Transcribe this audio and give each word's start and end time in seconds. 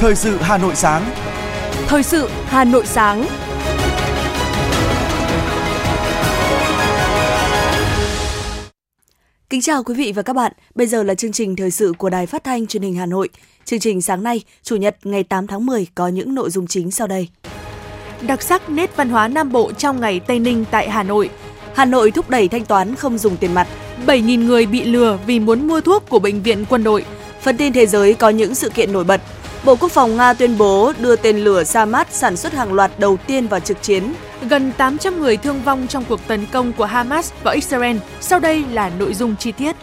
Thời 0.00 0.14
sự 0.14 0.36
Hà 0.40 0.58
Nội 0.58 0.74
sáng. 0.74 1.10
Thời 1.86 2.02
sự 2.02 2.28
Hà 2.44 2.64
Nội 2.64 2.86
sáng. 2.86 3.26
Kính 9.50 9.60
chào 9.60 9.82
quý 9.82 9.94
vị 9.94 10.12
và 10.16 10.22
các 10.22 10.32
bạn. 10.32 10.52
Bây 10.74 10.86
giờ 10.86 11.02
là 11.02 11.14
chương 11.14 11.32
trình 11.32 11.56
thời 11.56 11.70
sự 11.70 11.92
của 11.98 12.10
Đài 12.10 12.26
Phát 12.26 12.44
thanh 12.44 12.66
Truyền 12.66 12.82
hình 12.82 12.94
Hà 12.94 13.06
Nội. 13.06 13.28
Chương 13.64 13.80
trình 13.80 14.02
sáng 14.02 14.22
nay, 14.22 14.42
Chủ 14.62 14.76
nhật 14.76 14.96
ngày 15.04 15.24
8 15.24 15.46
tháng 15.46 15.66
10 15.66 15.86
có 15.94 16.08
những 16.08 16.34
nội 16.34 16.50
dung 16.50 16.66
chính 16.66 16.90
sau 16.90 17.06
đây. 17.06 17.28
Đặc 18.22 18.42
sắc 18.42 18.70
nét 18.70 18.96
văn 18.96 19.08
hóa 19.08 19.28
Nam 19.28 19.52
Bộ 19.52 19.72
trong 19.72 20.00
ngày 20.00 20.20
Tây 20.20 20.38
Ninh 20.38 20.64
tại 20.70 20.90
Hà 20.90 21.02
Nội. 21.02 21.30
Hà 21.74 21.84
Nội 21.84 22.10
thúc 22.10 22.30
đẩy 22.30 22.48
thanh 22.48 22.64
toán 22.64 22.94
không 22.94 23.18
dùng 23.18 23.36
tiền 23.36 23.54
mặt. 23.54 23.68
7.000 24.06 24.46
người 24.46 24.66
bị 24.66 24.84
lừa 24.84 25.18
vì 25.26 25.40
muốn 25.40 25.68
mua 25.68 25.80
thuốc 25.80 26.08
của 26.08 26.18
bệnh 26.18 26.42
viện 26.42 26.64
quân 26.68 26.84
đội. 26.84 27.04
Phần 27.40 27.56
tin 27.56 27.72
thế 27.72 27.86
giới 27.86 28.14
có 28.14 28.28
những 28.28 28.54
sự 28.54 28.70
kiện 28.70 28.92
nổi 28.92 29.04
bật. 29.04 29.20
Bộ 29.64 29.76
Quốc 29.76 29.92
phòng 29.92 30.16
Nga 30.16 30.32
tuyên 30.32 30.58
bố 30.58 30.92
đưa 31.00 31.16
tên 31.16 31.38
lửa 31.38 31.64
Samad 31.64 32.06
sản 32.10 32.36
xuất 32.36 32.52
hàng 32.52 32.72
loạt 32.72 32.90
đầu 32.98 33.16
tiên 33.26 33.46
vào 33.46 33.60
trực 33.60 33.82
chiến. 33.82 34.12
Gần 34.50 34.72
800 34.76 35.20
người 35.20 35.36
thương 35.36 35.62
vong 35.62 35.86
trong 35.88 36.04
cuộc 36.08 36.20
tấn 36.26 36.46
công 36.52 36.72
của 36.72 36.84
Hamas 36.84 37.32
vào 37.42 37.54
Israel. 37.54 37.96
Sau 38.20 38.40
đây 38.40 38.64
là 38.72 38.90
nội 38.98 39.14
dung 39.14 39.36
chi 39.36 39.52
tiết. 39.52 39.76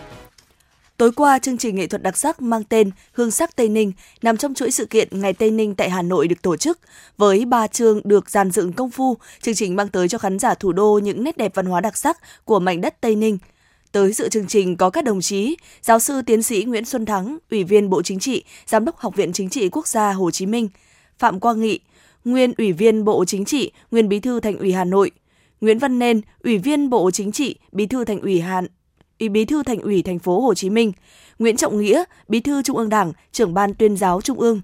Tối 0.97 1.11
qua, 1.11 1.39
chương 1.39 1.57
trình 1.57 1.75
nghệ 1.75 1.87
thuật 1.87 2.03
đặc 2.03 2.17
sắc 2.17 2.41
mang 2.41 2.63
tên 2.63 2.91
Hương 3.13 3.31
sắc 3.31 3.55
Tây 3.55 3.69
Ninh 3.69 3.91
nằm 4.21 4.37
trong 4.37 4.53
chuỗi 4.53 4.71
sự 4.71 4.85
kiện 4.85 5.21
Ngày 5.21 5.33
Tây 5.33 5.51
Ninh 5.51 5.75
tại 5.75 5.89
Hà 5.89 6.01
Nội 6.01 6.27
được 6.27 6.41
tổ 6.41 6.57
chức. 6.57 6.79
Với 7.17 7.45
ba 7.45 7.67
chương 7.67 8.01
được 8.03 8.29
dàn 8.29 8.51
dựng 8.51 8.73
công 8.73 8.89
phu, 8.89 9.17
chương 9.41 9.55
trình 9.55 9.75
mang 9.75 9.87
tới 9.87 10.07
cho 10.07 10.17
khán 10.17 10.39
giả 10.39 10.53
thủ 10.53 10.71
đô 10.71 10.99
những 11.03 11.23
nét 11.23 11.37
đẹp 11.37 11.51
văn 11.55 11.65
hóa 11.65 11.81
đặc 11.81 11.97
sắc 11.97 12.17
của 12.45 12.59
mảnh 12.59 12.81
đất 12.81 13.01
Tây 13.01 13.15
Ninh– 13.15 13.37
Tới 13.95 14.13
dự 14.13 14.29
chương 14.29 14.47
trình 14.47 14.77
có 14.77 14.89
các 14.89 15.03
đồng 15.03 15.21
chí 15.21 15.57
giáo 15.81 15.99
sư 15.99 16.21
tiến 16.21 16.43
sĩ 16.43 16.63
Nguyễn 16.63 16.85
Xuân 16.85 17.05
Thắng, 17.05 17.37
Ủy 17.51 17.63
viên 17.63 17.89
Bộ 17.89 18.01
Chính 18.01 18.19
trị, 18.19 18.43
Giám 18.65 18.85
đốc 18.85 18.97
Học 18.97 19.15
viện 19.15 19.33
Chính 19.33 19.49
trị 19.49 19.69
Quốc 19.69 19.87
gia 19.87 20.11
Hồ 20.11 20.31
Chí 20.31 20.45
Minh, 20.45 20.69
Phạm 21.19 21.39
Quang 21.39 21.61
Nghị, 21.61 21.79
nguyên 22.25 22.53
Ủy 22.57 22.71
viên 22.71 23.03
Bộ 23.03 23.25
Chính 23.25 23.45
trị, 23.45 23.71
nguyên 23.91 24.09
Bí 24.09 24.19
thư 24.19 24.39
Thành 24.39 24.57
ủy 24.57 24.73
Hà 24.73 24.83
Nội, 24.83 25.11
Nguyễn 25.61 25.79
Văn 25.79 25.99
Nên, 25.99 26.21
Ủy 26.43 26.57
viên 26.57 26.89
Bộ 26.89 27.11
Chính 27.11 27.31
trị, 27.31 27.55
Bí 27.71 27.85
thư 27.85 28.05
Thành 28.05 28.21
ủy 28.21 28.39
Hà 28.39 28.61
Bí 29.31 29.45
thư 29.45 29.63
Thành 29.63 29.79
ủy 29.79 30.01
Thành 30.01 30.19
phố 30.19 30.41
Hồ 30.41 30.53
Chí 30.53 30.69
Minh, 30.69 30.91
Nguyễn 31.39 31.57
Trọng 31.57 31.81
Nghĩa, 31.81 32.03
Bí 32.27 32.39
thư 32.39 32.61
Trung 32.61 32.77
ương 32.77 32.89
Đảng, 32.89 33.13
trưởng 33.31 33.53
ban 33.53 33.73
tuyên 33.73 33.97
giáo 33.97 34.21
Trung 34.21 34.39
ương, 34.39 34.61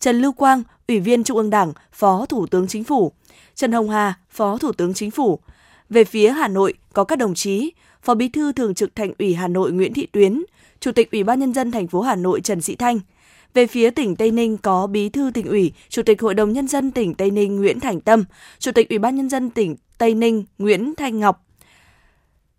Trần 0.00 0.20
Lưu 0.20 0.32
Quang, 0.32 0.62
Ủy 0.88 1.00
viên 1.00 1.24
Trung 1.24 1.36
ương 1.36 1.50
Đảng, 1.50 1.72
Phó 1.92 2.26
Thủ 2.28 2.46
tướng 2.46 2.68
Chính 2.68 2.84
phủ, 2.84 3.12
Trần 3.54 3.72
Hồng 3.72 3.90
Hà, 3.90 4.14
Phó 4.30 4.58
Thủ 4.58 4.72
tướng 4.72 4.94
Chính 4.94 5.10
phủ. 5.10 5.38
Về 5.90 6.04
phía 6.04 6.30
Hà 6.30 6.48
Nội 6.48 6.74
có 6.92 7.04
các 7.04 7.18
đồng 7.18 7.34
chí 7.34 7.72
Phó 8.02 8.14
Bí 8.14 8.28
thư 8.28 8.52
Thường 8.52 8.74
trực 8.74 8.94
Thành 8.96 9.12
ủy 9.18 9.34
Hà 9.34 9.48
Nội 9.48 9.72
Nguyễn 9.72 9.94
Thị 9.94 10.06
Tuyến, 10.06 10.42
Chủ 10.80 10.92
tịch 10.92 11.10
Ủy 11.12 11.24
ban 11.24 11.40
nhân 11.40 11.54
dân 11.54 11.70
thành 11.70 11.88
phố 11.88 12.00
Hà 12.00 12.16
Nội 12.16 12.40
Trần 12.40 12.60
Sĩ 12.60 12.76
Thanh. 12.76 13.00
Về 13.54 13.66
phía 13.66 13.90
tỉnh 13.90 14.16
Tây 14.16 14.30
Ninh 14.30 14.56
có 14.56 14.86
Bí 14.86 15.08
thư 15.08 15.30
tỉnh 15.34 15.46
ủy, 15.46 15.72
Chủ 15.88 16.02
tịch 16.02 16.22
Hội 16.22 16.34
đồng 16.34 16.52
nhân 16.52 16.68
dân 16.68 16.90
tỉnh 16.90 17.14
Tây 17.14 17.30
Ninh 17.30 17.56
Nguyễn 17.56 17.80
Thành 17.80 18.00
Tâm, 18.00 18.24
Chủ 18.58 18.72
tịch 18.72 18.88
Ủy 18.88 18.98
ban 18.98 19.16
nhân 19.16 19.28
dân 19.28 19.50
tỉnh 19.50 19.76
Tây 19.98 20.14
Ninh 20.14 20.44
Nguyễn 20.58 20.94
Thanh 20.94 21.20
Ngọc. 21.20 21.46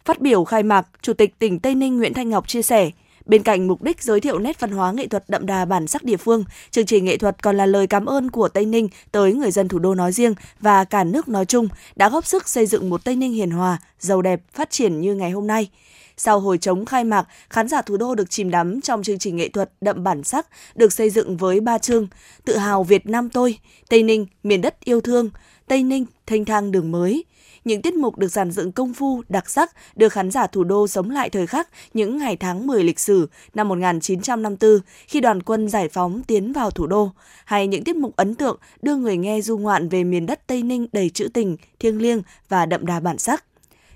Phát 0.05 0.21
biểu 0.21 0.43
khai 0.43 0.63
mạc, 0.63 0.87
Chủ 1.01 1.13
tịch 1.13 1.39
tỉnh 1.39 1.59
Tây 1.59 1.75
Ninh 1.75 1.97
Nguyễn 1.97 2.13
Thanh 2.13 2.29
Ngọc 2.29 2.47
chia 2.47 2.61
sẻ, 2.61 2.91
Bên 3.25 3.43
cạnh 3.43 3.67
mục 3.67 3.81
đích 3.81 4.03
giới 4.03 4.21
thiệu 4.21 4.39
nét 4.39 4.59
văn 4.59 4.71
hóa 4.71 4.91
nghệ 4.91 5.07
thuật 5.07 5.23
đậm 5.27 5.45
đà 5.45 5.65
bản 5.65 5.87
sắc 5.87 6.03
địa 6.03 6.17
phương, 6.17 6.43
chương 6.71 6.85
trình 6.85 7.05
nghệ 7.05 7.17
thuật 7.17 7.43
còn 7.43 7.57
là 7.57 7.65
lời 7.65 7.87
cảm 7.87 8.05
ơn 8.05 8.31
của 8.31 8.47
Tây 8.47 8.65
Ninh 8.65 8.89
tới 9.11 9.33
người 9.33 9.51
dân 9.51 9.67
thủ 9.67 9.79
đô 9.79 9.95
nói 9.95 10.11
riêng 10.11 10.33
và 10.59 10.83
cả 10.83 11.03
nước 11.03 11.27
nói 11.27 11.45
chung 11.45 11.67
đã 11.95 12.09
góp 12.09 12.25
sức 12.25 12.49
xây 12.49 12.65
dựng 12.65 12.89
một 12.89 13.03
Tây 13.03 13.15
Ninh 13.15 13.33
hiền 13.33 13.51
hòa, 13.51 13.77
giàu 13.99 14.21
đẹp, 14.21 14.41
phát 14.53 14.69
triển 14.69 15.01
như 15.01 15.15
ngày 15.15 15.31
hôm 15.31 15.47
nay. 15.47 15.69
Sau 16.17 16.39
hồi 16.39 16.57
chống 16.57 16.85
khai 16.85 17.03
mạc, 17.03 17.27
khán 17.49 17.67
giả 17.67 17.81
thủ 17.81 17.97
đô 17.97 18.15
được 18.15 18.29
chìm 18.29 18.51
đắm 18.51 18.81
trong 18.81 19.03
chương 19.03 19.19
trình 19.19 19.35
nghệ 19.35 19.49
thuật 19.49 19.71
đậm 19.81 20.03
bản 20.03 20.23
sắc 20.23 20.47
được 20.75 20.93
xây 20.93 21.09
dựng 21.09 21.37
với 21.37 21.59
ba 21.59 21.77
chương 21.77 22.07
Tự 22.45 22.57
hào 22.57 22.83
Việt 22.83 23.05
Nam 23.05 23.29
tôi, 23.29 23.57
Tây 23.89 24.03
Ninh, 24.03 24.25
miền 24.43 24.61
đất 24.61 24.79
yêu 24.83 25.01
thương, 25.01 25.29
Tây 25.67 25.83
Ninh, 25.83 26.05
thanh 26.27 26.45
thang 26.45 26.71
đường 26.71 26.91
mới, 26.91 27.25
những 27.63 27.81
tiết 27.81 27.93
mục 27.93 28.17
được 28.17 28.27
giàn 28.27 28.51
dựng 28.51 28.71
công 28.71 28.93
phu, 28.93 29.21
đặc 29.29 29.49
sắc, 29.49 29.71
đưa 29.95 30.09
khán 30.09 30.31
giả 30.31 30.47
thủ 30.47 30.63
đô 30.63 30.87
sống 30.87 31.09
lại 31.09 31.29
thời 31.29 31.47
khắc 31.47 31.69
những 31.93 32.17
ngày 32.17 32.37
tháng 32.37 32.67
10 32.67 32.83
lịch 32.83 32.99
sử 32.99 33.29
năm 33.53 33.67
1954 33.67 34.79
khi 35.07 35.19
đoàn 35.19 35.43
quân 35.43 35.69
giải 35.69 35.89
phóng 35.89 36.23
tiến 36.23 36.53
vào 36.53 36.71
thủ 36.71 36.87
đô, 36.87 37.11
hay 37.45 37.67
những 37.67 37.83
tiết 37.83 37.95
mục 37.95 38.15
ấn 38.15 38.35
tượng 38.35 38.59
đưa 38.81 38.95
người 38.95 39.17
nghe 39.17 39.41
du 39.41 39.57
ngoạn 39.57 39.89
về 39.89 40.03
miền 40.03 40.25
đất 40.25 40.47
Tây 40.47 40.63
Ninh 40.63 40.87
đầy 40.91 41.09
trữ 41.09 41.27
tình, 41.27 41.57
thiêng 41.79 42.01
liêng 42.01 42.21
và 42.49 42.65
đậm 42.65 42.85
đà 42.85 42.99
bản 42.99 43.17
sắc. 43.17 43.43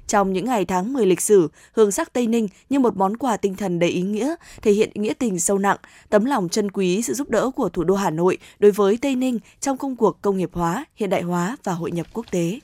Trong 0.07 0.33
những 0.33 0.45
ngày 0.45 0.65
tháng 0.65 0.93
10 0.93 1.05
lịch 1.05 1.21
sử, 1.21 1.49
hương 1.71 1.91
sắc 1.91 2.13
Tây 2.13 2.27
Ninh 2.27 2.47
như 2.69 2.79
một 2.79 2.97
món 2.97 3.17
quà 3.17 3.37
tinh 3.37 3.55
thần 3.55 3.79
đầy 3.79 3.89
ý 3.89 4.01
nghĩa, 4.01 4.35
thể 4.61 4.71
hiện 4.71 4.89
nghĩa 4.93 5.13
tình 5.13 5.39
sâu 5.39 5.57
nặng, 5.57 5.77
tấm 6.09 6.25
lòng 6.25 6.49
chân 6.49 6.71
quý 6.71 7.01
sự 7.01 7.13
giúp 7.13 7.29
đỡ 7.29 7.51
của 7.55 7.69
thủ 7.69 7.83
đô 7.83 7.95
Hà 7.95 8.09
Nội 8.09 8.37
đối 8.59 8.71
với 8.71 8.97
Tây 9.01 9.15
Ninh 9.15 9.39
trong 9.59 9.77
công 9.77 9.95
cuộc 9.95 10.21
công 10.21 10.37
nghiệp 10.37 10.49
hóa, 10.53 10.85
hiện 10.95 11.09
đại 11.09 11.21
hóa 11.21 11.57
và 11.63 11.73
hội 11.73 11.91
nhập 11.91 12.07
quốc 12.13 12.25
tế. 12.31 12.59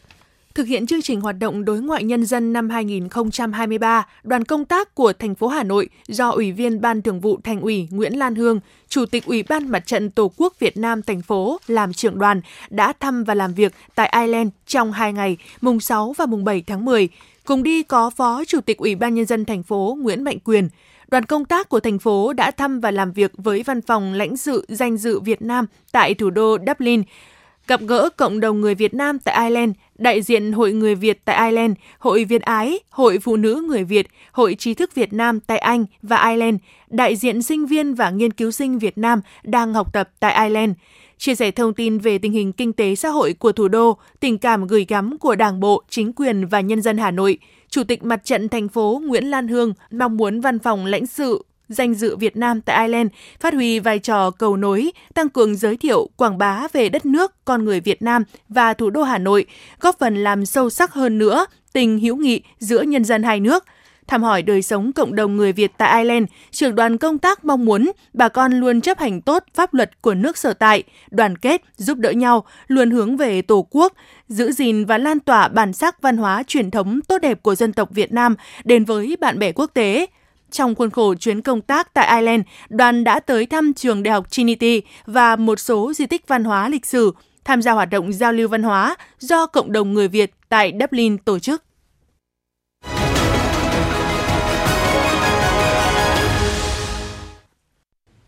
Thực 0.55 0.67
hiện 0.67 0.85
chương 0.85 1.01
trình 1.01 1.21
hoạt 1.21 1.35
động 1.39 1.65
đối 1.65 1.81
ngoại 1.81 2.03
nhân 2.03 2.25
dân 2.25 2.53
năm 2.53 2.69
2023, 2.69 4.07
đoàn 4.23 4.45
công 4.45 4.65
tác 4.65 4.95
của 4.95 5.13
thành 5.13 5.35
phố 5.35 5.47
Hà 5.47 5.63
Nội 5.63 5.89
do 6.07 6.29
Ủy 6.29 6.51
viên 6.51 6.81
Ban 6.81 7.01
Thường 7.01 7.19
vụ 7.19 7.39
Thành 7.43 7.61
ủy 7.61 7.87
Nguyễn 7.91 8.13
Lan 8.13 8.35
Hương, 8.35 8.59
Chủ 8.89 9.05
tịch 9.05 9.25
Ủy 9.25 9.43
ban 9.43 9.67
Mặt 9.67 9.85
trận 9.85 10.11
Tổ 10.11 10.31
quốc 10.37 10.53
Việt 10.59 10.77
Nam 10.77 11.01
thành 11.01 11.21
phố 11.21 11.59
làm 11.67 11.93
trưởng 11.93 12.19
đoàn 12.19 12.41
đã 12.69 12.93
thăm 12.99 13.23
và 13.23 13.33
làm 13.33 13.53
việc 13.53 13.73
tại 13.95 14.13
Ireland 14.15 14.49
trong 14.67 14.91
hai 14.91 15.13
ngày, 15.13 15.37
mùng 15.61 15.79
6 15.79 16.13
và 16.17 16.25
mùng 16.25 16.43
7 16.43 16.63
tháng 16.67 16.85
10. 16.85 17.09
Cùng 17.45 17.63
đi 17.63 17.83
có 17.83 18.09
Phó 18.09 18.43
Chủ 18.47 18.61
tịch 18.61 18.77
Ủy 18.77 18.95
ban 18.95 19.13
Nhân 19.13 19.25
dân 19.25 19.45
thành 19.45 19.63
phố 19.63 19.97
Nguyễn 20.01 20.23
Mạnh 20.23 20.39
Quyền. 20.39 20.69
Đoàn 21.07 21.25
công 21.25 21.45
tác 21.45 21.69
của 21.69 21.79
thành 21.79 21.99
phố 21.99 22.33
đã 22.33 22.51
thăm 22.51 22.79
và 22.79 22.91
làm 22.91 23.11
việc 23.11 23.31
với 23.37 23.63
văn 23.63 23.81
phòng 23.81 24.13
lãnh 24.13 24.37
sự 24.37 24.65
danh 24.69 24.97
dự 24.97 25.19
Việt 25.19 25.41
Nam 25.41 25.65
tại 25.91 26.13
thủ 26.13 26.29
đô 26.29 26.57
Dublin, 26.67 27.03
gặp 27.67 27.81
gỡ 27.87 28.09
cộng 28.17 28.39
đồng 28.39 28.61
người 28.61 28.75
Việt 28.75 28.93
Nam 28.93 29.19
tại 29.19 29.47
Ireland, 29.47 29.71
đại 29.95 30.21
diện 30.21 30.51
Hội 30.51 30.73
Người 30.73 30.95
Việt 30.95 31.25
tại 31.25 31.49
Ireland, 31.49 31.73
Hội 31.99 32.23
Việt 32.23 32.41
Ái, 32.41 32.79
Hội 32.89 33.19
Phụ 33.19 33.37
nữ 33.37 33.63
Người 33.67 33.83
Việt, 33.83 34.07
Hội 34.31 34.55
Trí 34.55 34.73
thức 34.73 34.95
Việt 34.95 35.13
Nam 35.13 35.39
tại 35.39 35.57
Anh 35.57 35.85
và 36.01 36.29
Ireland, 36.29 36.55
đại 36.89 37.15
diện 37.15 37.41
sinh 37.41 37.65
viên 37.65 37.93
và 37.93 38.09
nghiên 38.09 38.33
cứu 38.33 38.51
sinh 38.51 38.79
Việt 38.79 38.97
Nam 38.97 39.21
đang 39.43 39.73
học 39.73 39.93
tập 39.93 40.09
tại 40.19 40.47
Ireland. 40.47 40.71
Chia 41.17 41.35
sẻ 41.35 41.51
thông 41.51 41.73
tin 41.73 41.97
về 41.97 42.17
tình 42.17 42.31
hình 42.31 42.53
kinh 42.53 42.73
tế 42.73 42.95
xã 42.95 43.09
hội 43.09 43.33
của 43.33 43.51
thủ 43.51 43.67
đô, 43.67 43.97
tình 44.19 44.37
cảm 44.37 44.67
gửi 44.67 44.85
gắm 44.89 45.17
của 45.17 45.35
Đảng 45.35 45.59
bộ, 45.59 45.83
chính 45.89 46.13
quyền 46.13 46.45
và 46.45 46.61
nhân 46.61 46.81
dân 46.81 46.97
Hà 46.97 47.11
Nội, 47.11 47.37
Chủ 47.69 47.83
tịch 47.83 48.03
Mặt 48.03 48.25
trận 48.25 48.49
thành 48.49 48.67
phố 48.67 49.01
Nguyễn 49.05 49.23
Lan 49.25 49.47
Hương 49.47 49.73
mong 49.91 50.17
muốn 50.17 50.41
văn 50.41 50.59
phòng 50.59 50.85
lãnh 50.85 51.05
sự 51.05 51.43
danh 51.73 51.93
dự 51.93 52.15
Việt 52.15 52.37
Nam 52.37 52.61
tại 52.61 52.85
Ireland, 52.85 53.11
phát 53.39 53.53
huy 53.53 53.79
vai 53.79 53.99
trò 53.99 54.31
cầu 54.31 54.57
nối, 54.57 54.91
tăng 55.13 55.29
cường 55.29 55.55
giới 55.55 55.77
thiệu, 55.77 56.09
quảng 56.17 56.37
bá 56.37 56.67
về 56.73 56.89
đất 56.89 57.05
nước, 57.05 57.31
con 57.45 57.65
người 57.65 57.79
Việt 57.79 58.01
Nam 58.01 58.23
và 58.49 58.73
thủ 58.73 58.89
đô 58.89 59.03
Hà 59.03 59.17
Nội, 59.17 59.45
góp 59.79 59.99
phần 59.99 60.23
làm 60.23 60.45
sâu 60.45 60.69
sắc 60.69 60.93
hơn 60.93 61.17
nữa 61.17 61.45
tình 61.73 61.99
hữu 61.99 62.15
nghị 62.15 62.41
giữa 62.59 62.81
nhân 62.81 63.03
dân 63.03 63.23
hai 63.23 63.39
nước. 63.39 63.63
Thăm 64.07 64.23
hỏi 64.23 64.41
đời 64.41 64.61
sống 64.61 64.93
cộng 64.93 65.15
đồng 65.15 65.37
người 65.37 65.53
Việt 65.53 65.71
tại 65.77 66.03
Ireland, 66.03 66.25
trưởng 66.51 66.75
đoàn 66.75 66.97
công 66.97 67.17
tác 67.17 67.45
mong 67.45 67.65
muốn 67.65 67.91
bà 68.13 68.29
con 68.29 68.53
luôn 68.53 68.81
chấp 68.81 68.99
hành 68.99 69.21
tốt 69.21 69.43
pháp 69.53 69.73
luật 69.73 70.01
của 70.01 70.13
nước 70.13 70.37
sở 70.37 70.53
tại, 70.53 70.83
đoàn 71.11 71.37
kết, 71.37 71.61
giúp 71.77 71.97
đỡ 71.97 72.11
nhau, 72.11 72.43
luôn 72.67 72.91
hướng 72.91 73.17
về 73.17 73.41
Tổ 73.41 73.67
quốc, 73.69 73.93
giữ 74.27 74.51
gìn 74.51 74.85
và 74.85 74.97
lan 74.97 75.19
tỏa 75.19 75.47
bản 75.47 75.73
sắc 75.73 76.01
văn 76.01 76.17
hóa 76.17 76.43
truyền 76.47 76.71
thống 76.71 76.99
tốt 77.07 77.17
đẹp 77.21 77.43
của 77.43 77.55
dân 77.55 77.73
tộc 77.73 77.89
Việt 77.91 78.13
Nam 78.13 78.35
đến 78.63 78.85
với 78.85 79.17
bạn 79.19 79.39
bè 79.39 79.51
quốc 79.51 79.71
tế. 79.73 80.05
Trong 80.53 80.75
khuôn 80.75 80.89
khổ 80.89 81.15
chuyến 81.15 81.41
công 81.41 81.61
tác 81.61 81.93
tại 81.93 82.19
Ireland, 82.19 82.41
đoàn 82.69 83.03
đã 83.03 83.19
tới 83.19 83.45
thăm 83.45 83.73
trường 83.73 84.03
Đại 84.03 84.13
học 84.13 84.31
Trinity 84.31 84.81
và 85.05 85.35
một 85.35 85.59
số 85.59 85.93
di 85.93 86.05
tích 86.05 86.27
văn 86.27 86.43
hóa 86.43 86.69
lịch 86.69 86.85
sử, 86.85 87.11
tham 87.43 87.61
gia 87.61 87.71
hoạt 87.71 87.89
động 87.89 88.13
giao 88.13 88.33
lưu 88.33 88.47
văn 88.47 88.63
hóa 88.63 88.95
do 89.19 89.45
cộng 89.45 89.71
đồng 89.71 89.93
người 89.93 90.07
Việt 90.07 90.31
tại 90.49 90.73
Dublin 90.79 91.17
tổ 91.17 91.39
chức. 91.39 91.63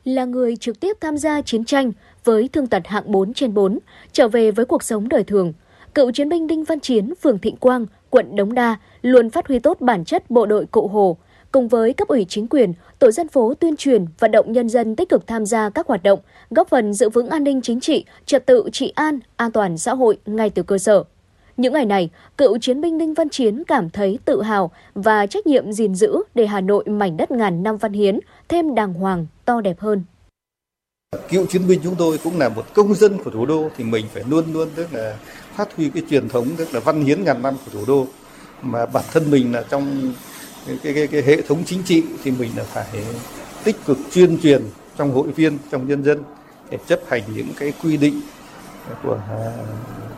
Là 0.04 0.26
người 0.26 0.56
trực 0.56 0.80
tiếp 0.80 0.98
tham 1.02 1.18
gia 1.18 1.42
chiến 1.42 1.66
tranh 1.66 1.92
với 2.24 2.50
thương 2.54 2.68
tật 2.68 2.88
hạng 2.88 3.12
4 3.12 3.34
trên 3.34 3.54
4, 3.54 3.80
trở 4.12 4.28
về 4.28 4.52
với 4.52 4.66
cuộc 4.66 4.84
sống 4.84 5.10
đời 5.10 5.24
thường, 5.24 5.54
cựu 5.96 6.12
chiến 6.12 6.30
binh 6.30 6.48
Đinh 6.48 6.64
Văn 6.64 6.80
Chiến, 6.80 7.14
phường 7.22 7.40
Thịnh 7.40 7.56
Quang, 7.56 7.86
quận 8.10 8.36
Đống 8.36 8.54
Đa 8.54 8.76
luôn 9.02 9.30
phát 9.30 9.48
huy 9.48 9.60
tốt 9.60 9.82
bản 9.82 10.06
chất 10.06 10.30
bộ 10.30 10.46
đội 10.46 10.66
cụ 10.66 10.88
Hồ, 10.88 11.18
cùng 11.56 11.68
với 11.68 11.94
cấp 11.94 12.08
ủy 12.08 12.26
chính 12.30 12.48
quyền, 12.48 12.74
tổ 13.00 13.12
dân 13.12 13.28
phố 13.28 13.54
tuyên 13.54 13.76
truyền, 13.76 14.06
vận 14.20 14.32
động 14.32 14.52
nhân 14.52 14.70
dân 14.70 14.96
tích 14.96 15.10
cực 15.10 15.28
tham 15.28 15.46
gia 15.46 15.70
các 15.70 15.88
hoạt 15.88 16.04
động, 16.04 16.20
góp 16.50 16.70
phần 16.70 16.94
giữ 16.94 17.10
vững 17.10 17.30
an 17.30 17.44
ninh 17.44 17.62
chính 17.62 17.80
trị, 17.80 18.06
trật 18.26 18.46
tự 18.46 18.70
trị 18.74 18.94
an, 18.96 19.20
an 19.36 19.52
toàn 19.52 19.78
xã 19.78 19.94
hội 19.94 20.18
ngay 20.26 20.50
từ 20.50 20.64
cơ 20.64 20.78
sở. 20.78 21.04
Những 21.58 21.74
ngày 21.74 21.86
này, 21.86 22.10
cựu 22.38 22.58
chiến 22.58 22.82
binh 22.82 22.98
Ninh 22.98 23.14
Văn 23.14 23.30
Chiến 23.30 23.64
cảm 23.68 23.90
thấy 23.90 24.20
tự 24.26 24.42
hào 24.42 24.72
và 24.96 25.26
trách 25.26 25.48
nhiệm 25.48 25.72
gìn 25.72 25.96
giữ 25.96 26.18
để 26.36 26.46
Hà 26.46 26.62
Nội 26.62 26.84
mảnh 26.88 27.18
đất 27.18 27.32
ngàn 27.32 27.64
năm 27.64 27.78
văn 27.78 27.94
hiến 27.94 28.20
thêm 28.50 28.76
đàng 28.76 28.94
hoàng, 28.94 29.26
to 29.46 29.62
đẹp 29.62 29.80
hơn. 29.80 30.04
Cựu 31.30 31.46
chiến 31.46 31.68
binh 31.68 31.80
chúng 31.84 31.96
tôi 31.96 32.18
cũng 32.24 32.40
là 32.40 32.50
một 32.50 32.66
công 32.74 32.94
dân 32.94 33.24
của 33.24 33.32
thủ 33.32 33.46
đô 33.46 33.70
thì 33.78 33.84
mình 33.84 34.06
phải 34.14 34.24
luôn 34.28 34.54
luôn 34.54 34.70
tức 34.76 34.94
là 34.94 35.18
phát 35.56 35.76
huy 35.76 35.90
cái 35.90 36.04
truyền 36.10 36.30
thống 36.30 36.48
tức 36.58 36.74
là 36.74 36.80
văn 36.80 37.02
hiến 37.02 37.24
ngàn 37.24 37.42
năm 37.42 37.54
của 37.66 37.72
thủ 37.72 37.84
đô 37.88 38.08
mà 38.62 38.86
bản 38.86 39.04
thân 39.12 39.32
mình 39.32 39.54
là 39.54 39.64
trong 39.70 40.14
cái, 40.66 40.94
cái, 40.94 41.08
cái 41.08 41.22
hệ 41.22 41.42
thống 41.42 41.64
chính 41.66 41.84
trị 41.84 42.04
thì 42.24 42.32
mình 42.32 42.52
là 42.58 42.64
phải 42.64 42.88
tích 43.64 43.76
cực 43.86 43.98
tuyên 44.14 44.38
truyền 44.44 44.62
trong 44.98 45.12
hội 45.12 45.28
viên 45.28 45.58
trong 45.72 45.88
nhân 45.88 46.04
dân 46.04 46.24
để 46.70 46.78
chấp 46.88 47.00
hành 47.08 47.22
những 47.36 47.50
cái 47.60 47.74
quy 47.84 47.98
định 47.98 48.22
của 49.04 49.20
à, 49.30 49.52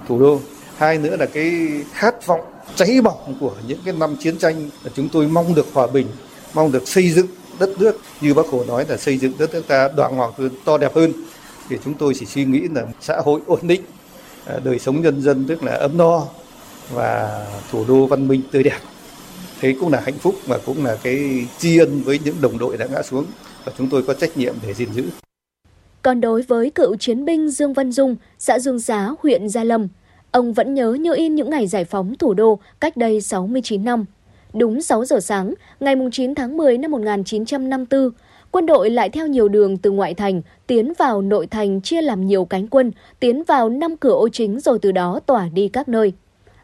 thủ 0.07 0.19
đô. 0.19 0.39
Hai 0.77 0.97
nữa 0.97 1.15
là 1.15 1.25
cái 1.25 1.51
khát 1.93 2.27
vọng 2.27 2.41
cháy 2.75 3.01
bỏng 3.03 3.37
của 3.39 3.55
những 3.67 3.79
cái 3.85 3.93
năm 3.93 4.15
chiến 4.19 4.37
tranh 4.37 4.69
là 4.83 4.91
chúng 4.95 5.09
tôi 5.09 5.27
mong 5.27 5.55
được 5.55 5.67
hòa 5.73 5.87
bình 5.87 6.07
mong 6.53 6.71
được 6.71 6.87
xây 6.87 7.11
dựng 7.11 7.27
đất 7.59 7.69
nước. 7.79 7.99
Như 8.21 8.33
bác 8.33 8.47
hồ 8.47 8.63
nói 8.67 8.85
là 8.89 8.97
xây 8.97 9.17
dựng 9.17 9.33
đất 9.39 9.53
nước 9.53 9.67
ta 9.67 9.89
đoàn 9.95 10.15
hoàng 10.15 10.31
hơn 10.37 10.49
to 10.65 10.77
đẹp 10.77 10.95
hơn. 10.95 11.13
Thì 11.69 11.77
chúng 11.85 11.93
tôi 11.93 12.13
chỉ 12.19 12.25
suy 12.25 12.45
nghĩ 12.45 12.61
là 12.73 12.85
xã 13.01 13.21
hội 13.25 13.41
ổn 13.47 13.59
định 13.67 13.81
à, 14.45 14.59
đời 14.63 14.79
sống 14.79 15.01
nhân 15.01 15.21
dân 15.21 15.45
tức 15.47 15.63
là 15.63 15.71
ấm 15.71 15.97
no 15.97 16.25
và 16.93 17.45
thủ 17.71 17.85
đô 17.87 18.05
văn 18.05 18.27
minh 18.27 18.41
tươi 18.51 18.63
đẹp 18.63 18.79
thế 19.59 19.75
cũng 19.79 19.91
là 19.91 19.99
hạnh 19.99 20.17
phúc 20.17 20.35
và 20.47 20.59
cũng 20.65 20.85
là 20.85 20.97
cái 21.03 21.47
tri 21.57 21.77
ân 21.77 22.01
với 22.01 22.19
những 22.25 22.35
đồng 22.41 22.57
đội 22.57 22.77
đã 22.77 22.87
ngã 22.91 23.01
xuống 23.01 23.25
và 23.65 23.71
chúng 23.77 23.89
tôi 23.89 24.03
có 24.03 24.13
trách 24.13 24.37
nhiệm 24.37 24.55
để 24.67 24.73
gìn 24.73 24.93
giữ. 24.93 25.03
Còn 26.01 26.21
đối 26.21 26.41
với 26.41 26.69
cựu 26.69 26.95
chiến 26.95 27.25
binh 27.25 27.49
Dương 27.49 27.73
Văn 27.73 27.91
Dung, 27.91 28.15
xã 28.39 28.59
Dương 28.59 28.79
Giá, 28.79 29.09
huyện 29.23 29.49
Gia 29.49 29.63
Lâm, 29.63 29.87
ông 30.31 30.53
vẫn 30.53 30.73
nhớ 30.73 30.93
như 30.93 31.13
in 31.15 31.35
những 31.35 31.49
ngày 31.49 31.67
giải 31.67 31.85
phóng 31.85 32.15
thủ 32.15 32.33
đô 32.33 32.59
cách 32.79 32.97
đây 32.97 33.21
69 33.21 33.83
năm. 33.83 34.05
Đúng 34.53 34.81
6 34.81 35.05
giờ 35.05 35.19
sáng, 35.19 35.53
ngày 35.79 35.95
9 36.11 36.35
tháng 36.35 36.57
10 36.57 36.77
năm 36.77 36.91
1954, 36.91 38.09
quân 38.51 38.65
đội 38.65 38.89
lại 38.89 39.09
theo 39.09 39.27
nhiều 39.27 39.47
đường 39.47 39.77
từ 39.77 39.91
ngoại 39.91 40.13
thành 40.13 40.41
tiến 40.67 40.93
vào 40.97 41.21
nội 41.21 41.47
thành 41.47 41.81
chia 41.81 42.01
làm 42.01 42.27
nhiều 42.27 42.45
cánh 42.45 42.67
quân, 42.67 42.91
tiến 43.19 43.43
vào 43.43 43.69
năm 43.69 43.97
cửa 43.97 44.13
ô 44.13 44.29
chính 44.29 44.59
rồi 44.59 44.79
từ 44.79 44.91
đó 44.91 45.19
tỏa 45.25 45.49
đi 45.53 45.67
các 45.67 45.89
nơi. 45.89 46.13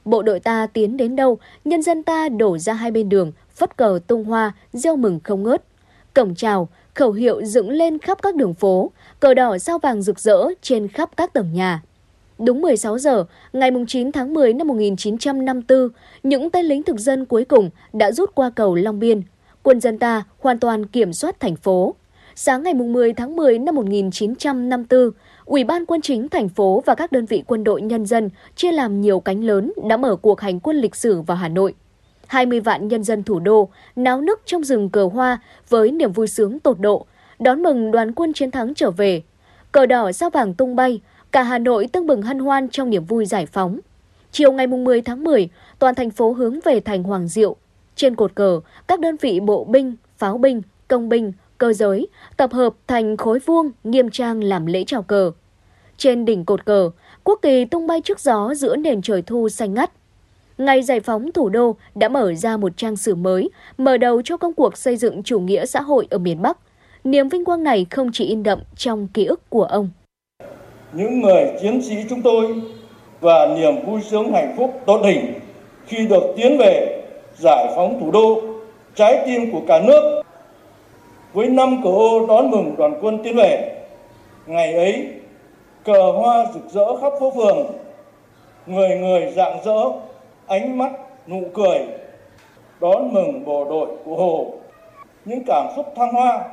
Bộ 0.06 0.22
đội 0.22 0.40
ta 0.40 0.68
tiến 0.74 0.98
đến 0.98 1.16
đâu, 1.16 1.38
nhân 1.66 1.82
dân 1.82 2.04
ta 2.04 2.30
đổ 2.30 2.58
ra 2.58 2.74
hai 2.74 2.92
bên 2.92 3.10
đường, 3.10 3.32
phất 3.56 3.78
cờ 3.78 4.00
tung 4.08 4.24
hoa, 4.24 4.52
gieo 4.74 4.96
mừng 4.96 5.20
không 5.24 5.44
ngớt. 5.44 5.64
Cổng 6.14 6.36
chào, 6.36 6.70
khẩu 6.94 7.12
hiệu 7.12 7.46
dựng 7.46 7.70
lên 7.70 8.00
khắp 8.00 8.18
các 8.22 8.36
đường 8.36 8.54
phố, 8.54 8.92
cờ 9.20 9.34
đỏ 9.34 9.58
sao 9.58 9.80
vàng 9.80 10.02
rực 10.02 10.20
rỡ 10.20 10.46
trên 10.62 10.88
khắp 10.88 11.10
các 11.18 11.34
tầng 11.34 11.54
nhà. 11.54 11.82
Đúng 12.40 12.62
16 12.62 12.98
giờ, 12.98 13.26
ngày 13.54 13.72
9 13.88 14.12
tháng 14.12 14.34
10 14.34 14.54
năm 14.54 14.68
1954, 14.68 15.90
những 16.24 16.50
tên 16.50 16.66
lính 16.66 16.84
thực 16.84 17.00
dân 17.00 17.26
cuối 17.26 17.46
cùng 17.46 17.70
đã 17.94 18.12
rút 18.12 18.36
qua 18.36 18.50
cầu 18.50 18.76
Long 18.76 19.00
Biên. 19.00 19.22
Quân 19.64 19.82
dân 19.82 20.00
ta 20.00 20.24
hoàn 20.40 20.60
toàn 20.60 20.86
kiểm 20.86 21.14
soát 21.14 21.40
thành 21.40 21.56
phố. 21.56 21.96
Sáng 22.36 22.64
ngày 22.64 22.74
10 22.74 23.14
tháng 23.14 23.36
10 23.36 23.60
năm 23.60 23.76
1954, 23.76 25.12
Ủy 25.46 25.64
ban 25.64 25.86
quân 25.86 26.02
chính 26.02 26.30
thành 26.30 26.50
phố 26.50 26.84
và 26.86 26.96
các 26.96 27.12
đơn 27.12 27.26
vị 27.26 27.44
quân 27.48 27.64
đội 27.64 27.82
nhân 27.82 28.06
dân 28.06 28.30
chia 28.56 28.72
làm 28.72 29.02
nhiều 29.02 29.20
cánh 29.20 29.44
lớn 29.44 29.74
đã 29.90 29.98
mở 29.98 30.16
cuộc 30.16 30.42
hành 30.42 30.60
quân 30.60 30.78
lịch 30.78 30.96
sử 30.96 31.22
vào 31.22 31.38
Hà 31.38 31.50
Nội. 31.50 31.74
20 32.28 32.60
vạn 32.60 32.88
nhân 32.88 33.04
dân 33.04 33.24
thủ 33.24 33.40
đô 33.40 33.70
náo 33.96 34.22
nức 34.22 34.42
trong 34.46 34.64
rừng 34.64 34.90
cờ 34.90 35.06
hoa 35.14 35.42
với 35.70 35.92
niềm 35.92 36.12
vui 36.12 36.28
sướng 36.28 36.60
tột 36.60 36.80
độ, 36.80 37.06
đón 37.40 37.64
mừng 37.64 37.92
đoàn 37.92 38.12
quân 38.14 38.34
chiến 38.34 38.52
thắng 38.52 38.74
trở 38.74 38.92
về. 38.92 39.22
Cờ 39.72 39.86
đỏ 39.86 40.12
sao 40.12 40.30
vàng 40.30 40.54
tung 40.54 40.76
bay, 40.76 41.02
cả 41.32 41.44
Hà 41.44 41.58
Nội 41.60 41.88
tưng 41.92 42.08
bừng 42.08 42.22
hân 42.22 42.40
hoan 42.40 42.70
trong 42.70 42.90
niềm 42.90 43.06
vui 43.06 43.26
giải 43.26 43.46
phóng. 43.46 43.80
Chiều 44.32 44.52
ngày 44.52 44.68
10 44.68 45.02
tháng 45.02 45.24
10, 45.24 45.50
toàn 45.80 45.96
thành 45.96 46.10
phố 46.10 46.32
hướng 46.32 46.60
về 46.66 46.80
thành 46.80 47.04
Hoàng 47.04 47.28
Diệu. 47.28 47.56
Trên 47.96 48.16
cột 48.16 48.36
cờ, 48.36 48.60
các 48.88 49.00
đơn 49.00 49.16
vị 49.22 49.40
bộ 49.40 49.64
binh, 49.64 49.96
pháo 50.18 50.38
binh, 50.38 50.62
công 50.88 51.10
binh, 51.10 51.32
cơ 51.64 51.74
giới 51.74 52.08
tập 52.38 52.54
hợp 52.54 52.74
thành 52.88 53.18
khối 53.18 53.40
vuông 53.40 53.72
nghiêm 53.84 54.10
trang 54.10 54.44
làm 54.44 54.66
lễ 54.66 54.84
chào 54.88 55.02
cờ. 55.02 55.32
Trên 55.98 56.26
đỉnh 56.26 56.46
cột 56.46 56.66
cờ, 56.66 56.90
quốc 57.24 57.40
kỳ 57.42 57.66
tung 57.66 57.88
bay 57.88 58.02
trước 58.02 58.20
gió 58.20 58.54
giữa 58.54 58.76
nền 58.76 59.02
trời 59.02 59.22
thu 59.22 59.50
xanh 59.50 59.74
ngắt. 59.74 59.92
Ngày 60.58 60.84
giải 60.84 61.00
phóng 61.00 61.32
thủ 61.32 61.50
đô 61.50 61.76
đã 61.96 62.10
mở 62.10 62.34
ra 62.34 62.58
một 62.58 62.72
trang 62.78 62.96
sử 62.96 63.16
mới, 63.16 63.50
mở 63.78 63.98
đầu 63.98 64.22
cho 64.22 64.38
công 64.38 64.54
cuộc 64.54 64.78
xây 64.78 64.98
dựng 64.98 65.24
chủ 65.24 65.40
nghĩa 65.40 65.66
xã 65.66 65.82
hội 65.82 66.08
ở 66.10 66.18
miền 66.18 66.42
Bắc. 66.42 66.58
Niềm 67.04 67.30
vinh 67.30 67.46
quang 67.46 67.64
này 67.64 67.86
không 67.90 68.10
chỉ 68.14 68.26
in 68.26 68.44
đậm 68.44 68.60
trong 68.76 69.08
ký 69.14 69.26
ức 69.26 69.50
của 69.50 69.64
ông. 69.64 69.90
Những 70.94 71.22
người 71.22 71.44
chiến 71.62 71.82
sĩ 71.82 71.96
chúng 72.10 72.22
tôi 72.22 72.62
và 73.22 73.56
niềm 73.58 73.86
vui 73.86 74.02
sướng 74.10 74.34
hạnh 74.34 74.56
phúc 74.58 74.82
tốt 74.86 75.02
đỉnh 75.04 75.34
khi 75.88 76.08
được 76.08 76.24
tiến 76.38 76.58
về 76.58 77.04
giải 77.40 77.74
phóng 77.76 78.00
thủ 78.00 78.12
đô, 78.12 78.42
trái 78.96 79.24
tim 79.26 79.52
của 79.52 79.62
cả 79.68 79.82
nước 79.88 80.23
với 81.34 81.50
năm 81.50 81.84
cờ 81.84 81.90
ô 81.90 82.26
đón 82.28 82.52
mừng 82.52 82.76
đoàn 82.78 83.00
quân 83.02 83.20
tiến 83.24 83.36
về. 83.36 83.84
Ngày 84.46 84.74
ấy, 84.74 85.12
cờ 85.84 86.12
hoa 86.12 86.46
rực 86.54 86.64
rỡ 86.72 86.96
khắp 87.02 87.14
phố 87.20 87.32
phường, 87.36 87.72
người 88.66 88.90
người 88.90 89.34
rạng 89.36 89.64
rỡ, 89.66 89.80
ánh 90.48 90.78
mắt 90.78 90.92
nụ 91.28 91.44
cười, 91.54 91.80
đón 92.82 93.14
mừng 93.14 93.46
bộ 93.46 93.66
đội 93.70 93.88
của 94.06 94.16
Hồ. 94.16 94.54
Những 95.26 95.44
cảm 95.48 95.68
xúc 95.76 95.86
thăng 95.96 96.14
hoa 96.14 96.44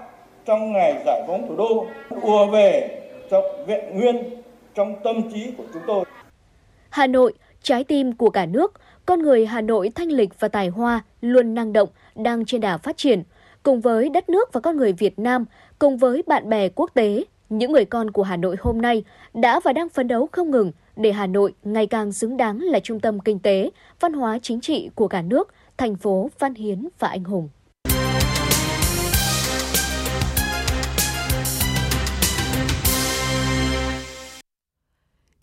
trong 0.45 0.73
ngày 0.73 1.03
giải 1.07 1.23
phóng 1.27 1.49
thủ 1.49 1.57
đô 1.57 1.87
ùa 2.23 2.47
về 2.47 3.01
trong 3.31 3.45
vẹn 3.67 3.99
nguyên 3.99 4.43
trong 4.75 4.95
tâm 5.05 5.33
trí 5.33 5.51
của 5.59 5.65
chúng 5.73 5.83
tôi. 5.87 6.05
Hà 6.91 7.07
Nội, 7.07 7.33
trái 7.63 7.85
tim 7.85 8.13
của 8.13 8.31
cả 8.31 8.47
nước, 8.47 8.73
con 9.07 9.23
người 9.23 9.47
Hà 9.47 9.61
Nội 9.61 9.91
thanh 9.95 10.09
lịch 10.09 10.41
và 10.41 10.49
tài 10.49 10.69
hoa, 10.69 11.05
luôn 11.21 11.55
năng 11.55 11.73
động, 11.73 11.89
đang 12.15 12.45
trên 12.45 12.61
đà 12.61 12.77
phát 12.77 12.97
triển– 12.97 13.23
cùng 13.63 13.81
với 13.81 14.09
đất 14.09 14.29
nước 14.29 14.53
và 14.53 14.61
con 14.61 14.77
người 14.77 14.93
Việt 14.93 15.19
Nam, 15.19 15.45
cùng 15.79 15.97
với 15.97 16.23
bạn 16.27 16.49
bè 16.49 16.69
quốc 16.69 16.91
tế, 16.95 17.25
những 17.49 17.73
người 17.73 17.85
con 17.85 18.11
của 18.11 18.23
Hà 18.23 18.37
Nội 18.37 18.57
hôm 18.61 18.83
nay 18.83 19.05
đã 19.35 19.61
và 19.65 19.73
đang 19.73 19.89
phấn 19.89 20.09
đấu 20.09 20.29
không 20.33 20.51
ngừng 20.51 20.73
để 20.97 21.13
Hà 21.13 21.27
Nội 21.27 21.55
ngày 21.65 21.87
càng 21.87 22.13
xứng 22.13 22.37
đáng 22.37 22.59
là 22.61 22.81
trung 22.81 23.01
tâm 23.01 23.21
kinh 23.21 23.39
tế, 23.39 23.71
văn 24.01 24.13
hóa 24.13 24.39
chính 24.43 24.61
trị 24.61 24.91
của 24.95 25.09
cả 25.09 25.23
nước, 25.23 25.49
thành 25.77 25.97
phố 25.97 26.31
văn 26.39 26.55
hiến 26.55 26.89
và 26.99 27.09
anh 27.09 27.25
hùng. 27.25 27.49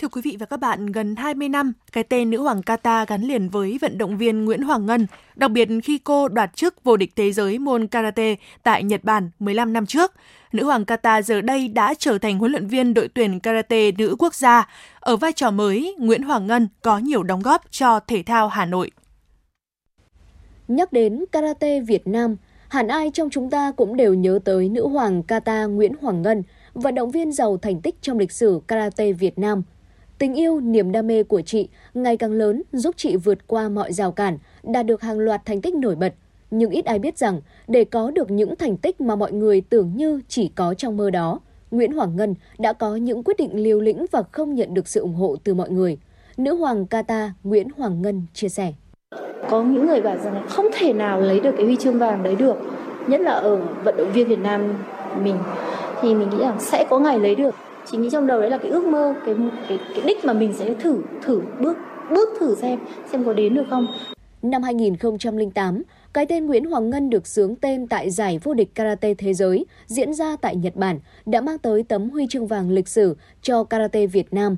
Thưa 0.02 0.08
quý 0.08 0.22
vị 0.22 0.38
và 0.40 0.46
các 0.46 0.58
bạn, 0.58 0.86
gần 0.86 1.16
20 1.16 1.50
năm, 1.50 1.74
cái 1.92 2.04
tên 2.04 2.30
nữ 2.30 2.42
hoàng 2.42 2.64
kata 2.64 3.06
gắn 3.06 3.22
liền 3.22 3.50
với 3.50 3.78
vận 3.82 3.98
động 3.98 4.18
viên 4.18 4.46
Nguyễn 4.46 4.62
Hoàng 4.62 4.86
Ngân, 4.86 5.08
đặc 5.36 5.52
biệt 5.52 5.70
khi 5.84 5.98
cô 5.98 6.28
đoạt 6.28 6.56
chức 6.56 6.84
vô 6.84 6.98
địch 6.98 7.12
thế 7.16 7.32
giới 7.32 7.60
môn 7.60 7.88
karate 7.88 8.36
tại 8.64 8.84
Nhật 8.84 9.04
Bản 9.04 9.30
15 9.40 9.74
năm 9.74 9.86
trước. 9.86 10.14
Nữ 10.52 10.64
hoàng 10.64 10.86
kata 10.86 11.22
giờ 11.22 11.42
đây 11.42 11.68
đã 11.68 11.94
trở 12.00 12.18
thành 12.18 12.40
huấn 12.40 12.52
luyện 12.52 12.68
viên 12.68 12.94
đội 12.94 13.08
tuyển 13.08 13.40
karate 13.40 13.92
nữ 13.92 14.16
quốc 14.20 14.36
gia. 14.36 14.70
Ở 15.00 15.18
vai 15.18 15.34
trò 15.34 15.52
mới, 15.52 15.96
Nguyễn 16.00 16.24
Hoàng 16.24 16.48
Ngân 16.48 16.68
có 16.82 16.98
nhiều 16.98 17.24
đóng 17.24 17.42
góp 17.42 17.72
cho 17.72 18.00
thể 18.00 18.24
thao 18.24 18.48
Hà 18.48 18.66
Nội. 18.66 18.92
Nhắc 20.68 20.94
đến 20.94 21.26
karate 21.32 21.80
Việt 21.80 22.08
Nam, 22.08 22.36
hẳn 22.68 22.88
ai 22.88 23.12
trong 23.14 23.30
chúng 23.30 23.50
ta 23.50 23.72
cũng 23.72 23.98
đều 23.98 24.14
nhớ 24.14 24.40
tới 24.46 24.70
nữ 24.70 24.88
hoàng 24.88 25.24
kata 25.24 25.66
Nguyễn 25.66 25.94
Hoàng 26.02 26.22
Ngân, 26.22 26.44
vận 26.74 26.96
động 26.96 27.12
viên 27.12 27.32
giàu 27.32 27.58
thành 27.58 27.82
tích 27.82 27.96
trong 28.02 28.18
lịch 28.18 28.32
sử 28.32 28.62
karate 28.68 29.12
Việt 29.12 29.40
Nam– 29.40 29.64
Tình 30.20 30.34
yêu, 30.34 30.60
niềm 30.60 30.92
đam 30.92 31.08
mê 31.08 31.24
của 31.24 31.42
chị 31.42 31.70
ngày 31.94 32.18
càng 32.18 32.32
lớn 32.32 32.64
giúp 32.72 32.96
chị 32.98 33.16
vượt 33.16 33.48
qua 33.48 33.70
mọi 33.70 33.94
rào 33.94 34.12
cản, 34.12 34.38
đạt 34.64 34.86
được 34.86 35.02
hàng 35.02 35.20
loạt 35.20 35.46
thành 35.46 35.62
tích 35.62 35.76
nổi 35.76 35.96
bật. 35.96 36.14
Nhưng 36.52 36.70
ít 36.70 36.86
ai 36.86 37.00
biết 37.00 37.18
rằng, 37.18 37.42
để 37.68 37.84
có 37.84 38.12
được 38.12 38.32
những 38.32 38.56
thành 38.56 38.78
tích 38.78 39.02
mà 39.02 39.16
mọi 39.16 39.32
người 39.32 39.62
tưởng 39.62 39.92
như 39.96 40.22
chỉ 40.28 40.52
có 40.56 40.74
trong 40.74 40.98
mơ 40.98 41.10
đó, 41.10 41.40
Nguyễn 41.72 41.94
Hoàng 41.94 42.16
Ngân 42.16 42.36
đã 42.58 42.74
có 42.74 42.96
những 42.96 43.24
quyết 43.24 43.38
định 43.38 43.64
liều 43.64 43.80
lĩnh 43.80 44.06
và 44.12 44.24
không 44.32 44.56
nhận 44.56 44.74
được 44.74 44.88
sự 44.88 45.02
ủng 45.02 45.16
hộ 45.16 45.36
từ 45.44 45.54
mọi 45.54 45.70
người. 45.70 45.98
Nữ 46.38 46.56
hoàng 46.56 46.86
Kata 46.86 47.34
Nguyễn 47.44 47.68
Hoàng 47.78 48.02
Ngân 48.02 48.22
chia 48.34 48.50
sẻ. 48.50 48.74
Có 49.50 49.64
những 49.64 49.88
người 49.88 50.02
bảo 50.02 50.18
rằng 50.18 50.46
không 50.50 50.66
thể 50.74 50.94
nào 50.94 51.22
lấy 51.22 51.40
được 51.40 51.52
cái 51.58 51.66
huy 51.66 51.76
chương 51.76 52.00
vàng 52.00 52.24
đấy 52.24 52.36
được, 52.36 52.58
nhất 53.08 53.22
là 53.22 53.32
ở 53.32 53.56
vận 53.84 53.98
động 53.98 54.12
viên 54.14 54.28
Việt 54.28 54.40
Nam 54.40 54.74
mình 55.24 55.38
thì 56.02 56.16
mình 56.16 56.30
nghĩ 56.30 56.38
rằng 56.40 56.60
sẽ 56.60 56.86
có 56.90 57.00
ngày 57.00 57.20
lấy 57.20 57.36
được 57.36 57.56
chị 57.92 57.98
nghĩ 57.98 58.10
trong 58.12 58.28
đầu 58.28 58.42
đấy 58.42 58.50
là 58.50 58.58
cái 58.58 58.72
ước 58.72 58.86
mơ 58.86 59.14
cái 59.26 59.36
cái 59.70 59.80
cái 59.96 60.04
đích 60.06 60.26
mà 60.26 60.34
mình 60.34 60.54
sẽ 60.54 60.74
thử 60.74 61.02
thử 61.22 61.42
bước 61.62 61.78
bước 62.10 62.30
thử 62.40 62.56
xem 62.56 62.80
xem 63.12 63.24
có 63.26 63.34
đến 63.34 63.56
được 63.56 63.66
không 63.70 63.88
Năm 64.42 64.64
2008, 64.64 65.84
cái 66.14 66.26
tên 66.26 66.46
Nguyễn 66.46 66.66
Hoàng 66.66 66.90
Ngân 66.90 67.10
được 67.10 67.28
sướng 67.28 67.56
tên 67.56 67.88
tại 67.88 68.10
giải 68.12 68.40
vô 68.44 68.54
địch 68.54 68.76
karate 68.76 69.14
thế 69.14 69.34
giới 69.34 69.66
diễn 69.86 70.14
ra 70.14 70.36
tại 70.42 70.56
Nhật 70.56 70.76
Bản 70.76 71.00
đã 71.26 71.42
mang 71.42 71.58
tới 71.58 71.84
tấm 71.84 72.10
huy 72.10 72.28
chương 72.30 72.48
vàng 72.48 72.72
lịch 72.72 72.88
sử 72.88 73.18
cho 73.42 73.64
karate 73.64 74.08
Việt 74.08 74.34
Nam. 74.34 74.58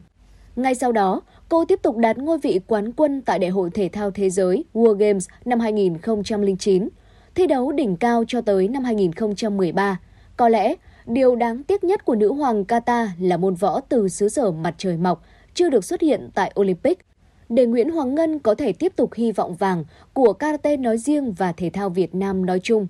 Ngay 0.56 0.76
sau 0.76 0.92
đó, 0.92 1.22
cô 1.50 1.66
tiếp 1.66 1.80
tục 1.82 1.98
đạt 1.98 2.18
ngôi 2.18 2.38
vị 2.38 2.60
quán 2.68 2.92
quân 2.92 3.22
tại 3.22 3.40
Đại 3.40 3.50
hội 3.50 3.70
Thể 3.74 3.90
thao 3.94 4.12
Thế 4.12 4.30
giới 4.30 4.66
World 4.74 4.94
Games 4.94 5.28
năm 5.46 5.60
2009, 5.60 6.90
thi 7.36 7.48
đấu 7.48 7.72
đỉnh 7.72 7.96
cao 7.96 8.24
cho 8.28 8.42
tới 8.42 8.68
năm 8.68 8.84
2013. 8.84 10.00
Có 10.38 10.50
lẽ 10.50 10.76
Điều 11.10 11.36
đáng 11.36 11.64
tiếc 11.64 11.84
nhất 11.84 12.06
của 12.06 12.16
nữ 12.16 12.34
hoàng 12.34 12.64
Qatar 12.64 13.08
là 13.20 13.38
môn 13.38 13.56
võ 13.56 13.80
từ 13.80 14.10
xứ 14.10 14.30
sở 14.30 14.52
mặt 14.52 14.76
trời 14.78 14.98
mọc 14.98 15.24
chưa 15.54 15.70
được 15.70 15.86
xuất 15.86 16.02
hiện 16.02 16.30
tại 16.34 16.52
Olympic. 16.60 17.00
Để 17.50 17.66
Nguyễn 17.66 17.90
Hoàng 17.90 18.16
Ngân 18.16 18.40
có 18.40 18.56
thể 18.56 18.74
tiếp 18.74 18.94
tục 18.96 19.14
hy 19.14 19.32
vọng 19.32 19.56
vàng 19.56 19.84
của 20.14 20.34
karate 20.34 20.78
nói 20.78 20.98
riêng 20.98 21.34
và 21.38 21.52
thể 21.52 21.70
thao 21.70 21.90
Việt 21.90 22.16
Nam 22.16 22.46
nói 22.46 22.60
chung. 22.64 22.88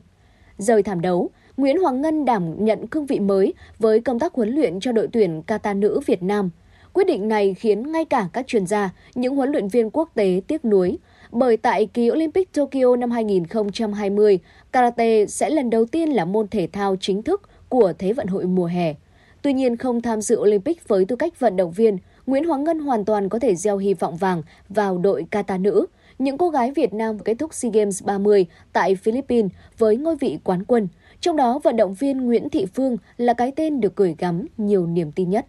Rời 0.57 0.83
thảm 0.83 1.01
đấu, 1.01 1.29
Nguyễn 1.57 1.77
Hoàng 1.77 2.01
Ngân 2.01 2.25
đảm 2.25 2.65
nhận 2.65 2.87
cương 2.87 3.05
vị 3.05 3.19
mới 3.19 3.53
với 3.79 3.99
công 3.99 4.19
tác 4.19 4.33
huấn 4.33 4.49
luyện 4.49 4.79
cho 4.79 4.91
đội 4.91 5.07
tuyển 5.13 5.41
kata 5.41 5.73
nữ 5.73 5.99
Việt 6.05 6.23
Nam. 6.23 6.49
Quyết 6.93 7.07
định 7.07 7.27
này 7.27 7.53
khiến 7.53 7.91
ngay 7.91 8.05
cả 8.05 8.27
các 8.33 8.47
chuyên 8.47 8.65
gia, 8.65 8.89
những 9.15 9.35
huấn 9.35 9.51
luyện 9.51 9.67
viên 9.67 9.89
quốc 9.89 10.09
tế 10.15 10.41
tiếc 10.47 10.65
nuối, 10.65 10.97
bởi 11.31 11.57
tại 11.57 11.85
kỳ 11.85 12.11
Olympic 12.11 12.53
Tokyo 12.53 12.95
năm 12.95 13.11
2020, 13.11 14.39
karate 14.71 15.25
sẽ 15.25 15.49
lần 15.49 15.69
đầu 15.69 15.85
tiên 15.85 16.09
là 16.09 16.25
môn 16.25 16.47
thể 16.47 16.67
thao 16.71 16.95
chính 16.99 17.23
thức 17.23 17.41
của 17.69 17.93
Thế 17.99 18.13
vận 18.13 18.27
hội 18.27 18.45
mùa 18.45 18.65
hè. 18.65 18.93
Tuy 19.41 19.53
nhiên 19.53 19.77
không 19.77 20.01
tham 20.01 20.21
dự 20.21 20.35
Olympic 20.39 20.87
với 20.87 21.05
tư 21.05 21.15
cách 21.15 21.39
vận 21.39 21.55
động 21.55 21.71
viên, 21.71 21.97
Nguyễn 22.25 22.45
Hoàng 22.45 22.63
Ngân 22.63 22.79
hoàn 22.79 23.05
toàn 23.05 23.29
có 23.29 23.39
thể 23.39 23.55
gieo 23.55 23.77
hy 23.77 23.93
vọng 23.93 24.17
vàng 24.17 24.43
vào 24.69 24.97
đội 24.97 25.25
kata 25.31 25.57
nữ. 25.57 25.85
Những 26.19 26.37
cô 26.37 26.49
gái 26.49 26.71
Việt 26.71 26.93
Nam 26.93 27.19
kết 27.19 27.33
thúc 27.39 27.53
SEA 27.53 27.71
Games 27.73 28.03
30 28.03 28.45
tại 28.73 28.95
Philippines 28.95 29.51
với 29.77 29.97
ngôi 29.97 30.15
vị 30.15 30.39
quán 30.43 30.63
quân. 30.63 30.87
Trong 31.21 31.35
đó, 31.35 31.59
vận 31.63 31.77
động 31.77 31.93
viên 31.93 32.25
Nguyễn 32.25 32.49
Thị 32.49 32.65
Phương 32.75 32.97
là 33.17 33.33
cái 33.33 33.51
tên 33.55 33.81
được 33.81 33.95
gửi 33.95 34.15
gắm 34.17 34.45
nhiều 34.57 34.87
niềm 34.87 35.11
tin 35.11 35.29
nhất. 35.29 35.45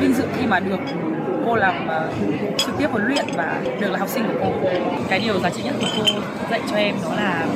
Vinh 0.00 0.14
dự 0.14 0.24
khi 0.36 0.46
mà 0.46 0.60
được 0.60 0.78
cô 1.46 1.56
làm 1.56 1.88
uh, 1.88 2.58
trực 2.58 2.74
tiếp 2.78 2.86
huấn 2.90 3.04
luyện 3.06 3.24
và 3.36 3.62
được 3.80 3.90
là 3.90 3.98
học 3.98 4.08
sinh 4.08 4.22
của 4.26 4.38
cô. 4.40 4.52
Cái 5.08 5.20
điều 5.20 5.40
giá 5.40 5.50
trị 5.50 5.62
nhất 5.62 5.74
của 5.80 5.86
cô 5.98 6.04
dạy 6.50 6.60
cho 6.70 6.76
em 6.76 6.94
đó 7.02 7.14
là 7.16 7.48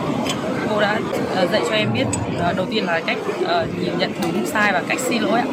cô 0.71 0.81
đã 0.81 1.01
ờ, 1.35 1.47
dạy 1.47 1.63
cho 1.69 1.75
em 1.75 1.93
biết 1.95 2.05
ờ, 2.39 2.53
đầu 2.53 2.67
tiên 2.71 2.85
là 2.85 3.01
cách 3.07 3.19
ờ, 3.47 3.67
nhìn 3.81 3.99
nhận 3.99 4.13
đúng 4.23 4.47
sai 4.47 4.73
và 4.73 4.83
cách 4.89 4.99
xin 5.01 5.23
lỗi 5.23 5.39
ạ. 5.39 5.47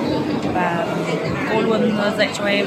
Và 0.53 0.88
cô 1.51 1.62
luôn 1.62 1.91
dạy 2.17 2.29
cho 2.34 2.46
em 2.46 2.65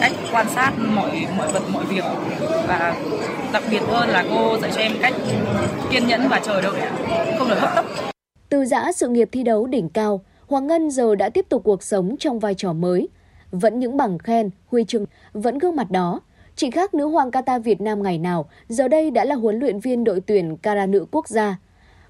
cách 0.00 0.12
quan 0.32 0.46
sát 0.48 0.72
mọi 0.78 1.26
mọi 1.36 1.52
vật, 1.52 1.62
mọi 1.72 1.84
việc. 1.84 2.04
Và 2.68 2.94
đặc 3.52 3.62
biệt 3.70 3.82
hơn 3.88 4.08
là 4.08 4.24
cô 4.30 4.58
dạy 4.58 4.70
cho 4.74 4.80
em 4.80 4.92
cách 5.02 5.14
kiên 5.90 6.06
nhẫn 6.06 6.28
và 6.28 6.40
chờ 6.44 6.62
đợi 6.62 6.80
không 7.38 7.48
được 7.48 7.60
hấp 7.60 7.74
tấp. 7.74 7.84
Từ 8.48 8.64
giã 8.64 8.92
sự 8.92 9.08
nghiệp 9.08 9.28
thi 9.32 9.42
đấu 9.42 9.66
đỉnh 9.66 9.88
cao, 9.88 10.20
Hoàng 10.46 10.66
Ngân 10.66 10.90
giờ 10.90 11.14
đã 11.14 11.28
tiếp 11.28 11.46
tục 11.48 11.62
cuộc 11.64 11.82
sống 11.82 12.16
trong 12.18 12.38
vai 12.38 12.54
trò 12.54 12.72
mới. 12.72 13.08
Vẫn 13.50 13.80
những 13.80 13.96
bằng 13.96 14.18
khen, 14.18 14.50
huy 14.66 14.84
chương, 14.84 15.04
vẫn 15.32 15.58
gương 15.58 15.76
mặt 15.76 15.90
đó 15.90 16.20
chị 16.60 16.70
khác 16.70 16.94
nữ 16.94 17.06
hoàng 17.06 17.30
kata 17.30 17.58
Việt 17.58 17.80
Nam 17.80 18.02
ngày 18.02 18.18
nào 18.18 18.48
giờ 18.68 18.88
đây 18.88 19.10
đã 19.10 19.24
là 19.24 19.34
huấn 19.34 19.58
luyện 19.58 19.80
viên 19.80 20.04
đội 20.04 20.20
tuyển 20.20 20.56
kara 20.56 20.86
nữ 20.86 21.06
quốc 21.10 21.28
gia. 21.28 21.56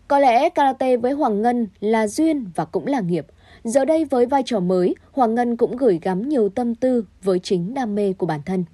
Có 0.09 0.19
lẽ 0.19 0.49
karate 0.49 0.97
với 0.97 1.12
Hoàng 1.12 1.42
Ngân 1.42 1.66
là 1.80 2.07
duyên 2.07 2.50
và 2.54 2.64
cũng 2.64 2.87
là 2.87 3.00
nghiệp. 3.00 3.26
Giờ 3.64 3.85
đây 3.85 4.04
với 4.04 4.26
vai 4.26 4.42
trò 4.47 4.61
mới, 4.61 4.95
Hoàng 5.12 5.35
Ngân 5.35 5.57
cũng 5.57 5.76
gửi 5.76 5.99
gắm 6.02 6.28
nhiều 6.28 6.49
tâm 6.49 6.75
tư 6.75 7.04
với 7.23 7.38
chính 7.38 7.75
đam 7.75 7.95
mê 7.95 8.12
của 8.12 8.26
bản 8.26 8.40
thân. 8.47 8.64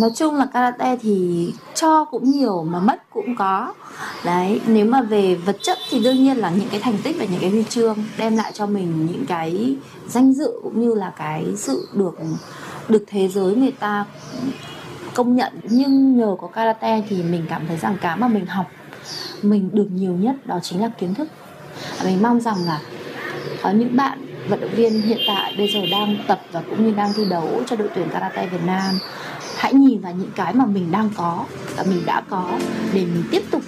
Nói 0.00 0.10
chung 0.14 0.34
là 0.34 0.46
karate 0.46 0.96
thì 1.02 1.48
cho 1.74 2.04
cũng 2.04 2.30
nhiều 2.30 2.62
mà 2.62 2.80
mất 2.80 3.10
cũng 3.10 3.36
có. 3.38 3.74
Đấy, 4.24 4.60
nếu 4.66 4.86
mà 4.86 5.02
về 5.02 5.34
vật 5.34 5.56
chất 5.62 5.78
thì 5.90 6.00
đương 6.04 6.16
nhiên 6.16 6.36
là 6.36 6.50
những 6.50 6.68
cái 6.70 6.80
thành 6.80 6.96
tích 7.04 7.16
và 7.18 7.24
những 7.24 7.40
cái 7.40 7.50
huy 7.50 7.64
chương 7.68 7.96
đem 8.18 8.36
lại 8.36 8.50
cho 8.54 8.66
mình 8.66 9.06
những 9.06 9.26
cái 9.28 9.76
danh 10.08 10.32
dự 10.32 10.60
cũng 10.62 10.80
như 10.80 10.94
là 10.94 11.12
cái 11.18 11.44
sự 11.56 11.88
được 11.92 12.18
được 12.88 13.04
thế 13.06 13.28
giới 13.28 13.54
người 13.54 13.72
ta 13.72 14.04
công 15.16 15.36
nhận 15.36 15.52
nhưng 15.62 16.16
nhờ 16.16 16.36
có 16.40 16.46
karate 16.46 17.02
thì 17.08 17.22
mình 17.22 17.46
cảm 17.48 17.66
thấy 17.66 17.76
rằng 17.76 17.96
cái 18.00 18.16
mà 18.16 18.28
mình 18.28 18.46
học 18.46 18.66
mình 19.42 19.70
được 19.72 19.88
nhiều 19.92 20.12
nhất 20.12 20.46
đó 20.46 20.58
chính 20.62 20.80
là 20.80 20.90
kiến 20.98 21.14
thức 21.14 21.28
mình 22.04 22.22
mong 22.22 22.40
rằng 22.40 22.56
là 22.66 22.80
có 23.62 23.70
những 23.70 23.96
bạn 23.96 24.18
vận 24.48 24.60
động 24.60 24.70
viên 24.74 25.02
hiện 25.02 25.18
tại 25.26 25.54
bây 25.58 25.68
giờ 25.68 25.80
đang 25.90 26.16
tập 26.26 26.40
và 26.52 26.62
cũng 26.70 26.86
như 26.86 26.94
đang 26.96 27.12
thi 27.16 27.24
đấu 27.30 27.48
cho 27.66 27.76
đội 27.76 27.88
tuyển 27.94 28.08
karate 28.12 28.46
Việt 28.46 28.62
Nam 28.66 28.98
hãy 29.56 29.74
nhìn 29.74 30.00
vào 30.00 30.12
những 30.12 30.30
cái 30.36 30.54
mà 30.54 30.66
mình 30.66 30.92
đang 30.92 31.10
có 31.16 31.44
và 31.76 31.84
mình 31.90 32.02
đã 32.06 32.22
có 32.28 32.58
để 32.94 33.00
mình 33.00 33.24
tiếp 33.30 33.42
tục 33.50 33.62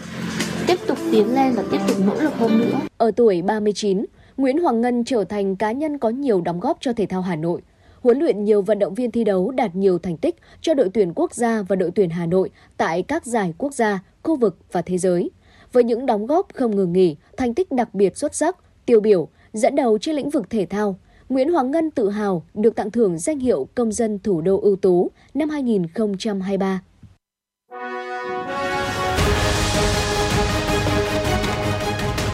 tiếp 0.67 0.79
tục 0.87 0.99
tiến 1.13 1.35
lên 1.35 1.53
và 1.53 1.63
tiếp 1.71 1.79
tục 1.89 1.97
nỗ 2.07 2.15
lực 2.21 2.35
hơn 2.39 2.59
nữa. 2.59 2.79
Ở 2.97 3.11
tuổi 3.11 3.43
39, 3.43 4.05
Nguyễn 4.37 4.59
Hoàng 4.59 4.81
Ngân 4.81 5.05
trở 5.05 5.25
thành 5.25 5.57
cá 5.57 5.73
nhân 5.73 5.99
có 5.99 6.09
nhiều 6.09 6.41
đóng 6.41 6.61
góp 6.61 6.77
cho 6.81 6.93
thể 6.93 7.07
thao 7.07 7.23
Hà 7.23 7.37
Nội. 7.37 7.61
Huấn 8.01 8.19
luyện 8.19 8.45
nhiều 8.45 8.63
vận 8.63 8.79
động 8.79 8.95
viên 8.95 9.11
thi 9.11 9.25
đấu 9.25 9.51
đạt 9.51 9.77
nhiều 9.77 9.99
thành 9.99 10.17
tích 10.17 10.37
cho 10.61 10.75
đội 10.75 10.91
tuyển 10.95 11.13
quốc 11.15 11.35
gia 11.35 11.63
và 11.63 11.77
đội 11.77 11.91
tuyển 11.95 12.11
Hà 12.11 12.27
Nội 12.27 12.51
tại 12.77 13.03
các 13.03 13.27
giải 13.27 13.55
quốc 13.59 13.75
gia, 13.75 14.03
khu 14.23 14.37
vực 14.37 14.59
và 14.73 14.83
thế 14.83 14.99
giới. 14.99 15.31
Với 15.73 15.85
những 15.85 16.07
đóng 16.07 16.27
góp 16.27 16.47
không 16.55 16.77
ngừng 16.77 16.93
nghỉ, 16.93 17.17
thành 17.37 17.55
tích 17.55 17.73
đặc 17.73 17.95
biệt 17.95 18.17
xuất 18.17 18.35
sắc, 18.35 18.57
tiêu 18.87 19.01
biểu, 19.01 19.29
dẫn 19.53 19.77
đầu 19.77 19.99
trên 19.99 20.17
lĩnh 20.17 20.31
vực 20.31 20.51
thể 20.51 20.67
thao, 20.67 20.97
Nguyễn 21.29 21.53
Hoàng 21.53 21.71
Ngân 21.71 21.91
tự 21.91 22.11
hào 22.11 22.45
được 22.55 22.77
tặng 22.77 22.91
thưởng 22.91 23.19
danh 23.19 23.39
hiệu 23.39 23.69
công 23.75 23.93
dân 23.93 24.19
thủ 24.19 24.41
đô 24.41 24.61
ưu 24.61 24.77
tú 24.77 25.11
năm 25.35 25.51
2023. 25.51 26.83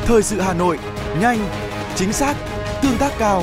Thời 0.07 0.23
sự 0.23 0.41
Hà 0.41 0.55
Nội, 0.55 0.79
nhanh, 1.21 1.39
chính 1.97 2.13
xác, 2.13 2.37
tương 2.83 2.99
tác 2.99 3.13
cao. 3.19 3.43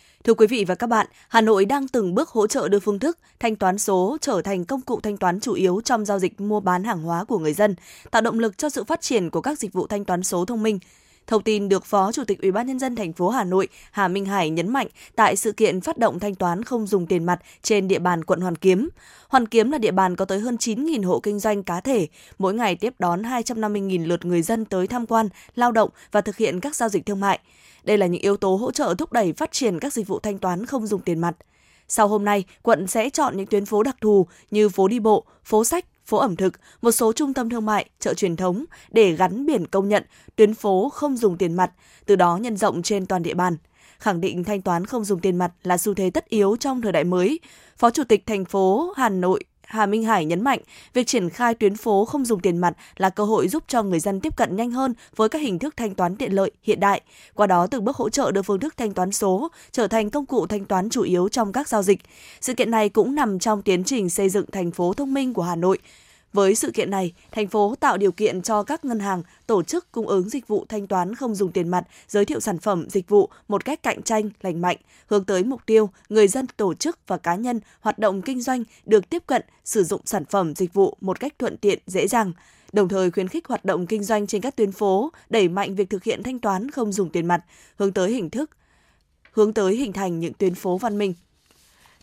Thưa 0.23 0.33
quý 0.33 0.47
vị 0.47 0.65
và 0.67 0.75
các 0.75 0.87
bạn, 0.87 1.07
Hà 1.27 1.41
Nội 1.41 1.65
đang 1.65 1.87
từng 1.87 2.15
bước 2.15 2.29
hỗ 2.29 2.47
trợ 2.47 2.67
đưa 2.67 2.79
phương 2.79 2.99
thức 2.99 3.17
thanh 3.39 3.55
toán 3.55 3.77
số 3.77 4.17
trở 4.21 4.41
thành 4.41 4.65
công 4.65 4.81
cụ 4.81 4.99
thanh 4.99 5.17
toán 5.17 5.39
chủ 5.39 5.53
yếu 5.53 5.81
trong 5.85 6.05
giao 6.05 6.19
dịch 6.19 6.41
mua 6.41 6.59
bán 6.59 6.83
hàng 6.83 7.01
hóa 7.01 7.23
của 7.23 7.39
người 7.39 7.53
dân, 7.53 7.75
tạo 8.11 8.21
động 8.21 8.39
lực 8.39 8.57
cho 8.57 8.69
sự 8.69 8.83
phát 8.83 9.01
triển 9.01 9.29
của 9.29 9.41
các 9.41 9.59
dịch 9.59 9.73
vụ 9.73 9.87
thanh 9.87 10.05
toán 10.05 10.23
số 10.23 10.45
thông 10.45 10.63
minh. 10.63 10.79
Thông 11.27 11.43
tin 11.43 11.69
được 11.69 11.85
Phó 11.85 12.11
Chủ 12.11 12.23
tịch 12.23 12.41
Ủy 12.41 12.51
ban 12.51 12.67
nhân 12.67 12.79
dân 12.79 12.95
thành 12.95 13.13
phố 13.13 13.29
Hà 13.29 13.43
Nội 13.43 13.67
Hà 13.91 14.07
Minh 14.07 14.25
Hải 14.25 14.49
nhấn 14.49 14.69
mạnh 14.69 14.87
tại 15.15 15.35
sự 15.35 15.51
kiện 15.51 15.81
phát 15.81 15.97
động 15.97 16.19
thanh 16.19 16.35
toán 16.35 16.63
không 16.63 16.87
dùng 16.87 17.07
tiền 17.07 17.23
mặt 17.23 17.39
trên 17.61 17.87
địa 17.87 17.99
bàn 17.99 18.23
quận 18.23 18.41
Hoàn 18.41 18.55
Kiếm. 18.55 18.89
Hoàn 19.27 19.45
Kiếm 19.45 19.71
là 19.71 19.77
địa 19.77 19.91
bàn 19.91 20.15
có 20.15 20.25
tới 20.25 20.39
hơn 20.39 20.55
9.000 20.55 21.07
hộ 21.07 21.19
kinh 21.19 21.39
doanh 21.39 21.63
cá 21.63 21.79
thể, 21.79 22.07
mỗi 22.39 22.53
ngày 22.53 22.75
tiếp 22.75 22.93
đón 22.99 23.21
250.000 23.21 24.07
lượt 24.07 24.25
người 24.25 24.41
dân 24.41 24.65
tới 24.65 24.87
tham 24.87 25.05
quan, 25.05 25.29
lao 25.55 25.71
động 25.71 25.89
và 26.11 26.21
thực 26.21 26.37
hiện 26.37 26.59
các 26.59 26.75
giao 26.75 26.89
dịch 26.89 27.05
thương 27.05 27.19
mại. 27.19 27.39
Đây 27.83 27.97
là 27.97 28.05
những 28.05 28.21
yếu 28.21 28.37
tố 28.37 28.55
hỗ 28.55 28.71
trợ 28.71 28.95
thúc 28.97 29.11
đẩy 29.11 29.33
phát 29.33 29.51
triển 29.51 29.79
các 29.79 29.93
dịch 29.93 30.07
vụ 30.07 30.19
thanh 30.19 30.37
toán 30.39 30.65
không 30.65 30.87
dùng 30.87 31.01
tiền 31.01 31.19
mặt. 31.19 31.35
Sau 31.87 32.07
hôm 32.07 32.25
nay, 32.25 32.43
quận 32.61 32.87
sẽ 32.87 33.09
chọn 33.09 33.37
những 33.37 33.45
tuyến 33.45 33.65
phố 33.65 33.83
đặc 33.83 33.95
thù 34.01 34.27
như 34.51 34.69
phố 34.69 34.87
đi 34.87 34.99
bộ, 34.99 35.25
phố 35.43 35.63
sách, 35.63 35.85
phố 36.05 36.17
ẩm 36.17 36.35
thực, 36.35 36.53
một 36.81 36.91
số 36.91 37.13
trung 37.13 37.33
tâm 37.33 37.49
thương 37.49 37.65
mại, 37.65 37.89
chợ 37.99 38.13
truyền 38.13 38.35
thống 38.35 38.65
để 38.91 39.11
gắn 39.11 39.45
biển 39.45 39.67
công 39.67 39.89
nhận 39.89 40.03
tuyến 40.35 40.53
phố 40.53 40.89
không 40.89 41.17
dùng 41.17 41.37
tiền 41.37 41.53
mặt, 41.53 41.71
từ 42.05 42.15
đó 42.15 42.37
nhân 42.37 42.57
rộng 42.57 42.81
trên 42.81 43.05
toàn 43.05 43.23
địa 43.23 43.33
bàn. 43.33 43.57
Khẳng 43.99 44.21
định 44.21 44.43
thanh 44.43 44.61
toán 44.61 44.85
không 44.85 45.05
dùng 45.05 45.19
tiền 45.19 45.37
mặt 45.37 45.51
là 45.63 45.77
xu 45.77 45.93
thế 45.93 46.09
tất 46.09 46.29
yếu 46.29 46.55
trong 46.59 46.81
thời 46.81 46.91
đại 46.91 47.03
mới, 47.03 47.39
Phó 47.77 47.89
Chủ 47.89 48.03
tịch 48.03 48.25
thành 48.25 48.45
phố 48.45 48.93
Hà 48.97 49.09
Nội 49.09 49.43
Hà 49.71 49.85
Minh 49.85 50.03
Hải 50.03 50.25
nhấn 50.25 50.41
mạnh, 50.41 50.59
việc 50.93 51.07
triển 51.07 51.29
khai 51.29 51.55
tuyến 51.55 51.75
phố 51.75 52.05
không 52.05 52.25
dùng 52.25 52.39
tiền 52.39 52.57
mặt 52.57 52.73
là 52.97 53.09
cơ 53.09 53.23
hội 53.23 53.47
giúp 53.47 53.63
cho 53.67 53.83
người 53.83 53.99
dân 53.99 54.19
tiếp 54.19 54.35
cận 54.35 54.55
nhanh 54.55 54.71
hơn 54.71 54.93
với 55.15 55.29
các 55.29 55.41
hình 55.41 55.59
thức 55.59 55.77
thanh 55.77 55.95
toán 55.95 56.15
tiện 56.15 56.33
lợi 56.33 56.51
hiện 56.63 56.79
đại, 56.79 57.01
qua 57.35 57.47
đó 57.47 57.67
từng 57.67 57.85
bước 57.85 57.95
hỗ 57.95 58.09
trợ 58.09 58.31
đưa 58.31 58.41
phương 58.41 58.59
thức 58.59 58.77
thanh 58.77 58.93
toán 58.93 59.11
số 59.11 59.51
trở 59.71 59.87
thành 59.87 60.09
công 60.09 60.25
cụ 60.25 60.47
thanh 60.47 60.65
toán 60.65 60.89
chủ 60.89 61.01
yếu 61.01 61.29
trong 61.29 61.51
các 61.51 61.67
giao 61.67 61.83
dịch. 61.83 61.99
Sự 62.41 62.53
kiện 62.53 62.71
này 62.71 62.89
cũng 62.89 63.15
nằm 63.15 63.39
trong 63.39 63.61
tiến 63.61 63.83
trình 63.83 64.09
xây 64.09 64.29
dựng 64.29 64.45
thành 64.51 64.71
phố 64.71 64.93
thông 64.93 65.13
minh 65.13 65.33
của 65.33 65.43
Hà 65.43 65.55
Nội, 65.55 65.77
với 66.33 66.55
sự 66.55 66.71
kiện 66.71 66.89
này, 66.89 67.13
thành 67.31 67.47
phố 67.47 67.75
tạo 67.79 67.97
điều 67.97 68.11
kiện 68.11 68.41
cho 68.41 68.63
các 68.63 68.85
ngân 68.85 68.99
hàng, 68.99 69.23
tổ 69.47 69.63
chức 69.63 69.91
cung 69.91 70.07
ứng 70.07 70.29
dịch 70.29 70.47
vụ 70.47 70.65
thanh 70.69 70.87
toán 70.87 71.15
không 71.15 71.35
dùng 71.35 71.51
tiền 71.51 71.69
mặt, 71.69 71.87
giới 72.07 72.25
thiệu 72.25 72.39
sản 72.39 72.59
phẩm, 72.59 72.89
dịch 72.89 73.09
vụ 73.09 73.29
một 73.47 73.65
cách 73.65 73.83
cạnh 73.83 74.01
tranh, 74.01 74.29
lành 74.41 74.61
mạnh, 74.61 74.77
hướng 75.07 75.25
tới 75.25 75.43
mục 75.43 75.61
tiêu 75.65 75.89
người 76.09 76.27
dân, 76.27 76.47
tổ 76.57 76.73
chức 76.73 76.99
và 77.07 77.17
cá 77.17 77.35
nhân 77.35 77.59
hoạt 77.79 77.99
động 77.99 78.21
kinh 78.21 78.41
doanh 78.41 78.63
được 78.85 79.09
tiếp 79.09 79.23
cận 79.25 79.41
sử 79.65 79.83
dụng 79.83 80.01
sản 80.05 80.25
phẩm, 80.25 80.55
dịch 80.55 80.73
vụ 80.73 80.97
một 81.01 81.19
cách 81.19 81.33
thuận 81.39 81.57
tiện, 81.57 81.79
dễ 81.87 82.07
dàng 82.07 82.33
đồng 82.73 82.89
thời 82.89 83.11
khuyến 83.11 83.27
khích 83.27 83.47
hoạt 83.47 83.65
động 83.65 83.87
kinh 83.87 84.03
doanh 84.03 84.27
trên 84.27 84.41
các 84.41 84.55
tuyến 84.55 84.71
phố, 84.71 85.11
đẩy 85.29 85.47
mạnh 85.47 85.75
việc 85.75 85.89
thực 85.89 86.03
hiện 86.03 86.23
thanh 86.23 86.39
toán 86.39 86.71
không 86.71 86.91
dùng 86.91 87.09
tiền 87.09 87.25
mặt, 87.25 87.41
hướng 87.77 87.93
tới 87.93 88.11
hình 88.11 88.29
thức 88.29 88.49
hướng 89.31 89.53
tới 89.53 89.75
hình 89.75 89.93
thành 89.93 90.19
những 90.19 90.33
tuyến 90.33 90.55
phố 90.55 90.77
văn 90.77 90.97
minh. 90.97 91.13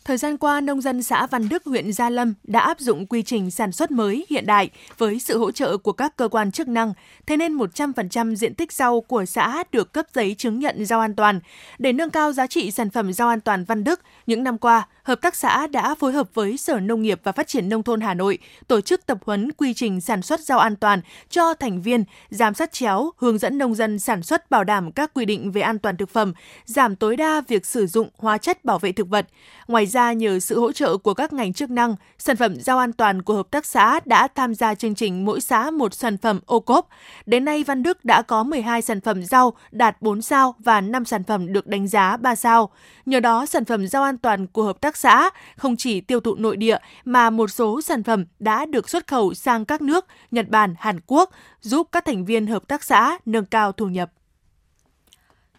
Thời 0.08 0.16
gian 0.16 0.36
qua, 0.36 0.60
nông 0.60 0.80
dân 0.80 1.02
xã 1.02 1.26
Văn 1.26 1.48
Đức, 1.48 1.64
huyện 1.64 1.92
Gia 1.92 2.10
Lâm 2.10 2.34
đã 2.44 2.60
áp 2.60 2.80
dụng 2.80 3.06
quy 3.06 3.22
trình 3.22 3.50
sản 3.50 3.72
xuất 3.72 3.90
mới 3.90 4.26
hiện 4.30 4.46
đại 4.46 4.70
với 4.98 5.20
sự 5.20 5.38
hỗ 5.38 5.50
trợ 5.50 5.76
của 5.76 5.92
các 5.92 6.16
cơ 6.16 6.28
quan 6.28 6.52
chức 6.52 6.68
năng, 6.68 6.92
thế 7.26 7.36
nên 7.36 7.56
100% 7.56 8.34
diện 8.34 8.54
tích 8.54 8.72
rau 8.72 9.00
của 9.00 9.24
xã 9.24 9.64
được 9.72 9.92
cấp 9.92 10.06
giấy 10.14 10.34
chứng 10.38 10.58
nhận 10.58 10.84
rau 10.84 11.00
an 11.00 11.14
toàn. 11.14 11.40
Để 11.78 11.92
nâng 11.92 12.10
cao 12.10 12.32
giá 12.32 12.46
trị 12.46 12.70
sản 12.70 12.90
phẩm 12.90 13.12
rau 13.12 13.28
an 13.28 13.40
toàn 13.40 13.64
Văn 13.64 13.84
Đức, 13.84 14.00
những 14.26 14.44
năm 14.44 14.58
qua, 14.58 14.86
Hợp 15.08 15.20
tác 15.22 15.36
xã 15.36 15.66
đã 15.66 15.94
phối 15.94 16.12
hợp 16.12 16.28
với 16.34 16.56
Sở 16.56 16.80
Nông 16.80 17.02
nghiệp 17.02 17.20
và 17.24 17.32
Phát 17.32 17.48
triển 17.48 17.68
Nông 17.68 17.82
thôn 17.82 18.00
Hà 18.00 18.14
Nội 18.14 18.38
tổ 18.66 18.80
chức 18.80 19.06
tập 19.06 19.18
huấn 19.26 19.52
quy 19.52 19.74
trình 19.74 20.00
sản 20.00 20.22
xuất 20.22 20.40
rau 20.40 20.58
an 20.58 20.76
toàn 20.76 21.00
cho 21.28 21.54
thành 21.54 21.82
viên, 21.82 22.04
giám 22.30 22.54
sát 22.54 22.72
chéo, 22.72 23.10
hướng 23.16 23.38
dẫn 23.38 23.58
nông 23.58 23.74
dân 23.74 23.98
sản 23.98 24.22
xuất 24.22 24.50
bảo 24.50 24.64
đảm 24.64 24.92
các 24.92 25.14
quy 25.14 25.24
định 25.24 25.52
về 25.52 25.60
an 25.60 25.78
toàn 25.78 25.96
thực 25.96 26.10
phẩm, 26.10 26.32
giảm 26.64 26.96
tối 26.96 27.16
đa 27.16 27.40
việc 27.48 27.66
sử 27.66 27.86
dụng 27.86 28.08
hóa 28.18 28.38
chất 28.38 28.64
bảo 28.64 28.78
vệ 28.78 28.92
thực 28.92 29.08
vật. 29.08 29.26
Ngoài 29.68 29.86
ra, 29.86 29.97
ra 29.98 30.12
nhờ 30.12 30.40
sự 30.40 30.60
hỗ 30.60 30.72
trợ 30.72 30.96
của 30.96 31.14
các 31.14 31.32
ngành 31.32 31.52
chức 31.52 31.70
năng, 31.70 31.96
sản 32.18 32.36
phẩm 32.36 32.60
rau 32.60 32.78
an 32.78 32.92
toàn 32.92 33.22
của 33.22 33.34
hợp 33.34 33.50
tác 33.50 33.66
xã 33.66 34.00
đã 34.04 34.28
tham 34.34 34.54
gia 34.54 34.74
chương 34.74 34.94
trình 34.94 35.24
mỗi 35.24 35.40
xã 35.40 35.70
một 35.70 35.94
sản 35.94 36.18
phẩm 36.18 36.40
ô 36.46 36.60
cốp. 36.60 36.88
Đến 37.26 37.44
nay, 37.44 37.64
Văn 37.64 37.82
Đức 37.82 38.04
đã 38.04 38.22
có 38.22 38.42
12 38.42 38.82
sản 38.82 39.00
phẩm 39.00 39.24
rau 39.24 39.52
đạt 39.70 40.02
4 40.02 40.22
sao 40.22 40.54
và 40.58 40.80
5 40.80 41.04
sản 41.04 41.24
phẩm 41.24 41.52
được 41.52 41.66
đánh 41.66 41.88
giá 41.88 42.16
3 42.16 42.34
sao. 42.34 42.70
Nhờ 43.06 43.20
đó, 43.20 43.46
sản 43.46 43.64
phẩm 43.64 43.86
rau 43.86 44.02
an 44.02 44.18
toàn 44.18 44.46
của 44.46 44.62
hợp 44.62 44.80
tác 44.80 44.96
xã 44.96 45.30
không 45.56 45.76
chỉ 45.76 46.00
tiêu 46.00 46.20
thụ 46.20 46.34
nội 46.34 46.56
địa 46.56 46.78
mà 47.04 47.30
một 47.30 47.50
số 47.50 47.80
sản 47.82 48.02
phẩm 48.02 48.24
đã 48.38 48.66
được 48.66 48.88
xuất 48.88 49.06
khẩu 49.06 49.34
sang 49.34 49.64
các 49.64 49.82
nước 49.82 50.06
Nhật 50.30 50.48
Bản, 50.48 50.74
Hàn 50.78 51.00
Quốc, 51.06 51.30
giúp 51.60 51.88
các 51.92 52.04
thành 52.04 52.24
viên 52.24 52.46
hợp 52.46 52.68
tác 52.68 52.84
xã 52.84 53.18
nâng 53.26 53.44
cao 53.44 53.72
thu 53.72 53.86
nhập. 53.86 54.10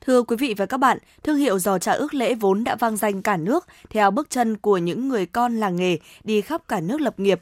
Thưa 0.10 0.24
quý 0.24 0.36
vị 0.36 0.54
và 0.58 0.66
các 0.66 0.78
bạn, 0.78 0.98
thương 1.24 1.38
hiệu 1.38 1.60
giò 1.60 1.80
trà 1.80 1.92
ước 1.92 2.14
lễ 2.14 2.36
vốn 2.36 2.64
đã 2.64 2.76
vang 2.76 2.98
danh 2.98 3.22
cả 3.22 3.38
nước 3.38 3.68
theo 3.90 4.12
bước 4.12 4.30
chân 4.30 4.58
của 4.58 4.78
những 4.78 5.10
người 5.10 5.26
con 5.26 5.56
làng 5.56 5.76
nghề 5.76 5.98
đi 6.24 6.42
khắp 6.42 6.62
cả 6.68 6.80
nước 6.80 7.02
lập 7.02 7.20
nghiệp, 7.20 7.42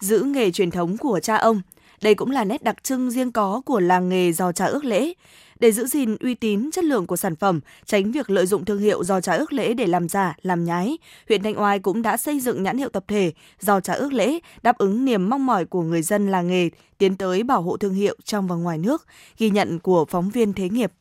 giữ 0.00 0.22
nghề 0.22 0.50
truyền 0.50 0.70
thống 0.70 0.96
của 0.96 1.20
cha 1.22 1.36
ông. 1.36 1.60
Đây 2.02 2.14
cũng 2.14 2.30
là 2.30 2.44
nét 2.44 2.62
đặc 2.62 2.84
trưng 2.84 3.10
riêng 3.10 3.32
có 3.32 3.62
của 3.66 3.80
làng 3.80 4.08
nghề 4.08 4.32
giò 4.32 4.52
trà 4.52 4.66
ước 4.66 4.84
lễ. 4.84 5.12
Để 5.60 5.72
giữ 5.72 5.86
gìn 5.86 6.16
uy 6.20 6.34
tín 6.34 6.70
chất 6.70 6.84
lượng 6.84 7.06
của 7.06 7.16
sản 7.16 7.36
phẩm, 7.36 7.60
tránh 7.86 8.12
việc 8.12 8.30
lợi 8.30 8.46
dụng 8.46 8.64
thương 8.64 8.80
hiệu 8.80 9.04
giò 9.04 9.20
trà 9.20 9.32
ước 9.32 9.52
lễ 9.52 9.74
để 9.74 9.86
làm 9.86 10.08
giả, 10.08 10.36
làm 10.42 10.64
nhái, 10.64 10.98
huyện 11.28 11.42
Thanh 11.42 11.60
Oai 11.60 11.78
cũng 11.78 12.02
đã 12.02 12.16
xây 12.16 12.40
dựng 12.40 12.62
nhãn 12.62 12.78
hiệu 12.78 12.88
tập 12.88 13.04
thể 13.08 13.32
giò 13.60 13.80
trà 13.80 13.92
ước 13.92 14.12
lễ 14.12 14.38
đáp 14.62 14.78
ứng 14.78 15.04
niềm 15.04 15.28
mong 15.28 15.46
mỏi 15.46 15.64
của 15.64 15.82
người 15.82 16.02
dân 16.02 16.28
làng 16.28 16.48
nghề 16.48 16.70
tiến 16.98 17.16
tới 17.16 17.42
bảo 17.42 17.62
hộ 17.62 17.76
thương 17.76 17.94
hiệu 17.94 18.16
trong 18.24 18.46
và 18.46 18.56
ngoài 18.56 18.78
nước, 18.78 19.06
ghi 19.38 19.50
nhận 19.50 19.78
của 19.78 20.04
phóng 20.04 20.30
viên 20.30 20.52
Thế 20.52 20.68
nghiệp. 20.68 20.92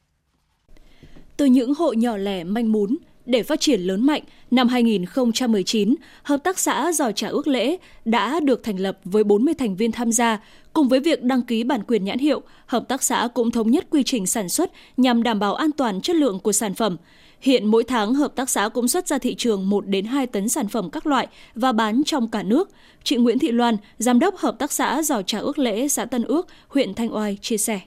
Từ 1.41 1.45
những 1.45 1.74
hộ 1.74 1.93
nhỏ 1.93 2.17
lẻ 2.17 2.43
manh 2.43 2.71
mún, 2.71 2.98
để 3.25 3.43
phát 3.43 3.60
triển 3.60 3.81
lớn 3.81 4.05
mạnh, 4.05 4.24
năm 4.51 4.67
2019, 4.67 5.95
Hợp 6.24 6.38
tác 6.38 6.60
xã 6.60 6.91
Giò 6.91 7.12
Trà 7.12 7.27
Ước 7.27 7.48
Lễ 7.48 7.77
đã 8.05 8.39
được 8.39 8.63
thành 8.63 8.79
lập 8.79 8.98
với 9.03 9.24
40 9.24 9.53
thành 9.53 9.75
viên 9.75 9.91
tham 9.91 10.12
gia. 10.12 10.39
Cùng 10.74 10.88
với 10.88 11.00
việc 11.00 11.24
đăng 11.24 11.41
ký 11.41 11.63
bản 11.63 11.81
quyền 11.88 12.03
nhãn 12.03 12.19
hiệu, 12.19 12.41
Hợp 12.65 12.88
tác 12.88 13.03
xã 13.03 13.27
cũng 13.33 13.51
thống 13.51 13.71
nhất 13.71 13.88
quy 13.89 14.03
trình 14.03 14.27
sản 14.27 14.50
xuất 14.50 14.71
nhằm 14.98 15.24
đảm 15.24 15.39
bảo 15.39 15.55
an 15.55 15.71
toàn 15.71 16.01
chất 16.01 16.15
lượng 16.15 16.39
của 16.39 16.51
sản 16.51 16.74
phẩm. 16.74 16.98
Hiện 17.41 17.67
mỗi 17.67 17.83
tháng, 17.83 18.13
hợp 18.13 18.36
tác 18.36 18.50
xã 18.50 18.69
cũng 18.69 18.88
xuất 18.88 19.07
ra 19.07 19.17
thị 19.17 19.36
trường 19.36 19.69
1 19.69 19.88
đến 19.88 20.05
2 20.05 20.27
tấn 20.27 20.50
sản 20.50 20.67
phẩm 20.67 20.89
các 20.89 21.07
loại 21.07 21.27
và 21.55 21.71
bán 21.71 22.01
trong 22.05 22.31
cả 22.31 22.43
nước. 22.43 22.69
Chị 23.03 23.15
Nguyễn 23.15 23.39
Thị 23.39 23.51
Loan, 23.51 23.77
Giám 23.98 24.19
đốc 24.19 24.38
Hợp 24.38 24.60
tác 24.60 24.71
xã 24.71 25.01
Giò 25.01 25.21
Trà 25.21 25.39
Ước 25.39 25.60
Lễ, 25.60 25.88
xã 25.88 26.05
Tân 26.05 26.24
Ước, 26.24 26.48
huyện 26.67 26.93
Thanh 26.93 27.15
Oai 27.15 27.38
chia 27.41 27.57
sẻ. 27.57 27.79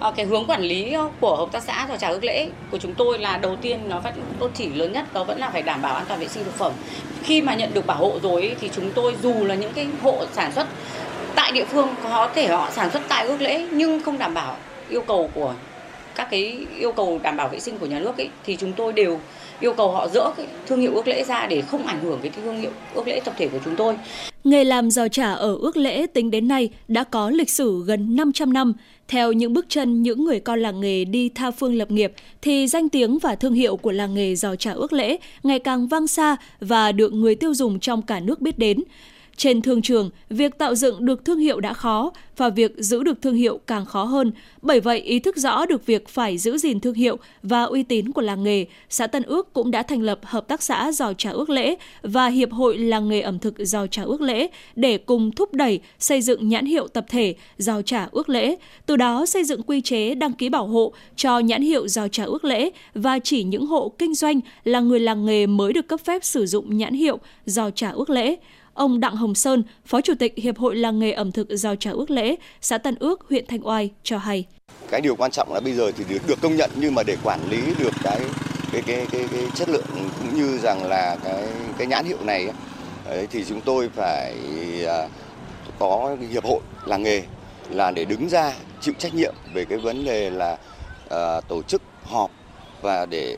À, 0.00 0.10
cái 0.16 0.26
hướng 0.26 0.46
quản 0.46 0.62
lý 0.62 0.92
ờ, 0.92 1.08
của 1.20 1.36
hợp 1.36 1.52
tác 1.52 1.62
xã 1.62 1.86
giò 1.88 1.96
trà 1.96 2.08
ước 2.08 2.24
lễ 2.24 2.48
của 2.70 2.78
chúng 2.78 2.94
tôi 2.94 3.18
là 3.18 3.36
đầu 3.36 3.56
tiên 3.56 3.80
nó 3.88 4.00
vẫn 4.00 4.14
tốt 4.38 4.50
chỉ 4.54 4.68
lớn 4.68 4.92
nhất 4.92 5.12
đó 5.12 5.24
vẫn 5.24 5.38
là 5.38 5.50
phải 5.50 5.62
đảm 5.62 5.82
bảo 5.82 5.94
an 5.94 6.04
toàn 6.08 6.20
vệ 6.20 6.28
sinh 6.28 6.44
thực 6.44 6.54
phẩm. 6.54 6.72
Khi 7.22 7.42
mà 7.42 7.54
nhận 7.54 7.74
được 7.74 7.86
bảo 7.86 7.96
hộ 7.96 8.18
rồi 8.22 8.56
thì 8.60 8.70
chúng 8.74 8.90
tôi 8.92 9.16
dù 9.22 9.44
là 9.44 9.54
những 9.54 9.72
cái 9.74 9.86
hộ 10.02 10.24
sản 10.32 10.52
xuất 10.52 10.66
tại 11.34 11.52
địa 11.52 11.64
phương 11.64 11.88
có 12.02 12.30
thể 12.34 12.46
họ 12.46 12.70
sản 12.70 12.90
xuất 12.90 13.02
tại 13.08 13.26
ước 13.26 13.40
lễ 13.40 13.66
nhưng 13.72 14.02
không 14.02 14.18
đảm 14.18 14.34
bảo 14.34 14.56
yêu 14.88 15.02
cầu 15.02 15.30
của 15.34 15.54
các 16.14 16.28
cái 16.30 16.66
yêu 16.78 16.92
cầu 16.92 17.20
đảm 17.22 17.36
bảo 17.36 17.48
vệ 17.48 17.60
sinh 17.60 17.78
của 17.78 17.86
nhà 17.86 17.98
nước 17.98 18.16
ấy 18.16 18.30
thì 18.44 18.56
chúng 18.56 18.72
tôi 18.72 18.92
đều 18.92 19.20
yêu 19.62 19.72
cầu 19.72 19.90
họ 19.90 20.08
dỡ 20.08 20.30
cái 20.36 20.46
thương 20.66 20.80
hiệu 20.80 20.94
ước 20.94 21.08
lễ 21.08 21.24
ra 21.24 21.46
để 21.46 21.62
không 21.62 21.86
ảnh 21.86 22.00
hưởng 22.00 22.18
cái 22.22 22.30
thương 22.30 22.60
hiệu 22.60 22.70
ước 22.94 23.06
lễ 23.06 23.20
tập 23.24 23.34
thể 23.38 23.48
của 23.48 23.58
chúng 23.64 23.76
tôi. 23.76 23.96
Nghề 24.44 24.64
làm 24.64 24.90
giò 24.90 25.08
chả 25.08 25.32
ở 25.32 25.56
ước 25.56 25.76
lễ 25.76 26.06
tính 26.06 26.30
đến 26.30 26.48
nay 26.48 26.70
đã 26.88 27.04
có 27.04 27.30
lịch 27.30 27.50
sử 27.50 27.82
gần 27.86 28.16
500 28.16 28.52
năm. 28.52 28.72
Theo 29.08 29.32
những 29.32 29.52
bước 29.52 29.66
chân 29.68 30.02
những 30.02 30.24
người 30.24 30.40
con 30.40 30.60
làng 30.60 30.80
nghề 30.80 31.04
đi 31.04 31.28
tha 31.28 31.50
phương 31.50 31.74
lập 31.74 31.90
nghiệp, 31.90 32.12
thì 32.42 32.66
danh 32.66 32.88
tiếng 32.88 33.18
và 33.18 33.34
thương 33.34 33.52
hiệu 33.52 33.76
của 33.76 33.92
làng 33.92 34.14
nghề 34.14 34.34
giò 34.34 34.56
chả 34.56 34.72
ước 34.72 34.92
lễ 34.92 35.16
ngày 35.42 35.58
càng 35.58 35.88
vang 35.88 36.06
xa 36.06 36.36
và 36.60 36.92
được 36.92 37.12
người 37.12 37.34
tiêu 37.34 37.54
dùng 37.54 37.80
trong 37.80 38.02
cả 38.02 38.20
nước 38.20 38.40
biết 38.40 38.58
đến. 38.58 38.82
Trên 39.36 39.62
thương 39.62 39.82
trường, 39.82 40.10
việc 40.30 40.58
tạo 40.58 40.74
dựng 40.74 41.04
được 41.04 41.24
thương 41.24 41.38
hiệu 41.38 41.60
đã 41.60 41.72
khó 41.72 42.12
và 42.36 42.48
việc 42.48 42.72
giữ 42.78 43.02
được 43.02 43.22
thương 43.22 43.34
hiệu 43.34 43.60
càng 43.66 43.84
khó 43.84 44.04
hơn. 44.04 44.32
Bởi 44.62 44.80
vậy, 44.80 44.98
ý 44.98 45.18
thức 45.18 45.36
rõ 45.36 45.66
được 45.66 45.86
việc 45.86 46.08
phải 46.08 46.38
giữ 46.38 46.58
gìn 46.58 46.80
thương 46.80 46.94
hiệu 46.94 47.16
và 47.42 47.62
uy 47.62 47.82
tín 47.82 48.12
của 48.12 48.22
làng 48.22 48.42
nghề, 48.42 48.66
xã 48.88 49.06
Tân 49.06 49.22
Ước 49.22 49.52
cũng 49.52 49.70
đã 49.70 49.82
thành 49.82 50.02
lập 50.02 50.20
Hợp 50.22 50.48
tác 50.48 50.62
xã 50.62 50.92
Giò 50.92 51.12
Trà 51.12 51.30
Ước 51.30 51.50
Lễ 51.50 51.76
và 52.02 52.26
Hiệp 52.26 52.52
hội 52.52 52.78
Làng 52.78 53.08
nghề 53.08 53.20
ẩm 53.20 53.38
thực 53.38 53.54
Giò 53.58 53.86
Trà 53.86 54.02
Ước 54.02 54.20
Lễ 54.20 54.48
để 54.76 54.98
cùng 54.98 55.30
thúc 55.32 55.54
đẩy 55.54 55.80
xây 55.98 56.22
dựng 56.22 56.48
nhãn 56.48 56.66
hiệu 56.66 56.88
tập 56.88 57.06
thể 57.08 57.34
Giò 57.58 57.82
Trà 57.82 58.08
Ước 58.12 58.28
Lễ, 58.28 58.56
từ 58.86 58.96
đó 58.96 59.26
xây 59.26 59.44
dựng 59.44 59.62
quy 59.62 59.80
chế 59.80 60.14
đăng 60.14 60.32
ký 60.32 60.48
bảo 60.48 60.66
hộ 60.66 60.92
cho 61.16 61.38
nhãn 61.38 61.62
hiệu 61.62 61.88
Giò 61.88 62.08
Trà 62.08 62.24
Ước 62.24 62.44
Lễ 62.44 62.70
và 62.94 63.18
chỉ 63.18 63.42
những 63.42 63.66
hộ 63.66 63.92
kinh 63.98 64.14
doanh 64.14 64.40
là 64.64 64.80
người 64.80 65.00
làng 65.00 65.26
nghề 65.26 65.46
mới 65.46 65.72
được 65.72 65.88
cấp 65.88 66.00
phép 66.04 66.24
sử 66.24 66.46
dụng 66.46 66.76
nhãn 66.76 66.94
hiệu 66.94 67.18
Giò 67.46 67.70
Trà 67.70 67.90
Ước 67.90 68.10
Lễ. 68.10 68.36
Ông 68.74 69.00
Đặng 69.00 69.16
Hồng 69.16 69.34
Sơn, 69.34 69.62
Phó 69.86 70.00
Chủ 70.00 70.14
tịch 70.18 70.34
Hiệp 70.36 70.58
hội 70.58 70.76
Làng 70.76 70.98
nghề 70.98 71.12
ẩm 71.12 71.32
thực 71.32 71.48
Giò 71.50 71.74
Trà 71.74 71.90
Ước 71.90 72.10
Lễ, 72.10 72.36
xã 72.60 72.78
Tân 72.78 72.94
Ước, 73.00 73.24
huyện 73.28 73.46
Thanh 73.46 73.66
Oai 73.66 73.90
cho 74.02 74.18
hay. 74.18 74.44
Cái 74.90 75.00
điều 75.00 75.16
quan 75.16 75.30
trọng 75.30 75.52
là 75.52 75.60
bây 75.60 75.72
giờ 75.72 75.92
thì 75.96 76.04
được, 76.26 76.40
công 76.40 76.56
nhận 76.56 76.70
nhưng 76.76 76.94
mà 76.94 77.02
để 77.02 77.16
quản 77.24 77.40
lý 77.50 77.60
được 77.78 77.92
cái 78.02 78.20
cái 78.72 78.82
cái 78.86 79.06
cái, 79.10 79.28
cái 79.32 79.44
chất 79.54 79.68
lượng 79.68 79.84
cũng 80.18 80.34
như 80.34 80.58
rằng 80.58 80.84
là 80.84 81.16
cái 81.24 81.48
cái 81.78 81.86
nhãn 81.86 82.04
hiệu 82.04 82.18
này 82.24 82.48
ấy, 83.06 83.26
thì 83.26 83.44
chúng 83.44 83.60
tôi 83.60 83.88
phải 83.88 84.34
à, 84.86 85.08
có 85.78 86.16
hiệp 86.30 86.44
hội 86.44 86.60
làng 86.86 87.02
nghề 87.02 87.22
là 87.70 87.90
để 87.90 88.04
đứng 88.04 88.28
ra 88.28 88.52
chịu 88.80 88.94
trách 88.98 89.14
nhiệm 89.14 89.34
về 89.54 89.64
cái 89.64 89.78
vấn 89.78 90.04
đề 90.04 90.30
là 90.30 90.52
uh, 91.04 91.48
tổ 91.48 91.62
chức 91.62 91.82
họp 92.04 92.30
và 92.82 93.06
để 93.06 93.36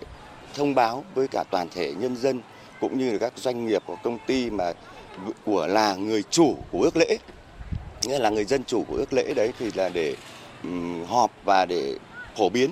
thông 0.54 0.74
báo 0.74 1.04
với 1.14 1.28
cả 1.28 1.44
toàn 1.50 1.68
thể 1.74 1.92
nhân 1.98 2.16
dân 2.16 2.40
cũng 2.80 2.98
như 2.98 3.10
là 3.10 3.18
các 3.18 3.32
doanh 3.36 3.66
nghiệp 3.66 3.82
của 3.86 3.96
công 4.02 4.18
ty 4.26 4.50
mà 4.50 4.72
của 5.44 5.66
là 5.66 5.94
người 5.94 6.22
chủ 6.30 6.56
của 6.72 6.80
ước 6.82 6.96
lễ. 6.96 7.18
Nghĩa 8.02 8.18
là 8.18 8.30
người 8.30 8.44
dân 8.44 8.64
chủ 8.64 8.84
của 8.88 8.96
ước 8.96 9.12
lễ 9.12 9.34
đấy 9.36 9.52
thì 9.58 9.70
là 9.74 9.88
để 9.88 10.16
um, 10.62 11.04
họp 11.04 11.30
và 11.44 11.66
để 11.68 11.96
phổ 12.36 12.48
biến 12.48 12.70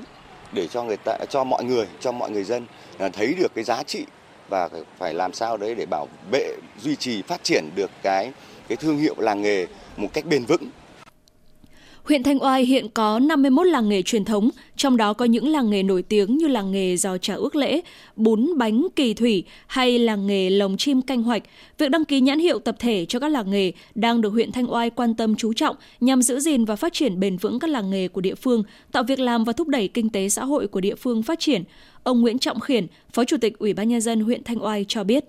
để 0.52 0.68
cho 0.68 0.82
người 0.82 0.96
ta 0.96 1.18
cho 1.30 1.44
mọi 1.44 1.64
người 1.64 1.86
cho 2.00 2.12
mọi 2.12 2.30
người 2.30 2.44
dân 2.44 2.66
à, 2.98 3.08
thấy 3.08 3.34
được 3.38 3.54
cái 3.54 3.64
giá 3.64 3.82
trị 3.82 4.06
và 4.48 4.68
phải 4.98 5.14
làm 5.14 5.32
sao 5.32 5.56
đấy 5.56 5.74
để 5.74 5.86
bảo 5.86 6.08
vệ 6.32 6.56
duy 6.82 6.96
trì 6.96 7.22
phát 7.22 7.44
triển 7.44 7.70
được 7.74 7.90
cái 8.02 8.32
cái 8.68 8.76
thương 8.76 8.98
hiệu 8.98 9.14
làng 9.18 9.42
nghề 9.42 9.66
một 9.96 10.08
cách 10.12 10.24
bền 10.24 10.44
vững. 10.44 10.70
Huyện 12.04 12.22
Thanh 12.22 12.42
Oai 12.42 12.64
hiện 12.64 12.88
có 12.94 13.18
51 13.18 13.66
làng 13.66 13.88
nghề 13.88 14.02
truyền 14.02 14.24
thống, 14.24 14.50
trong 14.76 14.96
đó 14.96 15.12
có 15.12 15.24
những 15.24 15.48
làng 15.48 15.70
nghề 15.70 15.82
nổi 15.82 16.02
tiếng 16.02 16.36
như 16.36 16.48
làng 16.48 16.72
nghề 16.72 16.96
giò 16.96 17.18
trà 17.18 17.34
ước 17.34 17.56
lễ, 17.56 17.80
bún 18.16 18.58
bánh 18.58 18.86
kỳ 18.96 19.14
thủy 19.14 19.44
hay 19.66 19.98
làng 19.98 20.26
nghề 20.26 20.50
lồng 20.50 20.76
chim 20.76 21.02
canh 21.02 21.22
hoạch. 21.22 21.42
Việc 21.78 21.90
đăng 21.90 22.04
ký 22.04 22.20
nhãn 22.20 22.38
hiệu 22.38 22.58
tập 22.58 22.76
thể 22.78 23.06
cho 23.08 23.18
các 23.20 23.28
làng 23.28 23.50
nghề 23.50 23.72
đang 23.94 24.20
được 24.20 24.30
huyện 24.30 24.52
Thanh 24.52 24.72
Oai 24.72 24.90
quan 24.90 25.14
tâm 25.14 25.36
chú 25.36 25.52
trọng 25.52 25.76
nhằm 26.00 26.22
giữ 26.22 26.40
gìn 26.40 26.64
và 26.64 26.76
phát 26.76 26.92
triển 26.92 27.20
bền 27.20 27.36
vững 27.36 27.58
các 27.58 27.70
làng 27.70 27.90
nghề 27.90 28.08
của 28.08 28.20
địa 28.20 28.34
phương, 28.34 28.62
tạo 28.92 29.02
việc 29.02 29.18
làm 29.18 29.44
và 29.44 29.52
thúc 29.52 29.68
đẩy 29.68 29.88
kinh 29.88 30.10
tế 30.10 30.28
xã 30.28 30.44
hội 30.44 30.66
của 30.66 30.80
địa 30.80 30.94
phương 30.94 31.22
phát 31.22 31.40
triển. 31.40 31.62
Ông 32.02 32.20
Nguyễn 32.20 32.38
Trọng 32.38 32.60
Khiển, 32.60 32.86
Phó 33.12 33.24
Chủ 33.24 33.36
tịch 33.40 33.58
Ủy 33.58 33.74
ban 33.74 33.88
nhân 33.88 34.00
dân 34.00 34.20
huyện 34.20 34.44
Thanh 34.44 34.64
Oai 34.64 34.84
cho 34.88 35.04
biết. 35.04 35.24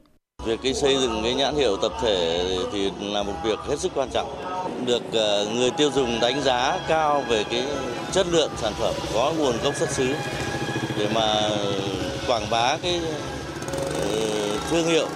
Việc 0.45 0.59
cái 0.63 0.73
xây 0.73 0.97
dựng 0.97 1.23
cái 1.23 1.33
nhãn 1.33 1.55
hiệu 1.55 1.77
tập 1.77 1.91
thể 2.01 2.45
thì 2.71 2.91
là 2.99 3.23
một 3.23 3.33
việc 3.43 3.59
hết 3.59 3.79
sức 3.79 3.91
quan 3.95 4.09
trọng. 4.09 4.35
Được 4.85 5.01
ờ, 5.13 5.45
người 5.53 5.71
tiêu 5.71 5.91
dùng 5.95 6.19
đánh 6.19 6.41
giá 6.43 6.79
cao 6.87 7.23
về 7.27 7.43
cái 7.43 7.63
chất 8.11 8.27
lượng 8.27 8.51
sản 8.57 8.73
phẩm, 8.79 8.93
có 9.13 9.33
nguồn 9.37 9.55
gốc 9.63 9.75
xuất 9.75 9.89
xứ 9.89 10.07
để 10.97 11.07
mà 11.15 11.49
quảng 12.27 12.49
bá 12.49 12.77
cái 12.77 13.01
ờ, 13.71 14.57
thương 14.69 14.85
hiệu, 14.85 15.07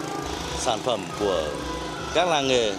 sản 0.59 0.79
phẩm 0.83 0.99
của 1.19 1.43
các 2.13 2.29
làng 2.29 2.47
nghề 2.47 2.73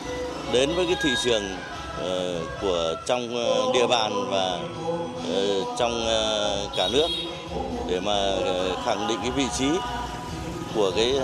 đến 0.52 0.74
với 0.76 0.86
cái 0.86 0.96
thị 1.02 1.10
trường 1.24 1.56
ờ, 2.00 2.40
của 2.62 2.94
trong 3.06 3.28
địa 3.72 3.86
bàn 3.86 4.12
và 4.30 4.58
trong 5.78 6.06
cả 6.76 6.88
nước 6.92 7.08
để 7.88 8.00
mà 8.00 8.32
khẳng 8.84 9.08
định 9.08 9.18
cái 9.22 9.30
vị 9.30 9.46
trí 9.58 9.68
của 10.74 10.90
cái 10.96 11.14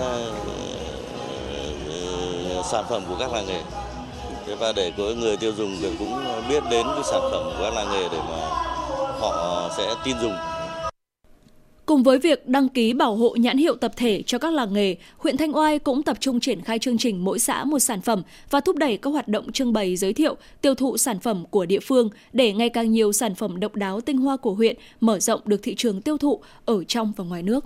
sản 2.71 2.85
phẩm 2.89 3.03
của 3.09 3.15
các 3.19 3.33
làng 3.33 3.45
nghề 3.47 3.61
và 4.59 4.73
để 4.75 4.91
có 4.97 5.03
người 5.03 5.37
tiêu 5.37 5.53
dùng 5.57 5.77
cũng 5.99 6.19
biết 6.49 6.63
đến 6.71 6.85
cái 6.95 7.03
sản 7.03 7.21
phẩm 7.31 7.43
của 7.43 7.63
các 7.63 7.73
làng 7.73 7.87
nghề 7.91 8.09
để 8.11 8.17
mà 8.17 8.37
họ 9.19 9.69
sẽ 9.77 9.95
tin 10.05 10.15
dùng. 10.21 10.33
Cùng 11.85 12.03
với 12.03 12.19
việc 12.19 12.47
đăng 12.47 12.69
ký 12.69 12.93
bảo 12.93 13.15
hộ 13.15 13.35
nhãn 13.35 13.57
hiệu 13.57 13.75
tập 13.75 13.91
thể 13.95 14.23
cho 14.25 14.37
các 14.37 14.53
làng 14.53 14.73
nghề, 14.73 14.95
huyện 15.17 15.37
Thanh 15.37 15.55
Oai 15.55 15.79
cũng 15.79 16.03
tập 16.03 16.17
trung 16.19 16.39
triển 16.39 16.61
khai 16.61 16.79
chương 16.79 16.97
trình 16.97 17.23
mỗi 17.23 17.39
xã 17.39 17.63
một 17.63 17.79
sản 17.79 18.01
phẩm 18.01 18.21
và 18.49 18.59
thúc 18.59 18.75
đẩy 18.75 18.97
các 18.97 19.09
hoạt 19.09 19.27
động 19.27 19.51
trưng 19.51 19.73
bày 19.73 19.95
giới 19.95 20.13
thiệu, 20.13 20.35
tiêu 20.61 20.75
thụ 20.75 20.97
sản 20.97 21.19
phẩm 21.19 21.45
của 21.49 21.65
địa 21.65 21.79
phương 21.79 22.09
để 22.33 22.53
ngày 22.53 22.69
càng 22.69 22.91
nhiều 22.91 23.13
sản 23.13 23.35
phẩm 23.35 23.59
độc 23.59 23.75
đáo 23.75 24.01
tinh 24.01 24.17
hoa 24.17 24.37
của 24.37 24.53
huyện 24.53 24.77
mở 24.99 25.19
rộng 25.19 25.41
được 25.45 25.59
thị 25.63 25.75
trường 25.75 26.01
tiêu 26.01 26.17
thụ 26.17 26.41
ở 26.65 26.83
trong 26.83 27.13
và 27.17 27.23
ngoài 27.23 27.43
nước. 27.43 27.65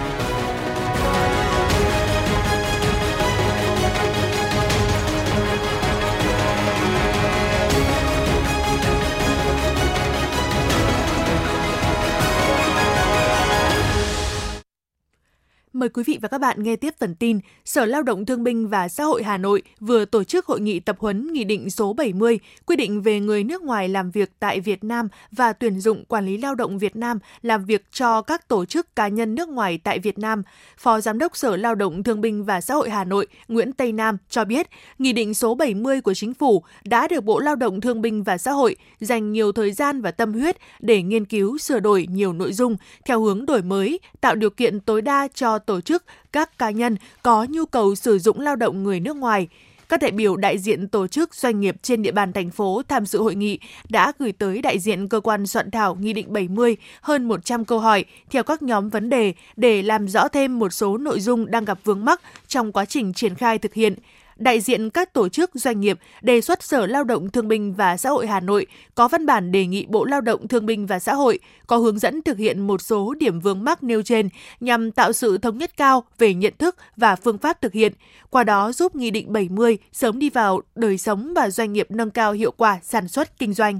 Mời 15.81 15.89
quý 15.89 16.03
vị 16.03 16.17
và 16.21 16.27
các 16.27 16.37
bạn 16.37 16.63
nghe 16.63 16.75
tiếp 16.75 16.93
phần 16.99 17.15
tin. 17.15 17.39
Sở 17.65 17.85
Lao 17.85 18.03
động 18.03 18.25
Thương 18.25 18.43
binh 18.43 18.67
và 18.67 18.89
Xã 18.89 19.03
hội 19.03 19.23
Hà 19.23 19.37
Nội 19.37 19.61
vừa 19.79 20.05
tổ 20.05 20.23
chức 20.23 20.45
hội 20.45 20.61
nghị 20.61 20.79
tập 20.79 20.95
huấn 20.99 21.33
Nghị 21.33 21.43
định 21.43 21.69
số 21.69 21.93
70 21.93 22.39
quy 22.65 22.75
định 22.75 23.01
về 23.01 23.19
người 23.19 23.43
nước 23.43 23.61
ngoài 23.61 23.89
làm 23.89 24.11
việc 24.11 24.31
tại 24.39 24.59
Việt 24.59 24.83
Nam 24.83 25.07
và 25.31 25.53
tuyển 25.53 25.79
dụng 25.79 26.05
quản 26.05 26.25
lý 26.25 26.37
lao 26.37 26.55
động 26.55 26.77
Việt 26.77 26.95
Nam 26.95 27.19
làm 27.41 27.65
việc 27.65 27.85
cho 27.91 28.21
các 28.21 28.47
tổ 28.47 28.65
chức 28.65 28.95
cá 28.95 29.07
nhân 29.07 29.35
nước 29.35 29.49
ngoài 29.49 29.79
tại 29.83 29.99
Việt 29.99 30.19
Nam. 30.19 30.43
Phó 30.77 31.01
Giám 31.01 31.19
đốc 31.19 31.37
Sở 31.37 31.55
Lao 31.55 31.75
động 31.75 32.03
Thương 32.03 32.21
binh 32.21 32.43
và 32.43 32.61
Xã 32.61 32.73
hội 32.73 32.89
Hà 32.89 33.03
Nội 33.03 33.27
Nguyễn 33.47 33.73
Tây 33.73 33.91
Nam 33.91 34.17
cho 34.29 34.45
biết, 34.45 34.67
Nghị 34.99 35.13
định 35.13 35.33
số 35.33 35.55
70 35.55 36.01
của 36.01 36.13
Chính 36.13 36.33
phủ 36.33 36.63
đã 36.83 37.07
được 37.07 37.23
Bộ 37.23 37.39
Lao 37.39 37.55
động 37.55 37.81
Thương 37.81 38.01
binh 38.01 38.23
và 38.23 38.37
Xã 38.37 38.51
hội 38.51 38.75
dành 38.99 39.31
nhiều 39.31 39.51
thời 39.51 39.71
gian 39.71 40.01
và 40.01 40.11
tâm 40.11 40.33
huyết 40.33 40.57
để 40.79 41.01
nghiên 41.01 41.25
cứu 41.25 41.57
sửa 41.57 41.79
đổi 41.79 42.07
nhiều 42.09 42.33
nội 42.33 42.53
dung 42.53 42.77
theo 43.05 43.21
hướng 43.21 43.45
đổi 43.45 43.61
mới, 43.61 43.99
tạo 44.21 44.35
điều 44.35 44.49
kiện 44.49 44.79
tối 44.79 45.01
đa 45.01 45.27
cho 45.33 45.59
tổ 45.59 45.70
tổ 45.71 45.81
chức, 45.81 46.03
các 46.31 46.57
cá 46.57 46.69
nhân 46.69 46.97
có 47.23 47.45
nhu 47.49 47.65
cầu 47.65 47.95
sử 47.95 48.19
dụng 48.19 48.39
lao 48.39 48.55
động 48.55 48.83
người 48.83 48.99
nước 48.99 49.15
ngoài. 49.15 49.47
Các 49.89 50.01
đại 50.01 50.11
biểu 50.11 50.35
đại 50.35 50.57
diện 50.57 50.87
tổ 50.87 51.07
chức 51.07 51.35
doanh 51.35 51.59
nghiệp 51.59 51.75
trên 51.81 52.01
địa 52.01 52.11
bàn 52.11 52.33
thành 52.33 52.49
phố 52.49 52.81
tham 52.87 53.05
dự 53.05 53.21
hội 53.21 53.35
nghị 53.35 53.59
đã 53.89 54.11
gửi 54.19 54.31
tới 54.31 54.61
đại 54.61 54.79
diện 54.79 55.07
cơ 55.07 55.19
quan 55.19 55.47
soạn 55.47 55.71
thảo 55.71 55.95
Nghị 55.95 56.13
định 56.13 56.33
70 56.33 56.77
hơn 57.01 57.27
100 57.27 57.65
câu 57.65 57.79
hỏi 57.79 58.05
theo 58.29 58.43
các 58.43 58.61
nhóm 58.61 58.89
vấn 58.89 59.09
đề 59.09 59.33
để 59.55 59.81
làm 59.81 60.07
rõ 60.07 60.27
thêm 60.27 60.59
một 60.59 60.73
số 60.73 60.97
nội 60.97 61.19
dung 61.19 61.51
đang 61.51 61.65
gặp 61.65 61.79
vướng 61.83 62.05
mắc 62.05 62.21
trong 62.47 62.71
quá 62.71 62.85
trình 62.85 63.13
triển 63.13 63.35
khai 63.35 63.57
thực 63.57 63.73
hiện 63.73 63.95
đại 64.41 64.61
diện 64.61 64.89
các 64.89 65.13
tổ 65.13 65.29
chức 65.29 65.51
doanh 65.53 65.79
nghiệp 65.79 65.99
đề 66.21 66.41
xuất 66.41 66.63
Sở 66.63 66.85
Lao 66.85 67.03
động 67.03 67.29
Thương 67.29 67.47
binh 67.47 67.73
và 67.73 67.97
Xã 67.97 68.09
hội 68.09 68.27
Hà 68.27 68.39
Nội 68.39 68.65
có 68.95 69.07
văn 69.07 69.25
bản 69.25 69.51
đề 69.51 69.65
nghị 69.65 69.85
Bộ 69.89 70.05
Lao 70.05 70.21
động 70.21 70.47
Thương 70.47 70.65
binh 70.65 70.85
và 70.85 70.99
Xã 70.99 71.13
hội 71.13 71.39
có 71.67 71.77
hướng 71.77 71.99
dẫn 71.99 72.21
thực 72.21 72.37
hiện 72.37 72.67
một 72.67 72.81
số 72.81 73.13
điểm 73.13 73.39
vướng 73.39 73.63
mắc 73.63 73.83
nêu 73.83 74.01
trên 74.01 74.29
nhằm 74.59 74.91
tạo 74.91 75.13
sự 75.13 75.37
thống 75.37 75.57
nhất 75.57 75.77
cao 75.77 76.03
về 76.17 76.33
nhận 76.33 76.53
thức 76.57 76.75
và 76.97 77.15
phương 77.15 77.37
pháp 77.37 77.61
thực 77.61 77.73
hiện, 77.73 77.93
qua 78.29 78.43
đó 78.43 78.71
giúp 78.71 78.95
Nghị 78.95 79.11
định 79.11 79.33
70 79.33 79.77
sớm 79.91 80.19
đi 80.19 80.29
vào 80.29 80.61
đời 80.75 80.97
sống 80.97 81.33
và 81.35 81.49
doanh 81.49 81.73
nghiệp 81.73 81.87
nâng 81.89 82.11
cao 82.11 82.31
hiệu 82.31 82.51
quả 82.51 82.79
sản 82.83 83.07
xuất 83.07 83.39
kinh 83.39 83.53
doanh. 83.53 83.79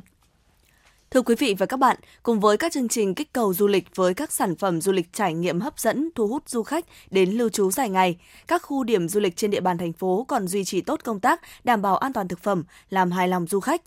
Thưa 1.13 1.21
quý 1.21 1.35
vị 1.35 1.55
và 1.57 1.65
các 1.65 1.77
bạn, 1.77 1.97
cùng 2.23 2.39
với 2.39 2.57
các 2.57 2.71
chương 2.71 2.87
trình 2.87 3.15
kích 3.15 3.33
cầu 3.33 3.53
du 3.53 3.67
lịch 3.67 3.95
với 3.95 4.13
các 4.13 4.31
sản 4.31 4.55
phẩm 4.55 4.81
du 4.81 4.91
lịch 4.91 5.13
trải 5.13 5.33
nghiệm 5.33 5.59
hấp 5.59 5.79
dẫn 5.79 6.09
thu 6.15 6.27
hút 6.27 6.49
du 6.49 6.63
khách 6.63 6.85
đến 7.09 7.31
lưu 7.31 7.49
trú 7.49 7.71
dài 7.71 7.89
ngày, 7.89 8.17
các 8.47 8.61
khu 8.63 8.83
điểm 8.83 9.07
du 9.07 9.19
lịch 9.19 9.35
trên 9.35 9.51
địa 9.51 9.59
bàn 9.59 9.77
thành 9.77 9.93
phố 9.93 10.25
còn 10.27 10.47
duy 10.47 10.63
trì 10.63 10.81
tốt 10.81 10.99
công 11.03 11.19
tác 11.19 11.41
đảm 11.63 11.81
bảo 11.81 11.97
an 11.97 12.13
toàn 12.13 12.27
thực 12.27 12.39
phẩm, 12.39 12.63
làm 12.89 13.11
hài 13.11 13.27
lòng 13.27 13.47
du 13.47 13.59
khách. 13.59 13.81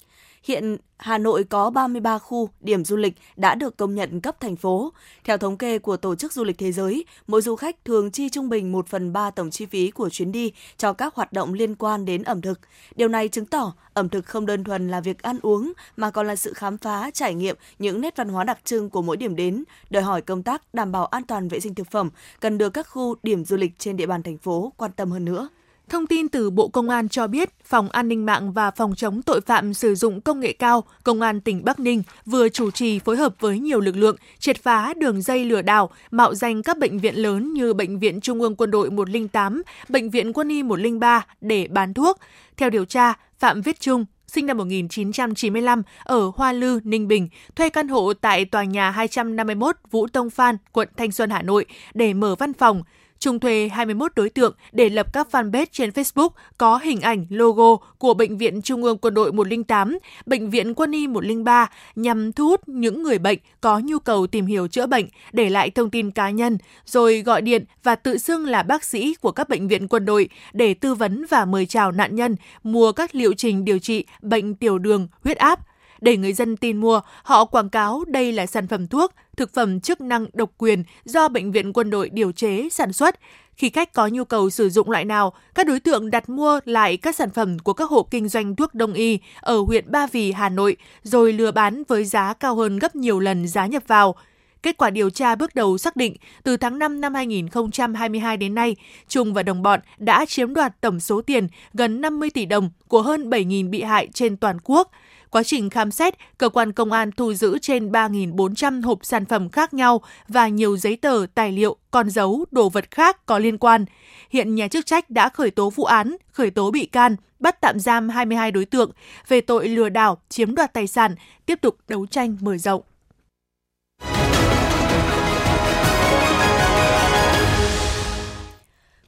Hiện 0.45 0.77
Hà 0.97 1.19
Nội 1.19 1.45
có 1.45 1.71
33 1.71 2.19
khu 2.19 2.49
điểm 2.61 2.85
du 2.85 2.97
lịch 2.97 3.15
đã 3.37 3.55
được 3.55 3.77
công 3.77 3.95
nhận 3.95 4.21
cấp 4.21 4.41
thành 4.41 4.57
phố. 4.57 4.93
Theo 5.25 5.39
thống 5.39 5.57
kê 5.57 5.79
của 5.79 5.97
Tổ 5.97 6.15
chức 6.15 6.33
Du 6.33 6.45
lịch 6.45 6.59
Thế 6.59 6.73
giới, 6.73 7.05
mỗi 7.27 7.43
du 7.43 7.57
khách 7.57 7.85
thường 7.85 8.11
chi 8.11 8.29
trung 8.29 8.49
bình 8.49 8.73
1 8.73 8.87
phần 8.89 9.13
3 9.13 9.31
tổng 9.31 9.51
chi 9.51 9.67
phí 9.67 9.91
của 9.91 10.11
chuyến 10.11 10.33
đi 10.33 10.53
cho 10.77 10.93
các 10.93 11.15
hoạt 11.15 11.33
động 11.33 11.55
liên 11.55 11.75
quan 11.75 12.05
đến 12.05 12.23
ẩm 12.23 12.41
thực. 12.41 12.61
Điều 12.97 13.09
này 13.09 13.29
chứng 13.29 13.47
tỏ 13.47 13.75
ẩm 13.95 14.09
thực 14.09 14.27
không 14.27 14.47
đơn 14.47 14.65
thuần 14.65 14.89
là 14.89 15.01
việc 15.01 15.23
ăn 15.23 15.39
uống 15.43 15.73
mà 15.97 16.11
còn 16.11 16.27
là 16.27 16.37
sự 16.37 16.53
khám 16.53 16.79
phá, 16.79 17.11
trải 17.11 17.35
nghiệm 17.35 17.57
những 17.79 18.01
nét 18.01 18.17
văn 18.17 18.29
hóa 18.29 18.45
đặc 18.45 18.59
trưng 18.65 18.91
của 18.91 19.03
mỗi 19.03 19.17
điểm 19.17 19.37
đến, 19.37 19.65
đòi 19.91 20.03
hỏi 20.03 20.23
công 20.23 20.43
tác 20.43 20.75
đảm 20.75 20.93
bảo 20.93 21.07
an 21.07 21.23
toàn 21.25 21.49
vệ 21.49 21.61
sinh 21.61 21.75
thực 21.75 21.91
phẩm 21.91 22.11
cần 22.41 22.59
được 22.59 22.71
các 22.71 22.89
khu 22.89 23.15
điểm 23.23 23.45
du 23.45 23.57
lịch 23.57 23.73
trên 23.79 23.97
địa 23.97 24.07
bàn 24.07 24.23
thành 24.23 24.39
phố 24.39 24.73
quan 24.77 24.93
tâm 24.93 25.11
hơn 25.11 25.25
nữa. 25.25 25.49
Thông 25.89 26.07
tin 26.07 26.29
từ 26.29 26.51
Bộ 26.51 26.69
Công 26.69 26.89
an 26.89 27.09
cho 27.09 27.27
biết, 27.27 27.51
Phòng 27.65 27.89
An 27.89 28.09
ninh 28.09 28.27
mạng 28.27 28.53
và 28.53 28.71
Phòng 28.71 28.95
chống 28.95 29.23
tội 29.23 29.41
phạm 29.41 29.75
sử 29.75 29.95
dụng 29.95 30.21
công 30.21 30.41
nghệ 30.41 30.53
cao, 30.53 30.85
Công 31.05 31.21
an 31.21 31.41
tỉnh 31.41 31.65
Bắc 31.65 31.81
Ninh 31.81 32.03
vừa 32.27 32.49
chủ 32.49 32.71
trì 32.71 32.99
phối 32.99 33.17
hợp 33.17 33.35
với 33.41 33.59
nhiều 33.59 33.81
lực 33.81 33.97
lượng 33.97 34.17
triệt 34.39 34.63
phá 34.63 34.95
đường 34.95 35.23
dây 35.23 35.45
lừa 35.45 35.63
đảo 35.63 35.91
mạo 36.11 36.35
danh 36.35 36.63
các 36.63 36.79
bệnh 36.79 36.99
viện 36.99 37.15
lớn 37.15 37.53
như 37.53 37.75
Bệnh 37.75 37.99
viện 37.99 38.21
Trung 38.21 38.41
ương 38.41 38.57
Quân 38.57 38.71
đội 38.71 38.91
108, 38.91 39.63
Bệnh 39.89 40.11
viện 40.11 40.33
Quân 40.33 40.49
y 40.49 40.63
103 40.63 41.27
để 41.41 41.69
bán 41.71 41.95
thuốc. 41.95 42.19
Theo 42.57 42.71
điều 42.71 42.85
tra, 42.85 43.15
Phạm 43.39 43.61
Viết 43.61 43.81
Trung, 43.81 44.05
sinh 44.27 44.47
năm 44.47 44.57
1995 44.57 45.83
ở 46.05 46.31
Hoa 46.37 46.53
Lư, 46.53 46.81
Ninh 46.85 47.09
Bình, 47.09 47.29
thuê 47.57 47.71
căn 47.71 47.89
hộ 47.89 48.13
tại 48.13 48.45
tòa 48.45 48.65
nhà 48.65 48.91
251 48.91 49.77
Vũ 49.91 50.07
Tông 50.07 50.31
Phan, 50.31 50.57
quận 50.73 50.89
Thanh 50.97 51.13
Xuân, 51.13 51.31
Hà 51.31 51.43
Nội 51.43 51.67
để 51.95 52.15
mở 52.15 52.35
văn 52.35 52.53
phòng. 52.53 52.83
Trung 53.25 53.41
thuê 53.41 53.69
21 53.73 54.13
đối 54.17 54.31
tượng 54.31 54.55
để 54.73 54.89
lập 54.89 55.13
các 55.13 55.29
fanpage 55.31 55.67
trên 55.73 55.91
Facebook 55.91 56.29
có 56.59 56.77
hình 56.77 57.01
ảnh, 57.01 57.27
logo 57.31 57.77
của 57.99 58.15
Bệnh 58.15 58.39
viện 58.39 58.63
Trung 58.63 58.83
ương 58.83 58.99
Quân 58.99 59.15
đội 59.15 59.33
108, 59.33 59.99
Bệnh 60.27 60.51
viện 60.51 60.75
Quân 60.75 60.93
y 60.93 61.07
103 61.07 61.71
nhằm 61.97 62.33
thu 62.33 62.49
hút 62.49 62.69
những 62.69 63.03
người 63.03 63.19
bệnh 63.19 63.39
có 63.61 63.79
nhu 63.79 63.99
cầu 63.99 64.27
tìm 64.27 64.47
hiểu 64.47 64.69
chữa 64.69 64.87
bệnh, 64.87 65.07
để 65.33 65.51
lại 65.51 65.71
thông 65.71 65.91
tin 65.91 66.11
cá 66.11 66.31
nhân, 66.31 66.59
rồi 66.87 67.23
gọi 67.23 67.43
điện 67.43 67.65
và 67.83 67.95
tự 67.95 68.19
xưng 68.19 68.47
là 68.47 68.63
bác 68.63 68.85
sĩ 68.85 69.15
của 69.21 69.33
các 69.33 69.49
bệnh 69.49 69.69
viện 69.69 69.89
quân 69.89 70.05
đội 70.05 70.29
để 70.53 70.75
tư 70.75 70.95
vấn 70.95 71.25
và 71.31 71.45
mời 71.45 71.67
chào 71.67 71.93
nạn 71.93 72.15
nhân 72.15 72.37
mua 72.63 72.93
các 72.93 73.15
liệu 73.15 73.33
trình 73.33 73.65
điều 73.65 73.79
trị 73.79 74.05
bệnh 74.23 74.55
tiểu 74.55 74.79
đường, 74.79 75.09
huyết 75.23 75.37
áp, 75.37 75.61
để 76.01 76.17
người 76.17 76.33
dân 76.33 76.57
tin 76.57 76.77
mua, 76.77 77.01
họ 77.23 77.45
quảng 77.45 77.71
cáo 77.71 78.05
đây 78.07 78.33
là 78.33 78.47
sản 78.47 78.69
phẩm 78.69 78.87
thuốc, 78.87 79.13
thực 79.37 79.55
phẩm 79.55 79.81
chức 79.81 80.01
năng 80.01 80.27
độc 80.33 80.51
quyền 80.59 80.85
do 81.05 81.29
Bệnh 81.29 81.53
viện 81.53 81.73
Quân 81.73 81.91
đội 81.91 82.09
điều 82.09 82.33
chế, 82.33 82.69
sản 82.71 82.93
xuất. 82.93 83.21
Khi 83.57 83.71
khách 83.71 83.93
có 83.93 84.07
nhu 84.07 84.25
cầu 84.25 84.51
sử 84.51 84.71
dụng 84.71 84.91
loại 84.91 85.05
nào, 85.05 85.33
các 85.55 85.67
đối 85.67 85.81
tượng 85.81 86.11
đặt 86.11 86.29
mua 86.29 86.61
lại 86.65 86.97
các 86.97 87.17
sản 87.17 87.31
phẩm 87.31 87.59
của 87.59 87.73
các 87.73 87.91
hộ 87.91 88.03
kinh 88.11 88.29
doanh 88.29 88.57
thuốc 88.57 88.75
đông 88.75 88.93
y 88.93 89.19
ở 89.41 89.59
huyện 89.59 89.91
Ba 89.91 90.07
Vì, 90.07 90.33
Hà 90.33 90.49
Nội, 90.49 90.77
rồi 91.03 91.33
lừa 91.33 91.51
bán 91.51 91.83
với 91.89 92.05
giá 92.05 92.35
cao 92.35 92.55
hơn 92.55 92.79
gấp 92.79 92.97
nhiều 92.97 93.21
lần 93.21 93.49
giá 93.49 93.67
nhập 93.67 93.83
vào. 93.87 94.15
Kết 94.63 94.77
quả 94.77 94.91
điều 94.91 95.11
tra 95.11 95.35
bước 95.35 95.55
đầu 95.55 95.79
xác 95.79 95.97
định, 95.97 96.17
từ 96.43 96.57
tháng 96.57 96.79
5 96.79 97.01
năm 97.01 97.15
2022 97.15 98.37
đến 98.37 98.55
nay, 98.55 98.77
Trung 99.09 99.35
và 99.35 99.43
đồng 99.43 99.63
bọn 99.63 99.81
đã 99.99 100.25
chiếm 100.29 100.55
đoạt 100.55 100.81
tổng 100.81 101.01
số 101.01 101.21
tiền 101.21 101.49
gần 101.75 102.01
50 102.01 102.31
tỷ 102.31 102.47
đồng 102.47 102.71
của 102.89 103.03
hơn 103.03 103.31
7.000 103.31 103.71
bị 103.71 103.83
hại 103.83 104.09
trên 104.15 104.37
toàn 104.37 104.59
quốc– 104.65 104.91
Quá 105.35 105.43
trình 105.43 105.71
khám 105.71 105.91
xét, 105.91 106.15
cơ 106.39 106.49
quan 106.49 106.73
công 106.73 106.93
an 106.93 107.11
thu 107.13 107.35
giữ 107.35 107.59
trên 107.59 107.91
3.400 107.93 108.83
hộp 108.83 108.99
sản 109.03 109.25
phẩm 109.25 109.49
khác 109.49 109.75
nhau 109.75 110.03
và 110.29 110.49
nhiều 110.49 110.77
giấy 110.77 110.97
tờ, 110.97 111.27
tài 111.35 111.53
liệu, 111.53 111.77
con 111.91 112.11
dấu, 112.11 112.45
đồ 112.51 112.69
vật 112.69 112.91
khác 112.91 113.27
có 113.27 113.39
liên 113.39 113.59
quan. 113.59 113.85
Hiện 114.31 114.55
nhà 114.55 114.69
chức 114.69 114.87
trách 114.87 115.11
đã 115.11 115.29
khởi 115.29 115.51
tố 115.51 115.71
vụ 115.71 115.85
án, 115.85 116.17
khởi 116.33 116.51
tố 116.51 116.71
bị 116.71 116.87
can, 116.87 117.17
bắt 117.39 117.61
tạm 117.61 117.81
giam 117.81 118.09
22 118.09 118.51
đối 118.51 118.65
tượng 118.65 118.91
về 119.29 119.41
tội 119.41 119.69
lừa 119.69 119.89
đảo, 119.89 120.19
chiếm 120.29 120.55
đoạt 120.55 120.73
tài 120.73 120.87
sản, 120.87 121.15
tiếp 121.47 121.59
tục 121.63 121.77
đấu 121.89 122.07
tranh 122.07 122.37
mở 122.41 122.57
rộng. 122.57 122.83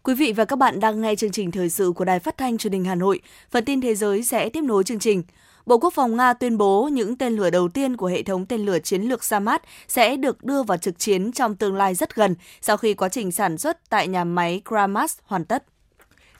Quý 0.03 0.15
vị 0.15 0.33
và 0.33 0.45
các 0.45 0.57
bạn 0.57 0.81
đang 0.81 1.01
nghe 1.01 1.15
chương 1.15 1.31
trình 1.31 1.51
thời 1.51 1.71
sự 1.71 1.93
của 1.97 2.05
Đài 2.05 2.19
Phát 2.19 2.37
thanh 2.37 2.59
Truyền 2.59 2.73
hình 2.73 2.85
Hà 2.85 2.95
Nội. 2.95 3.21
Phần 3.51 3.65
tin 3.65 3.81
thế 3.81 3.95
giới 3.95 4.23
sẽ 4.23 4.49
tiếp 4.49 4.65
nối 4.65 4.85
chương 4.85 4.99
trình. 4.99 5.23
Bộ 5.67 5.79
Quốc 5.79 5.93
phòng 5.95 6.17
Nga 6.17 6.33
tuyên 6.33 6.59
bố 6.59 6.89
những 6.93 7.17
tên 7.17 7.37
lửa 7.37 7.51
đầu 7.51 7.69
tiên 7.69 7.97
của 7.97 8.07
hệ 8.07 8.23
thống 8.23 8.47
tên 8.47 8.65
lửa 8.67 8.79
chiến 8.79 9.03
lược 9.03 9.25
Samad 9.25 9.61
sẽ 9.89 10.17
được 10.17 10.45
đưa 10.45 10.63
vào 10.63 10.79
trực 10.79 10.99
chiến 10.99 11.33
trong 11.33 11.57
tương 11.57 11.77
lai 11.77 11.95
rất 11.95 12.15
gần 12.15 12.35
sau 12.61 12.77
khi 12.77 12.95
quá 12.95 13.09
trình 13.09 13.33
sản 13.33 13.59
xuất 13.59 13.91
tại 13.91 14.09
nhà 14.09 14.25
máy 14.25 14.63
Kramas 14.65 15.19
hoàn 15.25 15.45
tất. 15.45 15.65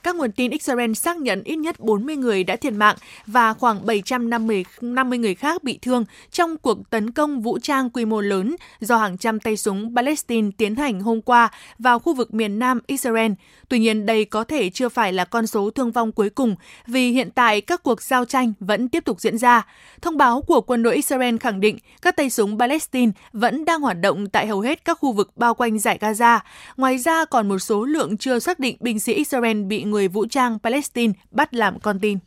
Các 0.07 0.15
nguồn 0.15 0.31
tin 0.31 0.51
Israel 0.51 0.93
xác 0.93 1.17
nhận 1.17 1.43
ít 1.43 1.55
nhất 1.55 1.79
40 1.79 2.15
người 2.15 2.43
đã 2.43 2.55
thiệt 2.55 2.73
mạng 2.73 2.95
và 3.25 3.53
khoảng 3.53 3.85
750 3.85 4.65
50 4.81 5.19
người 5.19 5.35
khác 5.35 5.63
bị 5.63 5.79
thương 5.81 6.05
trong 6.31 6.57
cuộc 6.57 6.89
tấn 6.89 7.11
công 7.11 7.41
vũ 7.41 7.59
trang 7.59 7.89
quy 7.89 8.05
mô 8.05 8.21
lớn 8.21 8.55
do 8.79 8.97
hàng 8.97 9.17
trăm 9.17 9.39
tay 9.39 9.57
súng 9.57 9.95
Palestine 9.95 10.49
tiến 10.57 10.75
hành 10.75 11.01
hôm 11.01 11.21
qua 11.21 11.51
vào 11.79 11.99
khu 11.99 12.13
vực 12.13 12.33
miền 12.33 12.59
nam 12.59 12.79
Israel. 12.87 13.31
Tuy 13.69 13.79
nhiên, 13.79 14.05
đây 14.05 14.25
có 14.25 14.43
thể 14.43 14.69
chưa 14.69 14.89
phải 14.89 15.13
là 15.13 15.25
con 15.25 15.47
số 15.47 15.69
thương 15.69 15.91
vong 15.91 16.11
cuối 16.11 16.29
cùng 16.29 16.55
vì 16.87 17.11
hiện 17.11 17.29
tại 17.31 17.61
các 17.61 17.83
cuộc 17.83 18.01
giao 18.01 18.25
tranh 18.25 18.53
vẫn 18.59 18.89
tiếp 18.89 19.05
tục 19.05 19.21
diễn 19.21 19.37
ra. 19.37 19.65
Thông 20.01 20.17
báo 20.17 20.41
của 20.41 20.61
quân 20.61 20.83
đội 20.83 20.95
Israel 20.95 21.37
khẳng 21.37 21.59
định 21.59 21.77
các 22.01 22.15
tay 22.15 22.29
súng 22.29 22.59
Palestine 22.59 23.11
vẫn 23.33 23.65
đang 23.65 23.81
hoạt 23.81 24.01
động 24.01 24.27
tại 24.27 24.47
hầu 24.47 24.61
hết 24.61 24.85
các 24.85 24.97
khu 25.01 25.11
vực 25.11 25.37
bao 25.37 25.53
quanh 25.53 25.79
giải 25.79 25.97
Gaza. 26.01 26.39
Ngoài 26.77 26.97
ra, 26.97 27.25
còn 27.25 27.49
một 27.49 27.59
số 27.59 27.85
lượng 27.85 28.17
chưa 28.17 28.39
xác 28.39 28.59
định 28.59 28.77
binh 28.79 28.99
sĩ 28.99 29.13
Israel 29.13 29.63
bị 29.63 29.83
người 29.83 29.96
vũ 30.05 30.25
trang 30.25 30.59
Palestine 30.59 31.13
bắt 31.31 31.53
làm 31.53 31.79
con 31.79 31.99
tin. 31.99 32.17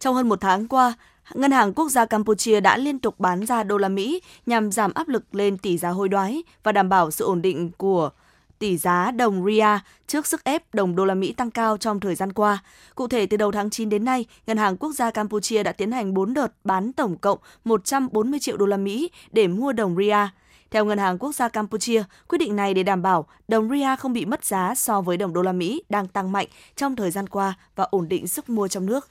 Trong 0.00 0.14
hơn 0.14 0.28
một 0.28 0.40
tháng 0.40 0.68
qua, 0.68 0.94
Ngân 1.34 1.50
hàng 1.50 1.74
Quốc 1.74 1.88
gia 1.88 2.06
Campuchia 2.06 2.60
đã 2.60 2.76
liên 2.76 2.98
tục 2.98 3.20
bán 3.20 3.46
ra 3.46 3.62
đô 3.62 3.78
la 3.78 3.88
Mỹ 3.88 4.20
nhằm 4.46 4.72
giảm 4.72 4.94
áp 4.94 5.08
lực 5.08 5.34
lên 5.34 5.58
tỷ 5.58 5.78
giá 5.78 5.88
hối 5.90 6.08
đoái 6.08 6.42
và 6.62 6.72
đảm 6.72 6.88
bảo 6.88 7.10
sự 7.10 7.24
ổn 7.24 7.42
định 7.42 7.70
của 7.76 8.10
tỷ 8.58 8.76
giá 8.76 9.10
đồng 9.10 9.44
ria 9.44 9.78
trước 10.06 10.26
sức 10.26 10.44
ép 10.44 10.74
đồng 10.74 10.96
đô 10.96 11.04
la 11.04 11.14
Mỹ 11.14 11.32
tăng 11.32 11.50
cao 11.50 11.76
trong 11.76 12.00
thời 12.00 12.14
gian 12.14 12.32
qua. 12.32 12.58
Cụ 12.94 13.08
thể, 13.08 13.26
từ 13.26 13.36
đầu 13.36 13.52
tháng 13.52 13.70
9 13.70 13.88
đến 13.88 14.04
nay, 14.04 14.24
Ngân 14.46 14.56
hàng 14.56 14.76
Quốc 14.76 14.92
gia 14.92 15.10
Campuchia 15.10 15.62
đã 15.62 15.72
tiến 15.72 15.92
hành 15.92 16.14
4 16.14 16.34
đợt 16.34 16.52
bán 16.64 16.92
tổng 16.92 17.16
cộng 17.18 17.38
140 17.64 18.40
triệu 18.40 18.56
đô 18.56 18.66
la 18.66 18.76
Mỹ 18.76 19.10
để 19.32 19.48
mua 19.48 19.72
đồng 19.72 19.96
ria. 19.96 20.28
Theo 20.70 20.84
Ngân 20.84 20.98
hàng 20.98 21.18
Quốc 21.18 21.34
gia 21.34 21.48
Campuchia, 21.48 22.04
quyết 22.28 22.38
định 22.38 22.56
này 22.56 22.74
để 22.74 22.82
đảm 22.82 23.02
bảo 23.02 23.26
đồng 23.48 23.70
ria 23.70 23.96
không 23.98 24.12
bị 24.12 24.24
mất 24.24 24.44
giá 24.44 24.74
so 24.74 25.00
với 25.00 25.16
đồng 25.16 25.32
đô 25.32 25.42
la 25.42 25.52
Mỹ 25.52 25.82
đang 25.88 26.08
tăng 26.08 26.32
mạnh 26.32 26.46
trong 26.76 26.96
thời 26.96 27.10
gian 27.10 27.26
qua 27.26 27.54
và 27.76 27.84
ổn 27.84 28.08
định 28.08 28.28
sức 28.28 28.48
mua 28.48 28.68
trong 28.68 28.86
nước. 28.86 29.08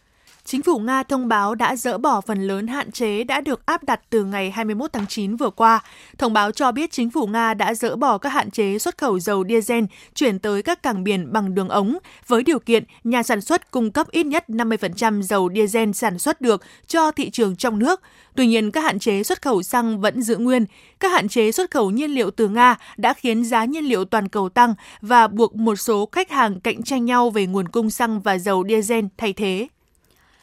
Chính 0.49 0.63
phủ 0.63 0.79
Nga 0.79 1.03
thông 1.03 1.27
báo 1.27 1.55
đã 1.55 1.75
dỡ 1.75 1.97
bỏ 1.97 2.21
phần 2.21 2.47
lớn 2.47 2.67
hạn 2.67 2.91
chế 2.91 3.23
đã 3.23 3.41
được 3.41 3.65
áp 3.65 3.83
đặt 3.83 4.01
từ 4.09 4.23
ngày 4.23 4.51
21 4.51 4.93
tháng 4.93 5.07
9 5.07 5.35
vừa 5.35 5.49
qua. 5.49 5.83
Thông 6.17 6.33
báo 6.33 6.51
cho 6.51 6.71
biết 6.71 6.91
chính 6.91 7.09
phủ 7.09 7.27
Nga 7.27 7.53
đã 7.53 7.73
dỡ 7.73 7.95
bỏ 7.95 8.17
các 8.17 8.29
hạn 8.29 8.51
chế 8.51 8.79
xuất 8.79 8.97
khẩu 8.97 9.19
dầu 9.19 9.43
diesel 9.49 9.83
chuyển 10.15 10.39
tới 10.39 10.63
các 10.63 10.83
cảng 10.83 11.03
biển 11.03 11.33
bằng 11.33 11.55
đường 11.55 11.69
ống, 11.69 11.97
với 12.27 12.43
điều 12.43 12.59
kiện 12.59 12.83
nhà 13.03 13.23
sản 13.23 13.41
xuất 13.41 13.71
cung 13.71 13.91
cấp 13.91 14.07
ít 14.11 14.25
nhất 14.25 14.45
50% 14.47 15.21
dầu 15.21 15.49
diesel 15.55 15.91
sản 15.91 16.19
xuất 16.19 16.41
được 16.41 16.61
cho 16.87 17.11
thị 17.11 17.29
trường 17.29 17.55
trong 17.55 17.79
nước. 17.79 18.01
Tuy 18.35 18.47
nhiên, 18.47 18.71
các 18.71 18.81
hạn 18.81 18.99
chế 18.99 19.23
xuất 19.23 19.41
khẩu 19.41 19.63
xăng 19.63 20.01
vẫn 20.01 20.21
giữ 20.21 20.37
nguyên. 20.37 20.65
Các 20.99 21.11
hạn 21.11 21.29
chế 21.29 21.51
xuất 21.51 21.71
khẩu 21.71 21.91
nhiên 21.91 22.11
liệu 22.11 22.31
từ 22.31 22.47
Nga 22.47 22.77
đã 22.97 23.13
khiến 23.13 23.43
giá 23.43 23.65
nhiên 23.65 23.83
liệu 23.83 24.05
toàn 24.05 24.27
cầu 24.27 24.49
tăng 24.49 24.75
và 25.01 25.27
buộc 25.27 25.55
một 25.55 25.75
số 25.75 26.09
khách 26.11 26.31
hàng 26.31 26.59
cạnh 26.59 26.83
tranh 26.83 27.05
nhau 27.05 27.29
về 27.29 27.45
nguồn 27.45 27.67
cung 27.67 27.89
xăng 27.89 28.19
và 28.19 28.37
dầu 28.37 28.63
diesel 28.69 29.05
thay 29.17 29.33
thế. 29.33 29.67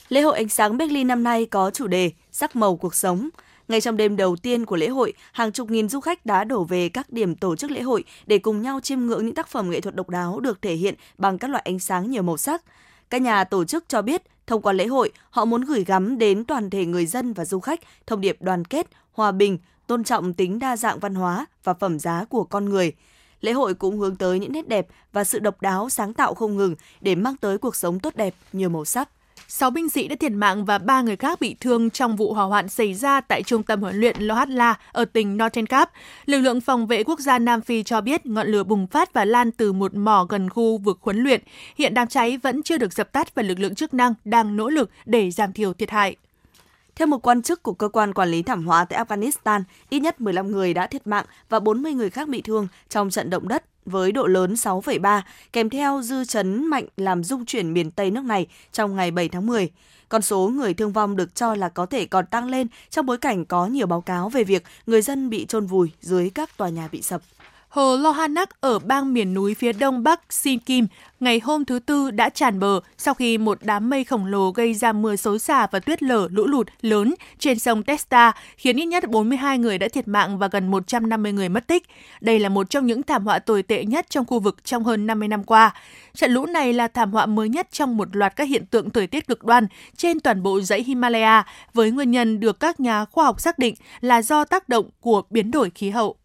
Lễ 0.09 0.21
hội 0.21 0.37
ánh 0.37 0.49
sáng 0.49 0.77
Berlin 0.77 1.07
năm 1.07 1.23
nay 1.23 1.47
có 1.47 1.71
chủ 1.71 1.87
đề 1.87 2.11
Sắc 2.33 2.57
màu 2.57 2.77
cuộc 2.77 2.95
sống. 2.95 3.29
Ngay 3.69 3.81
trong 3.81 3.97
đêm 3.97 4.17
đầu 4.17 4.37
tiên 4.37 4.67
của 4.67 4.77
lễ 4.77 4.89
hội, 4.89 5.13
hàng 5.33 5.53
chục 5.53 5.71
nghìn 5.71 5.89
du 5.89 6.01
khách 6.01 6.27
đã 6.27 6.45
đổ 6.45 6.65
về 6.65 6.89
các 6.89 7.13
điểm 7.13 7.35
tổ 7.35 7.57
chức 7.57 7.71
lễ 7.71 7.83
hội 7.83 8.05
để 8.27 8.39
cùng 8.39 8.63
nhau 8.63 8.81
chiêm 8.81 9.01
ngưỡng 9.01 9.27
những 9.27 9.35
tác 9.35 9.49
phẩm 9.49 9.71
nghệ 9.71 9.81
thuật 9.81 9.95
độc 9.95 10.09
đáo 10.09 10.41
được 10.41 10.63
thể 10.63 10.75
hiện 10.75 10.95
bằng 11.19 11.39
các 11.39 11.51
loại 11.51 11.63
ánh 11.67 11.79
sáng 11.79 12.11
nhiều 12.11 12.23
màu 12.23 12.37
sắc. 12.37 12.63
Các 13.11 13.23
nhà 13.23 13.45
tổ 13.45 13.65
chức 13.65 13.85
cho 13.89 14.03
biết, 14.03 14.23
thông 14.47 14.63
qua 14.63 14.73
lễ 14.73 14.87
hội, 14.87 15.13
họ 15.31 15.45
muốn 15.45 15.61
gửi 15.61 15.85
gắm 15.85 16.19
đến 16.19 16.45
toàn 16.45 16.71
thể 16.71 16.87
người 16.87 17.07
dân 17.07 17.33
và 17.33 17.45
du 17.45 17.61
khách 17.61 17.81
thông 18.07 18.21
điệp 18.21 18.37
đoàn 18.41 18.65
kết, 18.65 18.87
hòa 19.13 19.33
bình, 19.33 19.59
tôn 19.87 20.05
trọng 20.05 20.35
tính 20.35 20.59
đa 20.59 20.77
dạng 20.77 20.99
văn 20.99 21.15
hóa 21.15 21.47
và 21.65 21.75
phẩm 21.75 21.99
giá 21.99 22.25
của 22.25 22.45
con 22.45 22.65
người. 22.65 22.93
Lễ 23.41 23.53
hội 23.53 23.75
cũng 23.75 23.99
hướng 23.99 24.17
tới 24.17 24.39
những 24.39 24.53
nét 24.53 24.69
đẹp 24.69 24.87
và 25.13 25.25
sự 25.25 25.39
độc 25.39 25.63
đáo 25.63 25.89
sáng 25.91 26.15
tạo 26.15 26.35
không 26.35 26.57
ngừng 26.57 26.75
để 27.01 27.15
mang 27.15 27.37
tới 27.37 27.59
cuộc 27.59 27.77
sống 27.77 28.01
tốt 28.01 28.17
đẹp, 28.17 28.35
nhiều 28.53 28.69
màu 28.69 28.85
sắc. 28.85 29.09
6 29.49 29.71
binh 29.71 29.89
sĩ 29.89 30.09
đã 30.09 30.17
thiệt 30.17 30.33
mạng 30.33 30.65
và 30.65 30.79
3 30.79 31.03
người 31.03 31.17
khác 31.17 31.41
bị 31.41 31.57
thương 31.61 31.91
trong 31.91 32.17
vụ 32.17 32.35
hỏa 32.35 32.45
hoạn 32.45 32.69
xảy 32.69 32.95
ra 32.95 33.21
tại 33.21 33.43
trung 33.43 33.63
tâm 33.63 33.81
huấn 33.81 33.97
luyện 33.97 34.17
Lohatla 34.19 34.75
ở 34.93 35.05
tỉnh 35.05 35.37
Northern 35.37 35.67
Cape. 35.67 35.93
Lực 36.27 36.39
lượng 36.39 36.61
phòng 36.61 36.87
vệ 36.87 37.05
quốc 37.05 37.21
gia 37.21 37.39
Nam 37.39 37.61
Phi 37.61 37.83
cho 37.83 38.01
biết 38.01 38.27
ngọn 38.27 38.49
lửa 38.49 38.65
bùng 38.65 38.87
phát 38.87 39.13
và 39.13 39.25
lan 39.25 39.51
từ 39.53 39.73
một 39.73 39.95
mỏ 39.95 40.27
gần 40.29 40.51
khu 40.51 40.79
vực 40.79 40.99
huấn 41.03 41.17
luyện. 41.17 41.43
Hiện 41.77 41.95
đám 41.95 42.09
cháy 42.09 42.37
vẫn 42.37 42.63
chưa 42.63 42.79
được 42.79 42.93
dập 42.93 43.13
tắt 43.13 43.35
và 43.35 43.43
lực 43.43 43.59
lượng 43.59 43.75
chức 43.75 43.95
năng 43.95 44.15
đang 44.25 44.57
nỗ 44.57 44.69
lực 44.69 44.91
để 45.05 45.31
giảm 45.31 45.53
thiểu 45.53 45.73
thiệt 45.73 45.91
hại. 45.91 46.17
Theo 46.97 47.07
một 47.07 47.27
quan 47.27 47.43
chức 47.43 47.63
của 47.63 47.73
cơ 47.73 47.89
quan 47.89 48.15
quản 48.15 48.29
lý 48.29 48.43
thảm 48.43 48.67
họa 48.67 48.85
tại 48.85 49.05
Afghanistan, 49.05 49.63
ít 49.89 50.01
nhất 50.01 50.21
15 50.21 50.51
người 50.51 50.75
đã 50.75 50.87
thiệt 50.87 51.07
mạng 51.07 51.25
và 51.49 51.61
40 51.61 51.93
người 51.93 52.11
khác 52.11 52.29
bị 52.29 52.43
thương 52.43 52.69
trong 52.89 53.11
trận 53.11 53.31
động 53.31 53.49
đất 53.49 53.65
với 53.87 54.13
độ 54.13 54.27
lớn 54.27 54.55
6,3, 54.55 55.23
kèm 55.53 55.71
theo 55.71 56.03
dư 56.03 56.25
chấn 56.25 56.67
mạnh 56.67 56.85
làm 56.97 57.25
rung 57.25 57.47
chuyển 57.47 57.75
miền 57.75 57.91
Tây 57.91 58.11
nước 58.11 58.25
này 58.25 58.47
trong 58.73 58.97
ngày 58.97 59.11
7 59.11 59.29
tháng 59.29 59.47
10. 59.47 59.71
Con 60.09 60.23
số 60.23 60.49
người 60.49 60.75
thương 60.75 60.93
vong 60.93 61.17
được 61.17 61.35
cho 61.35 61.55
là 61.55 61.69
có 61.69 61.87
thể 61.87 62.07
còn 62.07 62.27
tăng 62.27 62.49
lên 62.49 62.67
trong 62.91 63.07
bối 63.07 63.19
cảnh 63.19 63.45
có 63.45 63.67
nhiều 63.67 63.87
báo 63.87 64.01
cáo 64.01 64.29
về 64.29 64.45
việc 64.45 64.65
người 64.87 65.03
dân 65.03 65.31
bị 65.31 65.47
chôn 65.47 65.67
vùi 65.67 65.91
dưới 66.01 66.31
các 66.31 66.57
tòa 66.57 66.69
nhà 66.69 66.89
bị 66.93 67.03
sập. 67.03 67.23
Hồ 67.77 67.97
Lohanak 67.97 68.61
ở 68.61 68.79
bang 68.79 69.15
miền 69.15 69.35
núi 69.35 69.55
phía 69.55 69.73
đông 69.73 70.03
bắc 70.03 70.33
Sinkim 70.33 70.87
ngày 71.21 71.41
hôm 71.45 71.65
thứ 71.65 71.79
Tư 71.79 72.11
đã 72.11 72.29
tràn 72.29 72.61
bờ 72.61 72.81
sau 72.99 73.15
khi 73.15 73.39
một 73.39 73.59
đám 73.63 73.91
mây 73.91 74.05
khổng 74.05 74.27
lồ 74.27 74.51
gây 74.51 74.75
ra 74.75 74.93
mưa 74.93 75.17
xối 75.17 75.39
xả 75.39 75.67
và 75.71 75.79
tuyết 75.79 76.03
lở 76.03 76.29
lũ 76.31 76.47
lụt 76.47 76.67
lớn 76.81 77.15
trên 77.39 77.59
sông 77.59 77.83
Testa, 77.83 78.33
khiến 78.57 78.77
ít 78.77 78.87
nhất 78.87 79.09
42 79.09 79.59
người 79.59 79.79
đã 79.79 79.89
thiệt 79.89 80.09
mạng 80.09 80.39
và 80.39 80.49
gần 80.49 80.71
150 80.71 81.33
người 81.33 81.49
mất 81.49 81.67
tích. 81.67 81.83
Đây 82.21 82.39
là 82.39 82.49
một 82.49 82.71
trong 82.71 82.87
những 82.87 83.03
thảm 83.03 83.25
họa 83.25 83.39
tồi 83.39 83.63
tệ 83.63 83.85
nhất 83.85 84.07
trong 84.11 84.25
khu 84.25 84.41
vực 84.41 84.65
trong 84.65 84.85
hơn 84.85 85.07
50 85.07 85.29
năm 85.29 85.45
qua. 85.45 85.75
Trận 86.15 86.31
lũ 86.31 86.47
này 86.47 86.73
là 86.73 86.89
thảm 86.89 87.13
họa 87.13 87.27
mới 87.27 87.49
nhất 87.49 87.69
trong 87.73 87.97
một 87.97 88.17
loạt 88.17 88.37
các 88.37 88.49
hiện 88.49 88.67
tượng 88.67 88.91
thời 88.91 89.07
tiết 89.07 89.27
cực 89.29 89.45
đoan 89.45 89.67
trên 89.97 90.21
toàn 90.21 90.43
bộ 90.43 90.61
dãy 90.61 90.83
Himalaya, 90.83 91.47
với 91.75 91.91
nguyên 91.91 92.11
nhân 92.11 92.41
được 92.41 92.61
các 92.61 92.81
nhà 92.81 93.05
khoa 93.05 93.25
học 93.25 93.41
xác 93.41 93.59
định 93.59 93.75
là 94.01 94.23
do 94.23 94.45
tác 94.45 94.69
động 94.69 94.91
của 95.01 95.23
biến 95.31 95.51
đổi 95.51 95.71
khí 95.71 95.91
hậu. 95.91 96.17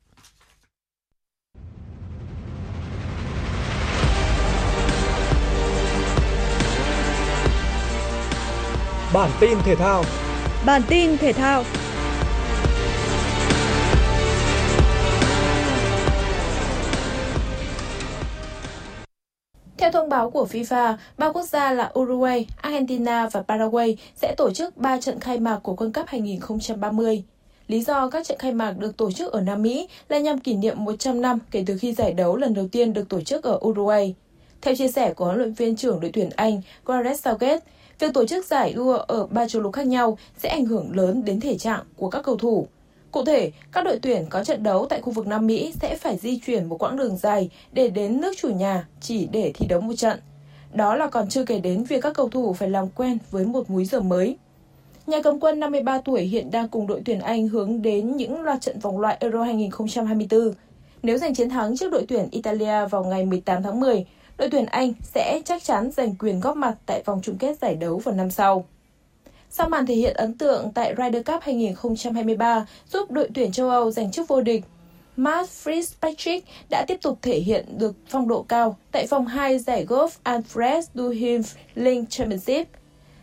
Bản 9.14 9.30
tin 9.40 9.58
thể 9.66 9.76
thao. 9.76 10.04
Bản 10.66 10.82
tin 10.90 11.18
thể 11.18 11.34
thao. 11.34 11.64
Theo 19.78 19.92
thông 19.92 20.10
báo 20.10 20.30
của 20.30 20.48
FIFA, 20.52 20.96
ba 21.18 21.32
quốc 21.32 21.44
gia 21.44 21.72
là 21.72 21.92
Uruguay, 22.00 22.48
Argentina 22.62 23.30
và 23.32 23.42
Paraguay 23.42 23.98
sẽ 24.16 24.36
tổ 24.38 24.52
chức 24.52 24.78
3 24.78 25.02
trận 25.02 25.20
khai 25.20 25.40
mạc 25.40 25.60
của 25.64 25.74
World 25.74 25.94
Cup 25.94 26.08
2030. 26.08 27.24
Lý 27.68 27.82
do 27.82 28.10
các 28.10 28.28
trận 28.28 28.38
khai 28.40 28.54
mạc 28.54 28.72
được 28.78 28.98
tổ 28.98 29.12
chức 29.12 29.32
ở 29.32 29.42
Nam 29.42 29.62
Mỹ 29.62 29.88
là 30.10 30.20
nhằm 30.20 30.40
kỷ 30.40 30.54
niệm 30.54 30.84
100 30.86 31.22
năm 31.22 31.40
kể 31.52 31.64
từ 31.68 31.78
khi 31.78 31.94
giải 31.94 32.14
đấu 32.14 32.36
lần 32.36 32.54
đầu 32.54 32.68
tiên 32.72 32.94
được 32.94 33.10
tổ 33.10 33.22
chức 33.22 33.44
ở 33.44 33.60
Uruguay. 33.68 34.16
Theo 34.62 34.76
chia 34.76 34.88
sẻ 34.88 35.14
của 35.14 35.26
huấn 35.26 35.38
luyện 35.38 35.54
viên 35.54 35.76
trưởng 35.76 36.00
đội 36.00 36.12
tuyển 36.14 36.30
Anh 36.36 36.62
Gareth 36.86 37.20
Southgate, 37.20 37.60
Việc 38.02 38.14
tổ 38.14 38.26
chức 38.26 38.46
giải 38.46 38.74
đua 38.74 38.94
ở 38.94 39.26
ba 39.26 39.48
châu 39.48 39.62
lục 39.62 39.74
khác 39.74 39.88
nhau 39.88 40.18
sẽ 40.38 40.50
ảnh 40.50 40.66
hưởng 40.66 40.96
lớn 40.96 41.26
đến 41.26 41.40
thể 41.40 41.58
trạng 41.58 41.84
của 41.98 42.10
các 42.10 42.24
cầu 42.24 42.38
thủ. 42.38 42.68
Cụ 43.12 43.26
thể, 43.26 43.52
các 43.72 43.86
đội 43.86 44.00
tuyển 44.02 44.26
có 44.30 44.44
trận 44.44 44.64
đấu 44.64 44.86
tại 44.90 45.02
khu 45.02 45.12
vực 45.12 45.28
Nam 45.28 45.48
Mỹ 45.48 45.74
sẽ 45.82 45.98
phải 45.98 46.18
di 46.18 46.40
chuyển 46.40 46.66
một 46.66 46.84
quãng 46.84 46.98
đường 46.98 47.18
dài 47.18 47.50
để 47.72 47.90
đến 47.90 48.22
nước 48.22 48.34
chủ 48.38 48.50
nhà 48.50 48.88
chỉ 49.02 49.28
để 49.32 49.52
thi 49.56 49.68
đấu 49.68 49.82
một 49.82 49.94
trận. 49.98 50.20
Đó 50.74 50.96
là 50.96 51.08
còn 51.08 51.30
chưa 51.30 51.46
kể 51.46 51.60
đến 51.60 51.84
việc 51.84 52.04
các 52.04 52.14
cầu 52.16 52.30
thủ 52.30 52.54
phải 52.54 52.70
làm 52.70 52.90
quen 52.90 53.18
với 53.32 53.46
một 53.46 53.70
múi 53.70 53.86
giờ 53.86 54.00
mới. 54.00 54.38
Nhà 55.08 55.22
cầm 55.24 55.40
quân 55.40 55.60
53 55.60 56.02
tuổi 56.06 56.22
hiện 56.22 56.52
đang 56.52 56.68
cùng 56.68 56.88
đội 56.88 57.02
tuyển 57.06 57.20
Anh 57.20 57.48
hướng 57.48 57.82
đến 57.82 58.18
những 58.18 58.42
loạt 58.42 58.62
trận 58.62 58.80
vòng 58.80 59.00
loại 59.00 59.18
Euro 59.20 59.44
2024. 59.44 60.54
Nếu 61.04 61.18
giành 61.18 61.36
chiến 61.36 61.50
thắng 61.50 61.78
trước 61.78 61.92
đội 61.92 62.06
tuyển 62.08 62.28
Italia 62.32 62.86
vào 62.86 63.04
ngày 63.04 63.26
18 63.26 63.64
tháng 63.64 63.80
10, 63.80 64.06
đội 64.42 64.50
tuyển 64.50 64.66
Anh 64.66 64.94
sẽ 65.04 65.42
chắc 65.46 65.64
chắn 65.64 65.92
giành 65.92 66.16
quyền 66.16 66.40
góp 66.40 66.58
mặt 66.58 66.76
tại 66.86 67.04
vòng 67.06 67.20
chung 67.24 67.38
kết 67.38 67.58
giải 67.62 67.76
đấu 67.76 67.98
vào 67.98 68.16
năm 68.16 68.32
sau. 68.32 68.66
Sau 69.50 69.70
màn 69.70 69.86
thể 69.86 69.96
hiện 69.96 70.14
ấn 70.16 70.38
tượng 70.38 70.72
tại 70.72 70.96
Ryder 70.98 71.26
Cup 71.26 71.42
2023 71.42 72.66
giúp 72.90 73.12
đội 73.12 73.30
tuyển 73.34 73.52
châu 73.52 73.70
Âu 73.70 73.92
giành 73.92 74.12
chức 74.12 74.28
vô 74.28 74.42
địch, 74.42 74.64
Matt 75.16 75.50
Fitzpatrick 75.50 76.42
đã 76.70 76.86
tiếp 76.88 76.98
tục 77.02 77.20
thể 77.22 77.40
hiện 77.40 77.66
được 77.78 77.96
phong 78.08 78.28
độ 78.28 78.46
cao 78.48 78.78
tại 78.92 79.08
vòng 79.08 79.28
2 79.28 79.60
giải 79.60 79.86
golf 79.86 80.10
Alfred 80.24 80.82
Duhim 80.94 81.42
Link 81.76 82.10
Championship. 82.10 82.68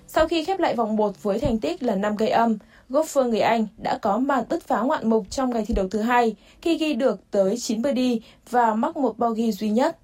Sau 0.06 0.28
khi 0.28 0.44
khép 0.44 0.60
lại 0.60 0.74
vòng 0.74 0.96
1 0.96 1.22
với 1.22 1.38
thành 1.38 1.58
tích 1.58 1.82
là 1.82 1.94
5 1.94 2.16
gây 2.16 2.28
âm, 2.28 2.58
golfer 2.90 3.28
người 3.28 3.40
Anh 3.40 3.66
đã 3.82 3.98
có 4.02 4.18
màn 4.18 4.44
bứt 4.48 4.66
phá 4.66 4.80
ngoạn 4.80 5.10
mục 5.10 5.26
trong 5.30 5.50
ngày 5.50 5.64
thi 5.66 5.74
đấu 5.74 5.88
thứ 5.88 6.00
hai 6.00 6.34
khi 6.62 6.78
ghi 6.78 6.94
được 6.94 7.20
tới 7.30 7.56
9 7.58 7.82
birdie 7.82 8.18
và 8.50 8.74
mắc 8.74 8.96
một 8.96 9.18
bogey 9.18 9.52
duy 9.52 9.70
nhất. 9.70 9.98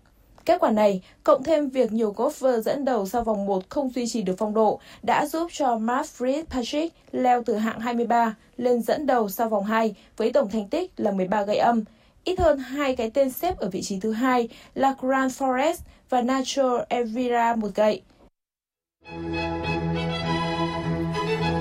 Kết 0.45 0.61
quả 0.61 0.71
này, 0.71 1.03
cộng 1.25 1.43
thêm 1.43 1.69
việc 1.69 1.93
nhiều 1.93 2.15
golfer 2.17 2.61
dẫn 2.61 2.85
đầu 2.85 3.07
sau 3.07 3.25
vòng 3.25 3.47
1 3.47 3.71
không 3.71 3.91
duy 3.91 4.07
trì 4.07 4.23
được 4.23 4.35
phong 4.39 4.55
độ, 4.55 4.81
đã 5.03 5.27
giúp 5.27 5.49
cho 5.53 5.79
Mark 5.79 6.09
Fitzpatrick 6.19 6.89
leo 7.13 7.43
từ 7.43 7.57
hạng 7.57 7.81
23 7.81 8.35
lên 8.57 8.83
dẫn 8.83 9.07
đầu 9.07 9.29
sau 9.29 9.49
vòng 9.49 9.65
2 9.65 9.95
với 10.17 10.33
tổng 10.33 10.49
thành 10.51 10.69
tích 10.69 10.93
là 10.97 11.11
13 11.11 11.43
gậy 11.43 11.57
âm. 11.57 11.85
Ít 12.25 12.41
hơn 12.41 12.59
hai 12.59 12.97
cái 12.97 13.11
tên 13.11 13.31
xếp 13.31 13.59
ở 13.59 13.71
vị 13.71 13.83
trí 13.83 14.01
thứ 14.01 14.13
hai 14.13 14.49
là 14.75 14.95
Grand 15.01 15.43
Forest 15.43 15.77
và 16.09 16.23
Nacho 16.23 16.85
Evira 16.89 17.57
một 17.57 17.75
gậy. 17.75 18.03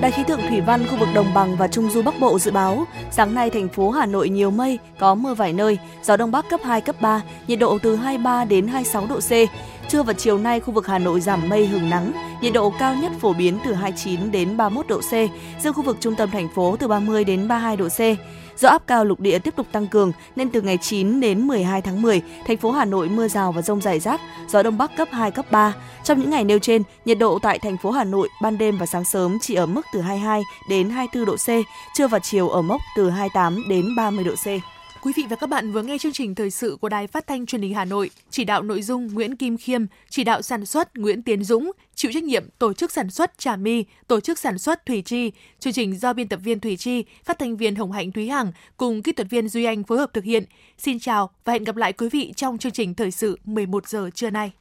Đài 0.04 0.10
khí 0.10 0.22
tượng 0.26 0.40
thủy 0.48 0.60
văn 0.60 0.86
khu 0.86 0.96
vực 0.96 1.08
đồng 1.14 1.34
bằng 1.34 1.56
và 1.56 1.68
trung 1.68 1.90
du 1.90 2.02
Bắc 2.02 2.14
Bộ 2.20 2.38
dự 2.38 2.50
báo, 2.50 2.84
sáng 3.10 3.34
nay 3.34 3.50
thành 3.50 3.68
phố 3.68 3.90
Hà 3.90 4.06
Nội 4.06 4.28
nhiều 4.28 4.50
mây, 4.50 4.78
có 4.98 5.14
mưa 5.14 5.34
vài 5.34 5.52
nơi, 5.52 5.78
gió 6.02 6.16
đông 6.16 6.30
bắc 6.30 6.48
cấp 6.50 6.60
2 6.64 6.80
cấp 6.80 6.96
3, 7.00 7.22
nhiệt 7.46 7.58
độ 7.58 7.78
từ 7.82 7.96
23 7.96 8.44
đến 8.44 8.66
26 8.66 9.06
độ 9.06 9.20
C. 9.20 9.30
Trưa 9.88 10.02
và 10.02 10.12
chiều 10.12 10.38
nay 10.38 10.60
khu 10.60 10.72
vực 10.74 10.86
Hà 10.86 10.98
Nội 10.98 11.20
giảm 11.20 11.48
mây 11.48 11.66
hưởng 11.66 11.90
nắng, 11.90 12.12
nhiệt 12.40 12.52
độ 12.52 12.72
cao 12.78 12.94
nhất 12.94 13.12
phổ 13.20 13.32
biến 13.32 13.58
từ 13.64 13.74
29 13.74 14.30
đến 14.30 14.56
31 14.56 14.86
độ 14.88 15.00
C, 15.00 15.12
riêng 15.62 15.72
khu 15.74 15.82
vực 15.82 15.96
trung 16.00 16.14
tâm 16.14 16.30
thành 16.30 16.48
phố 16.54 16.76
từ 16.76 16.88
30 16.88 17.24
đến 17.24 17.48
32 17.48 17.76
độ 17.76 17.88
C. 17.88 18.00
Do 18.56 18.68
áp 18.68 18.82
cao 18.86 19.04
lục 19.04 19.20
địa 19.20 19.38
tiếp 19.38 19.56
tục 19.56 19.66
tăng 19.72 19.86
cường 19.86 20.12
nên 20.36 20.50
từ 20.50 20.60
ngày 20.60 20.78
9 20.82 21.20
đến 21.20 21.46
12 21.46 21.82
tháng 21.82 22.02
10, 22.02 22.22
thành 22.46 22.56
phố 22.56 22.70
Hà 22.70 22.84
Nội 22.84 23.08
mưa 23.08 23.28
rào 23.28 23.52
và 23.52 23.62
rông 23.62 23.80
rải 23.80 24.00
rác, 24.00 24.20
gió 24.48 24.62
đông 24.62 24.78
bắc 24.78 24.96
cấp 24.96 25.08
2 25.12 25.30
cấp 25.30 25.46
3. 25.50 25.74
Trong 26.04 26.20
những 26.20 26.30
ngày 26.30 26.44
nêu 26.44 26.58
trên, 26.58 26.82
nhiệt 27.04 27.18
độ 27.18 27.38
tại 27.38 27.58
thành 27.58 27.76
phố 27.76 27.90
Hà 27.90 28.04
Nội 28.04 28.28
ban 28.42 28.58
đêm 28.58 28.78
và 28.78 28.86
sáng 28.86 29.04
sớm 29.04 29.38
chỉ 29.40 29.54
ở 29.54 29.66
mức 29.66 29.86
từ 29.92 30.00
22 30.00 30.42
đến 30.68 30.90
24 30.90 31.24
độ 31.24 31.36
C, 31.36 31.48
trưa 31.94 32.08
và 32.08 32.18
chiều 32.18 32.48
ở 32.48 32.62
mốc 32.62 32.80
từ 32.96 33.10
28 33.10 33.68
đến 33.68 33.96
30 33.96 34.24
độ 34.24 34.32
C. 34.34 34.73
Quý 35.04 35.12
vị 35.16 35.24
và 35.30 35.36
các 35.36 35.46
bạn 35.46 35.72
vừa 35.72 35.82
nghe 35.82 35.98
chương 35.98 36.12
trình 36.12 36.34
thời 36.34 36.50
sự 36.50 36.76
của 36.80 36.88
Đài 36.88 37.06
Phát 37.06 37.26
thanh 37.26 37.46
Truyền 37.46 37.62
hình 37.62 37.74
Hà 37.74 37.84
Nội, 37.84 38.10
chỉ 38.30 38.44
đạo 38.44 38.62
nội 38.62 38.82
dung 38.82 39.14
Nguyễn 39.14 39.36
Kim 39.36 39.56
Khiêm, 39.56 39.86
chỉ 40.08 40.24
đạo 40.24 40.42
sản 40.42 40.66
xuất 40.66 40.96
Nguyễn 40.96 41.22
Tiến 41.22 41.44
Dũng, 41.44 41.72
chịu 41.94 42.10
trách 42.14 42.24
nhiệm 42.24 42.44
tổ 42.58 42.72
chức 42.72 42.92
sản 42.92 43.10
xuất 43.10 43.38
Trà 43.38 43.56
My, 43.56 43.84
tổ 44.06 44.20
chức 44.20 44.38
sản 44.38 44.58
xuất 44.58 44.86
Thủy 44.86 45.02
Chi. 45.02 45.32
Chương 45.60 45.72
trình 45.72 45.98
do 45.98 46.12
biên 46.12 46.28
tập 46.28 46.40
viên 46.44 46.60
Thủy 46.60 46.76
Chi, 46.76 47.04
phát 47.24 47.38
thanh 47.38 47.56
viên 47.56 47.74
Hồng 47.74 47.92
Hạnh 47.92 48.12
Thúy 48.12 48.28
Hằng 48.28 48.52
cùng 48.76 49.02
kỹ 49.02 49.12
thuật 49.12 49.30
viên 49.30 49.48
Duy 49.48 49.64
Anh 49.64 49.84
phối 49.84 49.98
hợp 49.98 50.10
thực 50.12 50.24
hiện. 50.24 50.44
Xin 50.78 50.98
chào 50.98 51.30
và 51.44 51.52
hẹn 51.52 51.64
gặp 51.64 51.76
lại 51.76 51.92
quý 51.92 52.08
vị 52.08 52.32
trong 52.36 52.58
chương 52.58 52.72
trình 52.72 52.94
thời 52.94 53.10
sự 53.10 53.38
11 53.44 53.88
giờ 53.88 54.10
trưa 54.14 54.30
nay. 54.30 54.52